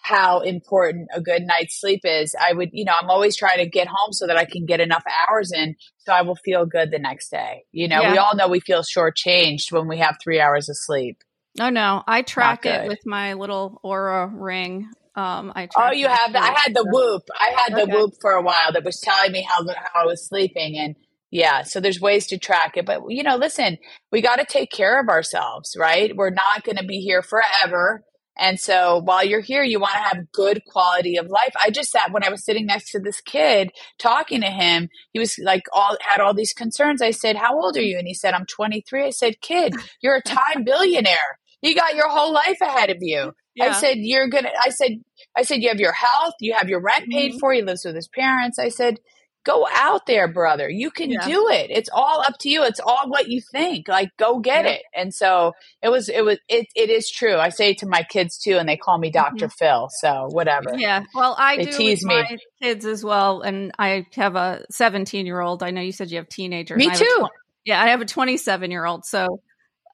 how 0.04 0.40
important 0.40 1.10
a 1.14 1.22
good 1.22 1.44
night's 1.44 1.80
sleep 1.80 2.02
is. 2.04 2.36
I 2.40 2.54
would, 2.54 2.70
you 2.74 2.86
know, 2.86 2.94
I'm 3.00 3.10
always 3.10 3.36
trying 3.36 3.60
to 3.60 3.70
get 3.70 3.88
home 3.88 4.14
so 4.14 4.28
that 4.28 4.38
I 4.38 4.46
can 4.46 4.66
get 4.66 4.80
enough 4.80 5.04
hours 5.28 5.52
in 5.52 5.76
so 6.00 6.12
I 6.12 6.24
will 6.24 6.36
feel 6.36 6.66
good 6.66 6.92
the 6.92 7.00
next 7.00 7.30
day. 7.30 7.64
You 7.72 7.88
know, 7.88 8.02
yeah. 8.02 8.12
we 8.12 8.18
all 8.18 8.36
know 8.36 8.48
we 8.48 8.60
feel 8.60 8.82
shortchanged 8.82 9.72
when 9.72 9.88
we 9.88 10.00
have 10.00 10.18
three 10.22 10.40
hours 10.40 10.70
of 10.70 10.78
sleep. 10.78 11.18
Oh 11.60 11.70
no, 11.70 12.04
I 12.08 12.22
track 12.22 12.66
it 12.66 12.88
with 12.88 13.06
my 13.06 13.34
little 13.34 13.80
Oura 13.84 14.32
ring. 14.34 14.90
Um, 15.16 15.52
I 15.56 15.68
oh, 15.76 15.92
you 15.92 16.08
have 16.08 16.34
that. 16.34 16.44
I 16.44 16.60
had 16.60 16.74
the 16.74 16.86
Whoop. 16.90 17.24
I 17.38 17.54
had 17.56 17.76
the 17.76 17.84
okay. 17.84 17.92
Whoop 17.94 18.14
for 18.22 18.32
a 18.32 18.42
while 18.42 18.72
that 18.72 18.86
was 18.86 19.02
telling 19.02 19.34
me 19.34 19.42
how 19.42 19.66
how 19.68 20.04
I 20.04 20.06
was 20.06 20.26
sleeping, 20.26 20.78
and 20.78 20.96
Yeah. 21.32 21.64
So 21.64 21.80
there's 21.80 22.00
ways 22.02 22.28
to 22.28 22.38
track 22.38 22.76
it. 22.76 22.86
But, 22.86 23.02
you 23.08 23.24
know, 23.24 23.38
listen, 23.38 23.78
we 24.12 24.22
got 24.22 24.38
to 24.38 24.46
take 24.46 24.70
care 24.70 25.00
of 25.02 25.08
ourselves, 25.08 25.76
right? 25.80 26.16
We're 26.16 26.30
not 26.30 26.64
going 26.64 26.78
to 26.78 26.86
be 26.86 27.00
here 27.00 27.22
forever. 27.22 28.04
And 28.38 28.60
so 28.60 29.02
while 29.04 29.26
you're 29.26 29.42
here, 29.42 29.64
you 29.64 29.80
want 29.80 29.94
to 29.94 30.00
have 30.00 30.32
good 30.34 30.62
quality 30.66 31.18
of 31.18 31.28
life. 31.28 31.54
I 31.62 31.70
just 31.70 31.92
sat 31.92 32.12
when 32.12 32.24
I 32.24 32.30
was 32.30 32.44
sitting 32.44 32.66
next 32.66 32.92
to 32.92 33.00
this 33.00 33.22
kid 33.22 33.72
talking 34.00 34.42
to 34.42 34.48
him, 34.48 34.90
he 35.14 35.20
was 35.20 35.38
like 35.38 35.64
all 35.74 35.98
had 36.02 36.22
all 36.22 36.34
these 36.34 36.54
concerns. 36.54 37.02
I 37.02 37.12
said, 37.12 37.36
How 37.36 37.60
old 37.62 37.78
are 37.78 37.82
you? 37.82 37.98
And 37.98 38.08
he 38.08 38.14
said, 38.14 38.34
I'm 38.34 38.46
23. 38.46 39.06
I 39.06 39.10
said, 39.10 39.42
Kid, 39.42 39.76
you're 40.02 40.16
a 40.16 40.22
time 40.22 40.64
billionaire. 40.64 41.40
You 41.62 41.76
got 41.76 41.96
your 41.96 42.10
whole 42.10 42.34
life 42.34 42.58
ahead 42.62 42.90
of 42.90 42.98
you. 43.02 43.34
Yeah. 43.56 43.66
I 43.68 43.72
said, 43.74 43.98
You're 43.98 44.28
gonna 44.28 44.50
I 44.64 44.70
said 44.70 44.92
I 45.36 45.44
said, 45.44 45.62
You 45.62 45.70
have 45.70 45.80
your 45.80 45.94
health, 45.94 46.36
you 46.40 46.54
have 46.54 46.70
your 46.70 46.82
rent 46.82 47.10
paid 47.10 47.32
mm-hmm. 47.32 47.40
for, 47.40 47.54
he 47.54 47.62
lives 47.62 47.86
with 47.86 47.96
his 47.96 48.08
parents. 48.08 48.60
I 48.60 48.70
said, 48.70 49.00
go 49.44 49.68
out 49.72 50.06
there, 50.06 50.28
brother. 50.28 50.70
You 50.70 50.92
can 50.92 51.10
yeah. 51.10 51.26
do 51.26 51.50
it. 51.50 51.72
It's 51.72 51.90
all 51.92 52.22
up 52.22 52.38
to 52.42 52.50
you. 52.50 52.64
It's 52.64 52.80
all 52.80 53.08
what 53.08 53.28
you 53.28 53.42
think. 53.42 53.88
Like, 53.88 54.10
go 54.18 54.40
get 54.40 54.66
yeah. 54.66 54.72
it. 54.72 54.82
And 54.94 55.14
so 55.14 55.54
it 55.82 55.90
was, 55.90 56.10
it 56.10 56.24
was, 56.24 56.38
it, 56.48 56.68
it 56.76 56.90
is 56.90 57.10
true. 57.10 57.38
I 57.38 57.50
say 57.50 57.74
to 57.76 57.88
my 57.88 58.04
kids 58.04 58.38
too, 58.38 58.58
and 58.58 58.68
they 58.68 58.78
call 58.78 58.98
me 58.98 59.10
doctor 59.10 59.48
mm-hmm. 59.48 59.66
Phil. 59.66 59.90
So 60.00 60.28
whatever. 60.32 60.76
Yeah. 60.78 61.04
Well, 61.16 61.36
I 61.38 61.58
they 61.58 61.66
do 61.66 61.72
tease 61.72 62.06
me. 62.06 62.38
kids 62.62 62.86
as 62.86 63.04
well. 63.04 63.42
And 63.42 63.72
I 63.80 64.06
have 64.16 64.36
a 64.36 64.66
17 64.70 65.26
year 65.26 65.42
old. 65.42 65.64
I 65.64 65.72
know 65.72 65.82
you 65.82 65.92
said 65.92 66.12
you 66.12 66.18
have 66.18 66.30
teenagers. 66.30 66.78
Me 66.78 66.94
too. 66.94 67.28
yeah. 67.66 67.82
I 67.82 67.88
have 67.90 68.02
a 68.02 68.06
27 68.06 68.72
year 68.72 68.86
old. 68.86 69.06
So 69.06 69.42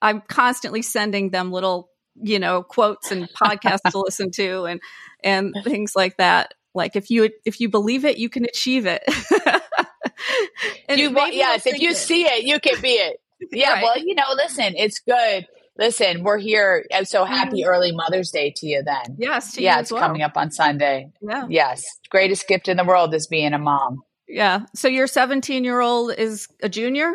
I'm 0.02 0.20
constantly 0.20 0.82
sending 0.82 1.30
them 1.30 1.50
little, 1.50 1.88
you 2.22 2.38
know, 2.38 2.62
quotes 2.62 3.10
and 3.10 3.28
podcasts 3.30 3.90
to 3.90 3.98
listen 4.04 4.30
to 4.32 4.64
and, 4.64 4.80
and 5.22 5.54
things 5.64 5.92
like 5.96 6.16
that 6.16 6.54
like 6.74 6.96
if 6.96 7.10
you 7.10 7.28
if 7.44 7.60
you 7.60 7.68
believe 7.68 8.04
it, 8.04 8.18
you 8.18 8.28
can 8.30 8.44
achieve 8.44 8.86
it. 8.86 9.02
you 10.88 11.10
yes, 11.32 11.66
if 11.66 11.80
you 11.80 11.90
it. 11.90 11.96
see 11.96 12.22
it, 12.22 12.44
you 12.44 12.58
can 12.60 12.80
be 12.80 12.92
it. 12.92 13.20
Yeah, 13.52 13.74
right. 13.74 13.82
well, 13.84 13.96
you 13.96 14.16
know, 14.16 14.24
listen, 14.34 14.74
it's 14.76 14.98
good. 14.98 15.46
Listen, 15.78 16.24
we're 16.24 16.38
here. 16.38 16.84
And 16.90 17.06
so 17.06 17.24
happy 17.24 17.60
mm-hmm. 17.60 17.70
early 17.70 17.92
Mother's 17.92 18.32
Day 18.32 18.52
to 18.56 18.66
you 18.66 18.82
then. 18.82 19.16
Yes, 19.16 19.56
yeah, 19.56 19.78
it's 19.78 19.92
well. 19.92 20.00
coming 20.02 20.22
up 20.22 20.36
on 20.36 20.50
Sunday. 20.50 21.12
Yeah. 21.20 21.46
Yes. 21.48 21.84
Greatest 22.10 22.48
gift 22.48 22.66
in 22.66 22.76
the 22.76 22.84
world 22.84 23.14
is 23.14 23.28
being 23.28 23.52
a 23.52 23.58
mom. 23.58 24.02
Yeah. 24.26 24.62
So 24.74 24.88
your 24.88 25.06
17 25.06 25.62
year 25.62 25.80
old 25.80 26.12
is 26.14 26.48
a 26.64 26.68
junior? 26.68 27.12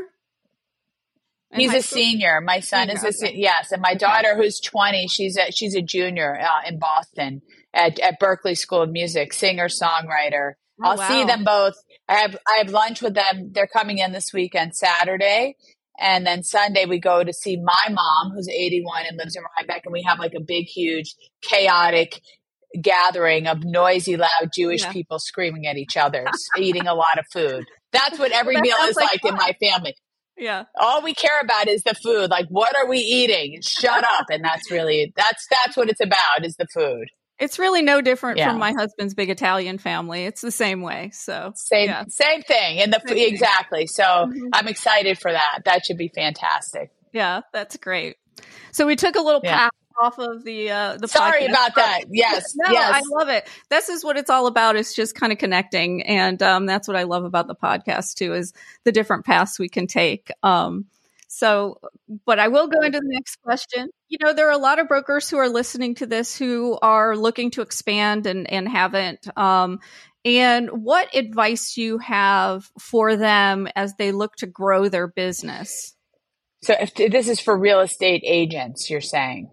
He's 1.56 1.74
a 1.74 1.82
school? 1.82 1.98
senior. 2.02 2.42
My 2.42 2.60
son 2.60 2.88
senior, 2.88 3.08
is 3.08 3.22
a 3.22 3.28
okay. 3.28 3.38
yes, 3.38 3.72
and 3.72 3.82
my 3.82 3.96
daughter, 3.96 4.36
who's 4.36 4.60
twenty, 4.60 5.08
she's 5.08 5.38
a 5.38 5.52
she's 5.52 5.76
a 5.76 5.82
junior 5.82 6.40
uh, 6.40 6.68
in 6.68 6.80
Boston 6.80 7.42
at, 7.74 8.00
at 8.00 8.20
Berklee 8.20 8.58
School 8.58 8.82
of 8.82 8.92
Music, 8.92 9.34
singer 9.34 9.68
songwriter. 9.68 10.54
Oh, 10.82 10.90
I'll 10.90 10.98
wow. 10.98 11.08
see 11.08 11.24
them 11.24 11.44
both. 11.44 11.76
I 12.08 12.16
have 12.16 12.38
I 12.48 12.58
have 12.58 12.70
lunch 12.70 13.02
with 13.02 13.14
them. 13.14 13.52
They're 13.52 13.68
coming 13.68 14.00
in 14.00 14.12
this 14.12 14.34
weekend, 14.34 14.76
Saturday, 14.76 15.56
and 16.00 16.26
then 16.26 16.44
Sunday 16.44 16.86
we 16.86 17.00
go 17.00 17.24
to 17.24 17.34
see 17.34 17.58
my 17.58 17.92
mom, 17.92 18.32
who's 18.36 18.50
81 18.50 19.06
and 19.08 19.18
lives 19.18 19.36
in 19.36 19.44
Rhinebeck, 19.58 19.84
and 19.86 19.94
we 19.94 20.04
have 20.04 20.20
like 20.20 20.34
a 20.36 20.42
big, 20.42 20.66
huge, 20.66 21.16
chaotic 21.42 22.20
gathering 22.82 23.48
of 23.48 23.64
noisy, 23.64 24.18
loud 24.18 24.50
Jewish 24.54 24.82
yeah. 24.82 24.92
people 24.92 25.20
screaming 25.20 25.68
at 25.68 25.78
each 25.78 25.96
other, 25.96 26.26
eating 26.58 26.88
a 26.88 26.96
lot 26.96 27.20
of 27.20 27.26
food. 27.32 27.66
That's 27.92 28.18
what 28.18 28.32
every 28.34 28.56
that 28.56 28.62
meal 28.62 28.76
is 28.86 28.96
like, 28.96 29.24
like 29.24 29.26
in 29.26 29.36
my 29.36 29.56
family. 29.62 29.96
Yeah. 30.38 30.66
All 30.76 31.02
we 31.02 31.14
care 31.14 31.40
about 31.42 31.68
is 31.68 31.84
the 31.84 31.94
food. 31.94 32.30
Like, 32.30 32.48
what 32.50 32.76
are 32.76 32.88
we 32.88 32.98
eating? 32.98 33.62
Shut 33.62 34.04
up. 34.20 34.26
And 34.30 34.44
that's 34.44 34.72
really 34.72 35.14
that's 35.16 35.48
that's 35.50 35.78
what 35.78 35.90
it's 35.90 36.02
about 36.02 36.44
is 36.44 36.56
the 36.56 36.68
food. 36.74 37.08
It's 37.40 37.58
really 37.60 37.82
no 37.82 38.00
different 38.00 38.38
yeah. 38.38 38.50
from 38.50 38.60
my 38.60 38.72
husband's 38.72 39.14
big 39.14 39.30
Italian 39.30 39.78
family. 39.78 40.26
It's 40.26 40.42
the 40.42 40.52
same 40.52 40.82
way. 40.82 41.10
So 41.14 41.52
same 41.56 41.90
yeah. 41.90 42.04
same 42.08 42.42
thing. 42.42 42.80
And 42.80 42.94
the 42.94 43.02
same 43.06 43.34
exactly. 43.34 43.80
Thing. 43.80 43.88
So 43.88 44.04
mm-hmm. 44.04 44.50
I'm 44.54 44.68
excited 44.68 45.20
for 45.20 45.32
that. 45.32 45.60
That 45.66 45.86
should 45.86 45.98
be 45.98 46.12
fantastic. 46.14 46.92
Yeah, 47.12 47.42
that's 47.52 47.78
great. 47.78 48.18
So 48.72 48.88
we 48.88 48.96
took 48.96 49.16
a 49.16 49.22
little 49.22 49.42
yeah. 49.44 49.58
path 49.58 49.72
off 50.02 50.20
of 50.20 50.44
the 50.44 50.70
uh 50.70 50.98
the 50.98 51.08
sorry 51.08 51.42
podcast. 51.42 51.50
about 51.50 51.76
that 51.76 52.02
yes 52.10 52.54
no 52.56 52.72
yes. 52.72 52.92
i 52.94 53.02
love 53.18 53.30
it 53.30 53.48
this 53.70 53.90
is 53.90 54.04
what 54.04 54.18
it's 54.18 54.30
all 54.30 54.48
about 54.48 54.76
it's 54.76 54.94
just 54.94 55.16
kind 55.16 55.32
of 55.32 55.38
connecting 55.38 56.02
and 56.04 56.42
um 56.42 56.66
that's 56.66 56.88
what 56.88 56.98
i 56.98 57.04
love 57.04 57.24
about 57.24 57.48
the 57.48 57.56
podcast 57.56 58.16
too 58.16 58.34
is 58.34 58.54
the 58.84 58.92
different 58.92 59.26
paths 59.26 59.60
we 59.60 59.70
can 59.70 59.88
take 59.88 60.32
um 60.44 60.86
so, 61.36 61.80
but 62.28 62.38
I 62.38 62.50
will 62.50 62.68
go 62.68 62.80
into 62.82 63.00
the 63.00 63.08
next 63.08 63.38
question. 63.42 63.90
You 64.08 64.20
know, 64.22 64.34
there 64.34 64.48
are 64.50 64.52
a 64.52 64.58
lot 64.60 64.78
of 64.78 64.88
brokers 64.88 65.28
who 65.28 65.38
are 65.38 65.50
listening 65.50 65.96
to 65.96 66.06
this 66.06 66.38
who 66.38 66.78
are 66.80 67.18
looking 67.18 67.50
to 67.52 67.64
expand 67.64 68.28
and, 68.28 68.48
and 68.52 68.70
haven't. 68.70 69.36
Um, 69.36 69.80
and 70.24 70.70
what 70.70 71.16
advice 71.16 71.74
do 71.74 71.82
you 71.82 71.98
have 71.98 72.70
for 72.80 73.16
them 73.16 73.68
as 73.76 73.96
they 73.96 74.12
look 74.12 74.36
to 74.38 74.46
grow 74.46 74.90
their 74.90 75.08
business? 75.08 75.96
So, 76.62 76.76
if 76.80 76.94
this 76.94 77.28
is 77.28 77.40
for 77.40 77.58
real 77.58 77.80
estate 77.80 78.22
agents, 78.26 78.92
you're 78.92 79.02
saying, 79.02 79.50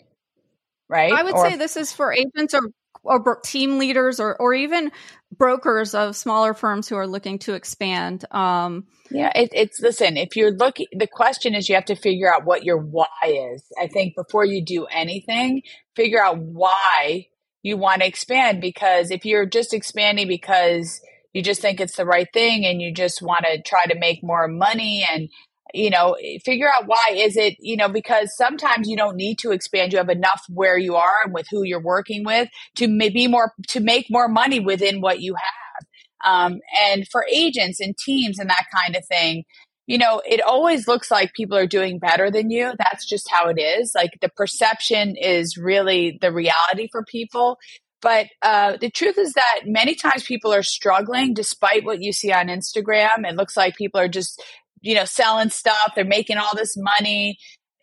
right? 0.91 1.13
I 1.13 1.23
would 1.23 1.35
or- 1.35 1.49
say 1.49 1.57
this 1.57 1.77
is 1.77 1.93
for 1.93 2.13
agents 2.13 2.53
or 2.53 2.63
or 3.03 3.41
team 3.43 3.79
leaders 3.79 4.21
or, 4.21 4.37
or 4.37 4.53
even 4.53 4.93
brokers 5.37 5.95
of 5.95 6.17
smaller 6.17 6.55
firms 6.55 6.89
who 6.89 6.97
are 6.97 7.07
looking 7.07 7.39
to 7.39 7.55
expand. 7.55 8.25
Um, 8.31 8.85
yeah, 9.11 9.33
it, 9.35 9.51
it's 9.53 9.81
listen. 9.81 10.17
If 10.17 10.37
you're 10.37 10.53
looking, 10.53 10.87
the 10.93 11.07
question 11.07 11.55
is 11.55 11.69
you 11.69 11.77
have 11.77 11.87
to 11.87 11.95
figure 11.95 12.33
out 12.33 12.45
what 12.45 12.65
your 12.65 12.79
why 12.79 13.07
is. 13.25 13.65
I 13.81 13.87
think 13.87 14.15
before 14.17 14.45
you 14.45 14.65
do 14.65 14.87
anything, 14.87 15.63
figure 15.97 16.23
out 16.23 16.39
why 16.39 17.29
you 17.63 17.77
want 17.77 18.03
to 18.03 18.09
expand. 18.09 18.61
Because 18.61 19.11
if 19.11 19.25
you're 19.25 19.47
just 19.47 19.73
expanding 19.73 20.29
because 20.29 21.01
you 21.33 21.43
just 21.43 21.63
think 21.63 21.81
it's 21.81 21.97
the 21.97 22.05
right 22.05 22.29
thing 22.33 22.67
and 22.67 22.83
you 22.83 22.93
just 22.93 23.23
want 23.23 23.45
to 23.47 23.63
try 23.63 23.87
to 23.87 23.99
make 23.99 24.23
more 24.23 24.49
money 24.49 25.07
and 25.11 25.29
you 25.75 25.91
know 25.91 26.17
figure 26.45 26.69
out 26.69 26.87
why 26.87 27.11
is 27.13 27.37
it 27.37 27.57
you 27.61 27.77
know 27.77 27.89
because 27.89 28.35
sometimes 28.37 28.89
you 28.89 28.97
don't 28.97 29.17
need 29.17 29.39
to 29.39 29.51
expand. 29.51 29.93
You 29.93 29.99
have 29.99 30.09
enough 30.09 30.43
where 30.49 30.79
you 30.79 30.97
are 30.97 31.19
and 31.25 31.35
with 31.35 31.47
who 31.51 31.63
you're 31.63 31.83
working 31.83 32.25
with 32.25 32.49
to 32.77 32.89
maybe 32.89 33.27
more 33.27 33.53
to 33.69 33.81
make 33.81 34.07
more 34.11 34.29
money 34.29 34.61
within 34.61 35.01
what 35.01 35.21
you 35.21 35.35
have. 35.35 35.87
Um, 36.23 36.61
and 36.87 37.07
for 37.09 37.25
agents 37.33 37.81
and 37.81 37.97
teams 37.97 38.39
and 38.39 38.51
that 38.51 38.67
kind 38.75 38.95
of 38.95 39.07
thing 39.07 39.45
you 39.87 39.99
know 39.99 40.21
it 40.27 40.41
always 40.43 40.87
looks 40.87 41.11
like 41.11 41.33
people 41.33 41.57
are 41.57 41.67
doing 41.67 41.99
better 41.99 42.31
than 42.31 42.51
you. 42.51 42.73
That's 42.79 43.07
just 43.07 43.31
how 43.31 43.49
it 43.49 43.59
is. 43.61 43.93
Like 43.95 44.19
the 44.21 44.29
perception 44.29 45.17
is 45.17 45.57
really 45.57 46.19
the 46.21 46.33
reality 46.33 46.89
for 46.93 47.05
people. 47.05 47.59
But 48.03 48.29
uh, 48.43 48.77
the 48.81 48.91
truth 48.91 49.19
is 49.19 49.33
that 49.35 49.61
many 49.67 49.95
times 49.95 50.25
people 50.25 50.53
are 50.53 50.63
struggling 50.63 51.35
despite 51.35 51.85
what 51.85 52.01
you 52.01 52.13
see 52.13 52.33
on 52.33 52.47
Instagram. 52.47 53.29
It 53.29 53.37
looks 53.37 53.57
like 53.57 53.77
people 53.77 54.01
are 54.01 54.09
just 54.09 54.43
you 54.81 54.95
know, 54.95 55.05
selling 55.05 55.51
stuff. 55.51 55.93
They're 55.95 56.05
making 56.05 56.39
all 56.39 56.55
this 56.55 56.77
money. 56.77 57.39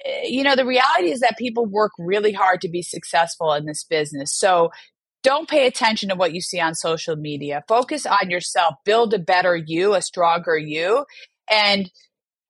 Eh, 0.05 0.27
you 0.27 0.43
know, 0.43 0.55
the 0.55 0.65
reality 0.65 1.11
is 1.11 1.19
that 1.21 1.37
people 1.37 1.65
work 1.65 1.91
really 1.97 2.33
hard 2.33 2.61
to 2.61 2.69
be 2.69 2.81
successful 2.81 3.53
in 3.53 3.65
this 3.65 3.83
business. 3.83 4.37
So 4.37 4.69
don't 5.23 5.49
pay 5.49 5.67
attention 5.67 6.09
to 6.09 6.15
what 6.15 6.33
you 6.33 6.41
see 6.41 6.59
on 6.59 6.75
social 6.75 7.15
media. 7.15 7.63
Focus 7.67 8.05
on 8.05 8.29
yourself. 8.29 8.75
Build 8.85 9.13
a 9.13 9.19
better 9.19 9.55
you, 9.55 9.93
a 9.93 10.01
stronger 10.01 10.57
you. 10.57 11.05
And 11.49 11.91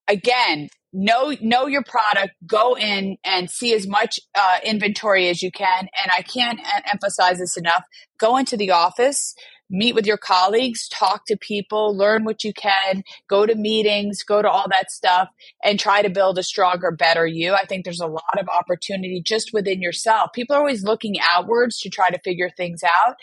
again, 0.06 0.68
know 0.92 1.34
know 1.40 1.66
your 1.66 1.82
product 1.82 2.34
go 2.46 2.76
in 2.76 3.16
and 3.24 3.50
see 3.50 3.74
as 3.74 3.86
much 3.86 4.18
uh, 4.34 4.58
inventory 4.64 5.28
as 5.28 5.42
you 5.42 5.50
can 5.50 5.80
and 5.80 6.10
i 6.16 6.22
can't 6.22 6.60
emphasize 6.90 7.38
this 7.38 7.58
enough 7.58 7.82
go 8.18 8.38
into 8.38 8.56
the 8.56 8.70
office 8.70 9.34
meet 9.70 9.94
with 9.94 10.06
your 10.06 10.16
colleagues, 10.16 10.88
talk 10.88 11.26
to 11.26 11.36
people, 11.36 11.96
learn 11.96 12.24
what 12.24 12.44
you 12.44 12.52
can, 12.52 13.02
go 13.28 13.46
to 13.46 13.54
meetings, 13.54 14.22
go 14.22 14.40
to 14.42 14.48
all 14.48 14.66
that 14.70 14.90
stuff, 14.90 15.28
and 15.62 15.78
try 15.78 16.02
to 16.02 16.08
build 16.08 16.38
a 16.38 16.42
stronger, 16.42 16.90
better 16.90 17.26
you. 17.26 17.54
I 17.54 17.64
think 17.66 17.84
there's 17.84 18.00
a 18.00 18.06
lot 18.06 18.38
of 18.38 18.48
opportunity 18.48 19.22
just 19.24 19.52
within 19.52 19.82
yourself. 19.82 20.32
People 20.32 20.56
are 20.56 20.60
always 20.60 20.84
looking 20.84 21.16
outwards 21.20 21.78
to 21.80 21.90
try 21.90 22.10
to 22.10 22.20
figure 22.24 22.50
things 22.56 22.82
out 22.82 23.16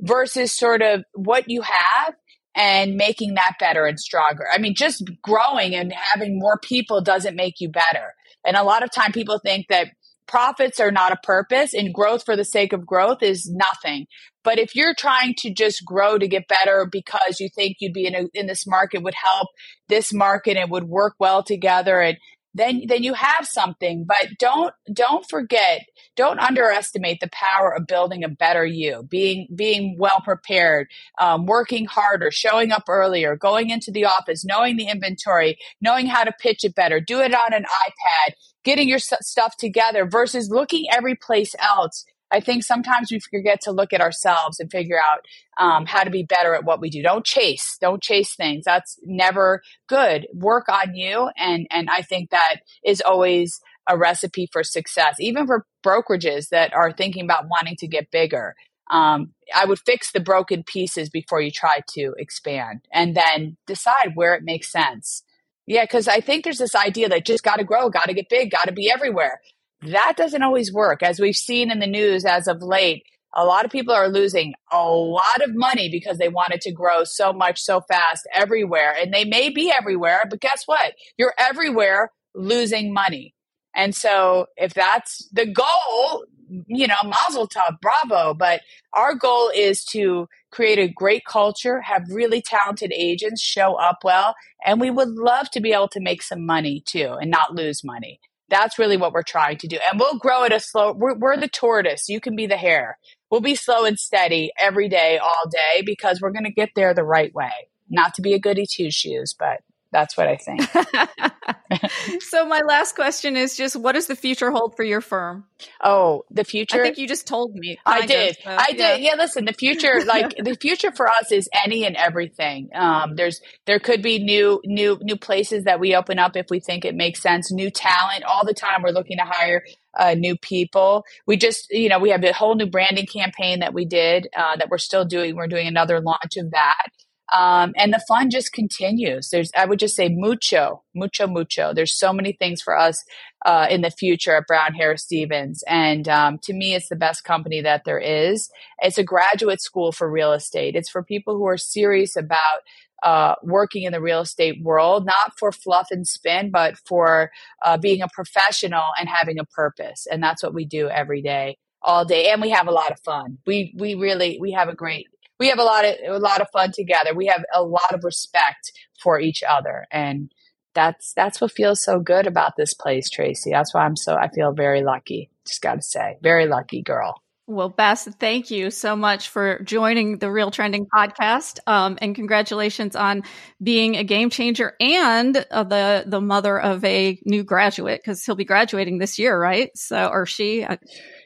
versus 0.00 0.52
sort 0.52 0.82
of 0.82 1.04
what 1.14 1.48
you 1.48 1.62
have 1.62 2.14
and 2.54 2.96
making 2.96 3.34
that 3.34 3.54
better 3.58 3.86
and 3.86 3.98
stronger. 3.98 4.44
I 4.52 4.58
mean, 4.58 4.74
just 4.74 5.08
growing 5.22 5.74
and 5.74 5.92
having 5.92 6.38
more 6.38 6.58
people 6.58 7.00
doesn't 7.00 7.36
make 7.36 7.60
you 7.60 7.70
better. 7.70 8.14
And 8.44 8.56
a 8.56 8.62
lot 8.62 8.82
of 8.82 8.90
time 8.90 9.12
people 9.12 9.38
think 9.38 9.68
that 9.68 9.88
profits 10.26 10.80
are 10.80 10.90
not 10.90 11.12
a 11.12 11.16
purpose 11.22 11.74
and 11.74 11.92
growth 11.92 12.24
for 12.24 12.36
the 12.36 12.44
sake 12.44 12.72
of 12.72 12.86
growth 12.86 13.22
is 13.22 13.50
nothing. 13.50 14.06
But 14.44 14.58
if 14.58 14.74
you're 14.74 14.94
trying 14.94 15.34
to 15.38 15.52
just 15.52 15.84
grow 15.84 16.18
to 16.18 16.26
get 16.26 16.48
better 16.48 16.88
because 16.90 17.38
you 17.38 17.48
think 17.54 17.76
you'd 17.80 17.92
be 17.92 18.06
in, 18.06 18.14
a, 18.14 18.24
in 18.34 18.46
this 18.46 18.66
market 18.66 19.02
would 19.02 19.14
help 19.14 19.48
this 19.88 20.12
market 20.12 20.56
and 20.56 20.70
would 20.70 20.84
work 20.84 21.14
well 21.20 21.42
together 21.42 22.00
and 22.00 22.16
then 22.54 22.82
then 22.86 23.02
you 23.02 23.14
have 23.14 23.46
something 23.46 24.04
but 24.04 24.28
don't 24.38 24.74
don't 24.92 25.28
forget 25.28 25.82
don't 26.16 26.38
underestimate 26.38 27.20
the 27.20 27.30
power 27.32 27.74
of 27.74 27.86
building 27.86 28.24
a 28.24 28.28
better 28.28 28.64
you 28.64 29.02
being 29.08 29.46
being 29.54 29.96
well 29.98 30.20
prepared 30.22 30.86
um, 31.18 31.46
working 31.46 31.86
harder 31.86 32.30
showing 32.30 32.72
up 32.72 32.84
earlier 32.88 33.36
going 33.36 33.70
into 33.70 33.90
the 33.90 34.04
office 34.04 34.44
knowing 34.44 34.76
the 34.76 34.88
inventory 34.88 35.56
knowing 35.80 36.06
how 36.06 36.24
to 36.24 36.32
pitch 36.40 36.64
it 36.64 36.74
better 36.74 37.00
do 37.00 37.20
it 37.20 37.34
on 37.34 37.52
an 37.52 37.64
ipad 37.64 38.34
getting 38.64 38.88
your 38.88 38.98
stuff 38.98 39.56
together 39.56 40.06
versus 40.06 40.48
looking 40.50 40.86
every 40.92 41.14
place 41.14 41.54
else 41.58 42.04
I 42.32 42.40
think 42.40 42.64
sometimes 42.64 43.12
we 43.12 43.20
forget 43.20 43.60
to 43.62 43.72
look 43.72 43.92
at 43.92 44.00
ourselves 44.00 44.58
and 44.58 44.70
figure 44.70 44.98
out 44.98 45.20
um, 45.62 45.84
how 45.86 46.02
to 46.02 46.10
be 46.10 46.24
better 46.24 46.54
at 46.54 46.64
what 46.64 46.80
we 46.80 46.88
do. 46.88 47.02
Don't 47.02 47.24
chase, 47.24 47.76
don't 47.80 48.02
chase 48.02 48.34
things. 48.34 48.64
That's 48.64 48.98
never 49.04 49.62
good. 49.88 50.26
Work 50.32 50.68
on 50.68 50.94
you, 50.94 51.28
and 51.36 51.66
and 51.70 51.90
I 51.90 52.02
think 52.02 52.30
that 52.30 52.56
is 52.84 53.02
always 53.02 53.60
a 53.88 53.98
recipe 53.98 54.48
for 54.50 54.64
success, 54.64 55.16
even 55.20 55.46
for 55.46 55.66
brokerages 55.84 56.48
that 56.48 56.72
are 56.72 56.92
thinking 56.92 57.24
about 57.24 57.48
wanting 57.50 57.76
to 57.76 57.88
get 57.88 58.10
bigger. 58.10 58.54
Um, 58.90 59.32
I 59.54 59.64
would 59.64 59.78
fix 59.78 60.12
the 60.12 60.20
broken 60.20 60.64
pieces 60.64 61.10
before 61.10 61.40
you 61.40 61.50
try 61.50 61.80
to 61.94 62.14
expand, 62.16 62.86
and 62.92 63.14
then 63.14 63.56
decide 63.66 64.12
where 64.14 64.34
it 64.34 64.42
makes 64.42 64.72
sense. 64.72 65.22
Yeah, 65.66 65.84
because 65.84 66.08
I 66.08 66.20
think 66.20 66.44
there's 66.44 66.58
this 66.58 66.74
idea 66.74 67.08
that 67.08 67.24
just 67.24 67.44
got 67.44 67.56
to 67.56 67.64
grow, 67.64 67.88
got 67.88 68.06
to 68.06 68.14
get 68.14 68.28
big, 68.28 68.50
got 68.50 68.66
to 68.66 68.72
be 68.72 68.90
everywhere. 68.90 69.40
That 69.82 70.14
doesn't 70.16 70.42
always 70.42 70.72
work. 70.72 71.02
As 71.02 71.18
we've 71.18 71.36
seen 71.36 71.70
in 71.70 71.80
the 71.80 71.86
news 71.86 72.24
as 72.24 72.46
of 72.46 72.62
late, 72.62 73.04
a 73.34 73.44
lot 73.44 73.64
of 73.64 73.70
people 73.70 73.94
are 73.94 74.08
losing 74.08 74.54
a 74.70 74.88
lot 74.88 75.42
of 75.42 75.54
money 75.54 75.88
because 75.90 76.18
they 76.18 76.28
wanted 76.28 76.60
to 76.62 76.72
grow 76.72 77.04
so 77.04 77.32
much 77.32 77.60
so 77.60 77.80
fast 77.80 78.28
everywhere. 78.34 78.94
And 78.98 79.12
they 79.12 79.24
may 79.24 79.48
be 79.48 79.72
everywhere, 79.72 80.22
but 80.28 80.40
guess 80.40 80.62
what? 80.66 80.92
You're 81.16 81.34
everywhere 81.38 82.12
losing 82.34 82.92
money. 82.92 83.34
And 83.74 83.94
so 83.94 84.46
if 84.56 84.74
that's 84.74 85.28
the 85.32 85.46
goal, 85.46 86.26
you 86.66 86.86
know, 86.86 86.94
mazel 87.04 87.48
tov, 87.48 87.80
bravo. 87.80 88.34
But 88.34 88.60
our 88.92 89.14
goal 89.14 89.50
is 89.54 89.82
to 89.86 90.28
create 90.50 90.78
a 90.78 90.92
great 90.92 91.24
culture, 91.24 91.80
have 91.80 92.02
really 92.10 92.42
talented 92.42 92.92
agents 92.94 93.40
show 93.40 93.74
up 93.74 94.00
well, 94.04 94.34
and 94.64 94.80
we 94.80 94.90
would 94.90 95.08
love 95.08 95.50
to 95.52 95.60
be 95.60 95.72
able 95.72 95.88
to 95.88 96.00
make 96.00 96.22
some 96.22 96.44
money 96.44 96.82
too 96.84 97.16
and 97.18 97.30
not 97.30 97.54
lose 97.54 97.82
money. 97.82 98.20
That's 98.52 98.78
really 98.78 98.98
what 98.98 99.14
we're 99.14 99.22
trying 99.22 99.56
to 99.58 99.66
do. 99.66 99.78
And 99.90 99.98
we'll 99.98 100.18
grow 100.18 100.44
at 100.44 100.52
a 100.52 100.60
slow, 100.60 100.92
we're, 100.92 101.16
we're 101.16 101.38
the 101.38 101.48
tortoise. 101.48 102.10
You 102.10 102.20
can 102.20 102.36
be 102.36 102.46
the 102.46 102.58
hare. 102.58 102.98
We'll 103.30 103.40
be 103.40 103.54
slow 103.54 103.86
and 103.86 103.98
steady 103.98 104.52
every 104.60 104.90
day, 104.90 105.16
all 105.16 105.48
day, 105.50 105.82
because 105.86 106.20
we're 106.20 106.32
going 106.32 106.44
to 106.44 106.52
get 106.52 106.68
there 106.76 106.92
the 106.92 107.02
right 107.02 107.34
way. 107.34 107.50
Not 107.88 108.12
to 108.14 108.22
be 108.22 108.34
a 108.34 108.38
goody 108.38 108.66
two 108.70 108.90
shoes, 108.90 109.34
but 109.36 109.62
that's 109.92 110.16
what 110.16 110.26
I 110.26 110.36
think. 110.36 110.62
so 112.22 112.46
my 112.46 112.60
last 112.66 112.94
question 112.94 113.36
is 113.36 113.56
just 113.56 113.76
what 113.76 113.92
does 113.92 114.06
the 114.06 114.16
future 114.16 114.50
hold 114.50 114.74
for 114.74 114.82
your 114.82 115.00
firm? 115.00 115.44
Oh, 115.82 116.24
the 116.30 116.44
future. 116.44 116.80
I 116.80 116.84
think 116.84 116.98
you 116.98 117.06
just 117.06 117.26
told 117.26 117.54
me. 117.54 117.78
I 117.84 118.06
did. 118.06 118.30
Of, 118.30 118.36
so, 118.42 118.50
I 118.50 118.66
yeah. 118.70 118.96
did. 118.96 119.04
Yeah, 119.04 119.14
listen, 119.16 119.44
the 119.44 119.52
future 119.52 120.02
like 120.06 120.34
the 120.36 120.54
future 120.54 120.92
for 120.92 121.08
us 121.08 121.30
is 121.30 121.48
any 121.64 121.84
and 121.84 121.96
everything. 121.96 122.70
Um 122.74 123.16
there's 123.16 123.40
there 123.66 123.78
could 123.78 124.02
be 124.02 124.18
new 124.18 124.60
new 124.64 124.98
new 125.02 125.16
places 125.16 125.64
that 125.64 125.78
we 125.78 125.94
open 125.94 126.18
up 126.18 126.36
if 126.36 126.46
we 126.50 126.58
think 126.58 126.84
it 126.84 126.94
makes 126.94 127.20
sense, 127.20 127.52
new 127.52 127.70
talent. 127.70 128.24
All 128.24 128.44
the 128.44 128.54
time 128.54 128.82
we're 128.82 128.90
looking 128.90 129.18
to 129.18 129.24
hire 129.24 129.62
uh, 129.94 130.14
new 130.14 130.36
people. 130.36 131.04
We 131.26 131.36
just, 131.36 131.70
you 131.70 131.90
know, 131.90 131.98
we 131.98 132.10
have 132.10 132.24
a 132.24 132.32
whole 132.32 132.54
new 132.54 132.66
branding 132.66 133.06
campaign 133.06 133.60
that 133.60 133.74
we 133.74 133.84
did 133.84 134.28
uh, 134.34 134.56
that 134.56 134.68
we're 134.70 134.78
still 134.78 135.04
doing. 135.04 135.36
We're 135.36 135.48
doing 135.48 135.66
another 135.66 136.00
launch 136.00 136.36
of 136.38 136.52
that. 136.52 136.86
Um, 137.34 137.72
and 137.76 137.92
the 137.92 138.02
fun 138.06 138.30
just 138.30 138.52
continues. 138.52 139.30
There's, 139.30 139.50
I 139.56 139.64
would 139.64 139.78
just 139.78 139.96
say, 139.96 140.08
mucho, 140.10 140.82
mucho, 140.94 141.26
mucho. 141.26 141.72
There's 141.72 141.98
so 141.98 142.12
many 142.12 142.32
things 142.32 142.60
for 142.60 142.78
us 142.78 143.02
uh, 143.46 143.66
in 143.70 143.80
the 143.80 143.90
future 143.90 144.36
at 144.36 144.46
Brown 144.46 144.74
Harris 144.74 145.02
Stevens, 145.02 145.64
and 145.66 146.08
um, 146.08 146.38
to 146.44 146.52
me, 146.52 146.74
it's 146.74 146.88
the 146.88 146.96
best 146.96 147.24
company 147.24 147.60
that 147.62 147.82
there 147.84 147.98
is. 147.98 148.50
It's 148.80 148.98
a 148.98 149.04
graduate 149.04 149.60
school 149.62 149.92
for 149.92 150.10
real 150.10 150.32
estate. 150.32 150.76
It's 150.76 150.90
for 150.90 151.02
people 151.02 151.36
who 151.36 151.46
are 151.46 151.58
serious 151.58 152.16
about 152.16 152.60
uh, 153.02 153.34
working 153.42 153.82
in 153.82 153.92
the 153.92 154.00
real 154.00 154.20
estate 154.20 154.62
world, 154.62 155.04
not 155.04 155.32
for 155.38 155.50
fluff 155.50 155.88
and 155.90 156.06
spin, 156.06 156.50
but 156.50 156.76
for 156.86 157.30
uh, 157.64 157.76
being 157.76 158.00
a 158.02 158.08
professional 158.08 158.84
and 158.98 159.08
having 159.08 159.38
a 159.38 159.44
purpose. 159.44 160.06
And 160.10 160.22
that's 160.22 160.42
what 160.42 160.54
we 160.54 160.64
do 160.64 160.88
every 160.88 161.20
day, 161.22 161.58
all 161.82 162.04
day, 162.04 162.30
and 162.30 162.40
we 162.40 162.50
have 162.50 162.68
a 162.68 162.72
lot 162.72 162.92
of 162.92 163.00
fun. 163.00 163.38
We 163.46 163.74
we 163.76 163.94
really 163.94 164.38
we 164.40 164.52
have 164.52 164.68
a 164.68 164.74
great 164.74 165.08
we 165.42 165.48
have 165.48 165.58
a 165.58 165.64
lot 165.64 165.84
of 165.84 165.96
a 166.06 166.18
lot 166.20 166.40
of 166.40 166.46
fun 166.52 166.70
together. 166.70 167.14
We 167.14 167.26
have 167.26 167.44
a 167.52 167.64
lot 167.64 167.92
of 167.92 168.04
respect 168.04 168.70
for 169.02 169.18
each 169.18 169.42
other, 169.42 169.86
and 169.90 170.30
that's 170.72 171.12
that's 171.14 171.40
what 171.40 171.50
feels 171.50 171.82
so 171.82 171.98
good 171.98 172.28
about 172.28 172.52
this 172.56 172.74
place, 172.74 173.10
Tracey. 173.10 173.50
That's 173.50 173.74
why 173.74 173.84
I'm 173.84 173.96
so 173.96 174.14
I 174.14 174.28
feel 174.28 174.52
very 174.52 174.82
lucky. 174.82 175.30
Just 175.44 175.60
got 175.60 175.74
to 175.74 175.82
say, 175.82 176.16
very 176.22 176.46
lucky 176.46 176.80
girl. 176.80 177.20
Well, 177.48 177.70
Bess, 177.70 178.08
thank 178.20 178.52
you 178.52 178.70
so 178.70 178.94
much 178.94 179.28
for 179.28 179.58
joining 179.64 180.18
the 180.18 180.30
Real 180.30 180.52
Trending 180.52 180.86
podcast, 180.86 181.58
um, 181.66 181.98
and 182.00 182.14
congratulations 182.14 182.94
on 182.94 183.24
being 183.60 183.96
a 183.96 184.04
game 184.04 184.30
changer 184.30 184.76
and 184.78 185.44
uh, 185.50 185.64
the 185.64 186.04
the 186.06 186.20
mother 186.20 186.56
of 186.60 186.84
a 186.84 187.18
new 187.24 187.42
graduate 187.42 188.00
because 188.00 188.24
he'll 188.24 188.36
be 188.36 188.44
graduating 188.44 188.98
this 188.98 189.18
year, 189.18 189.36
right? 189.36 189.76
So, 189.76 190.06
or 190.06 190.24
she. 190.24 190.62
Uh, 190.62 190.76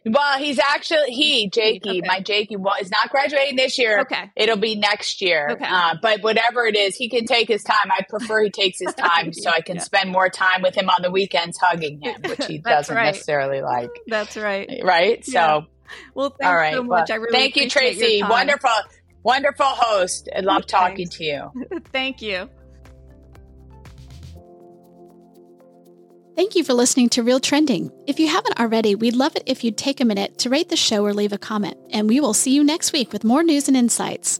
well, 0.06 0.38
he's 0.38 0.58
actually 0.58 1.10
he 1.10 1.50
Jakey, 1.50 1.98
okay. 1.98 2.02
my 2.06 2.20
Jakey, 2.20 2.56
well, 2.56 2.76
is 2.80 2.90
not 2.90 3.10
graduating 3.10 3.56
this 3.56 3.78
year. 3.78 4.00
Okay, 4.00 4.30
it'll 4.36 4.56
be 4.56 4.74
next 4.74 5.20
year. 5.20 5.50
Okay, 5.50 5.66
uh, 5.68 5.96
but 6.00 6.22
whatever 6.22 6.64
it 6.64 6.76
is, 6.76 6.96
he 6.96 7.10
can 7.10 7.26
take 7.26 7.46
his 7.46 7.62
time. 7.62 7.90
I 7.90 8.04
prefer 8.08 8.44
he 8.44 8.50
takes 8.50 8.80
his 8.80 8.94
time 8.98 9.34
so 9.34 9.50
I 9.50 9.60
can 9.60 9.76
yeah. 9.76 9.82
spend 9.82 10.12
more 10.12 10.30
time 10.30 10.62
with 10.62 10.74
him 10.74 10.88
on 10.88 11.02
the 11.02 11.10
weekends, 11.10 11.58
hugging 11.58 12.00
him, 12.00 12.22
which 12.22 12.46
he 12.46 12.56
doesn't 12.64 12.96
right. 12.96 13.04
necessarily 13.04 13.60
like. 13.60 13.90
That's 14.06 14.38
right. 14.38 14.80
Right. 14.82 15.22
Yeah. 15.28 15.60
So, 15.60 15.66
well, 16.14 16.30
thanks 16.30 16.46
all 16.46 16.56
right. 16.56 16.74
so 16.74 16.82
much. 16.82 17.08
Well, 17.08 17.18
I 17.18 17.22
really 17.22 17.38
thank 17.38 17.56
you, 17.56 17.68
Tracey. 17.68 18.22
Wonderful, 18.22 18.70
wonderful 19.22 19.66
host. 19.66 20.28
I 20.34 20.40
love 20.40 20.66
talking 20.66 21.08
thanks. 21.08 21.16
to 21.16 21.24
you. 21.24 21.80
thank 21.92 22.22
you. 22.22 22.48
Thank 26.36 26.54
you 26.54 26.64
for 26.64 26.74
listening 26.74 27.08
to 27.10 27.22
Real 27.22 27.40
Trending. 27.40 27.90
If 28.06 28.20
you 28.20 28.28
haven't 28.28 28.60
already, 28.60 28.94
we'd 28.94 29.16
love 29.16 29.36
it 29.36 29.42
if 29.46 29.64
you'd 29.64 29.78
take 29.78 30.02
a 30.02 30.04
minute 30.04 30.36
to 30.40 30.50
rate 30.50 30.68
the 30.68 30.76
show 30.76 31.02
or 31.02 31.14
leave 31.14 31.32
a 31.32 31.38
comment, 31.38 31.78
and 31.90 32.06
we 32.10 32.20
will 32.20 32.34
see 32.34 32.54
you 32.54 32.62
next 32.62 32.92
week 32.92 33.10
with 33.10 33.24
more 33.24 33.42
news 33.42 33.68
and 33.68 33.76
insights. 33.76 34.38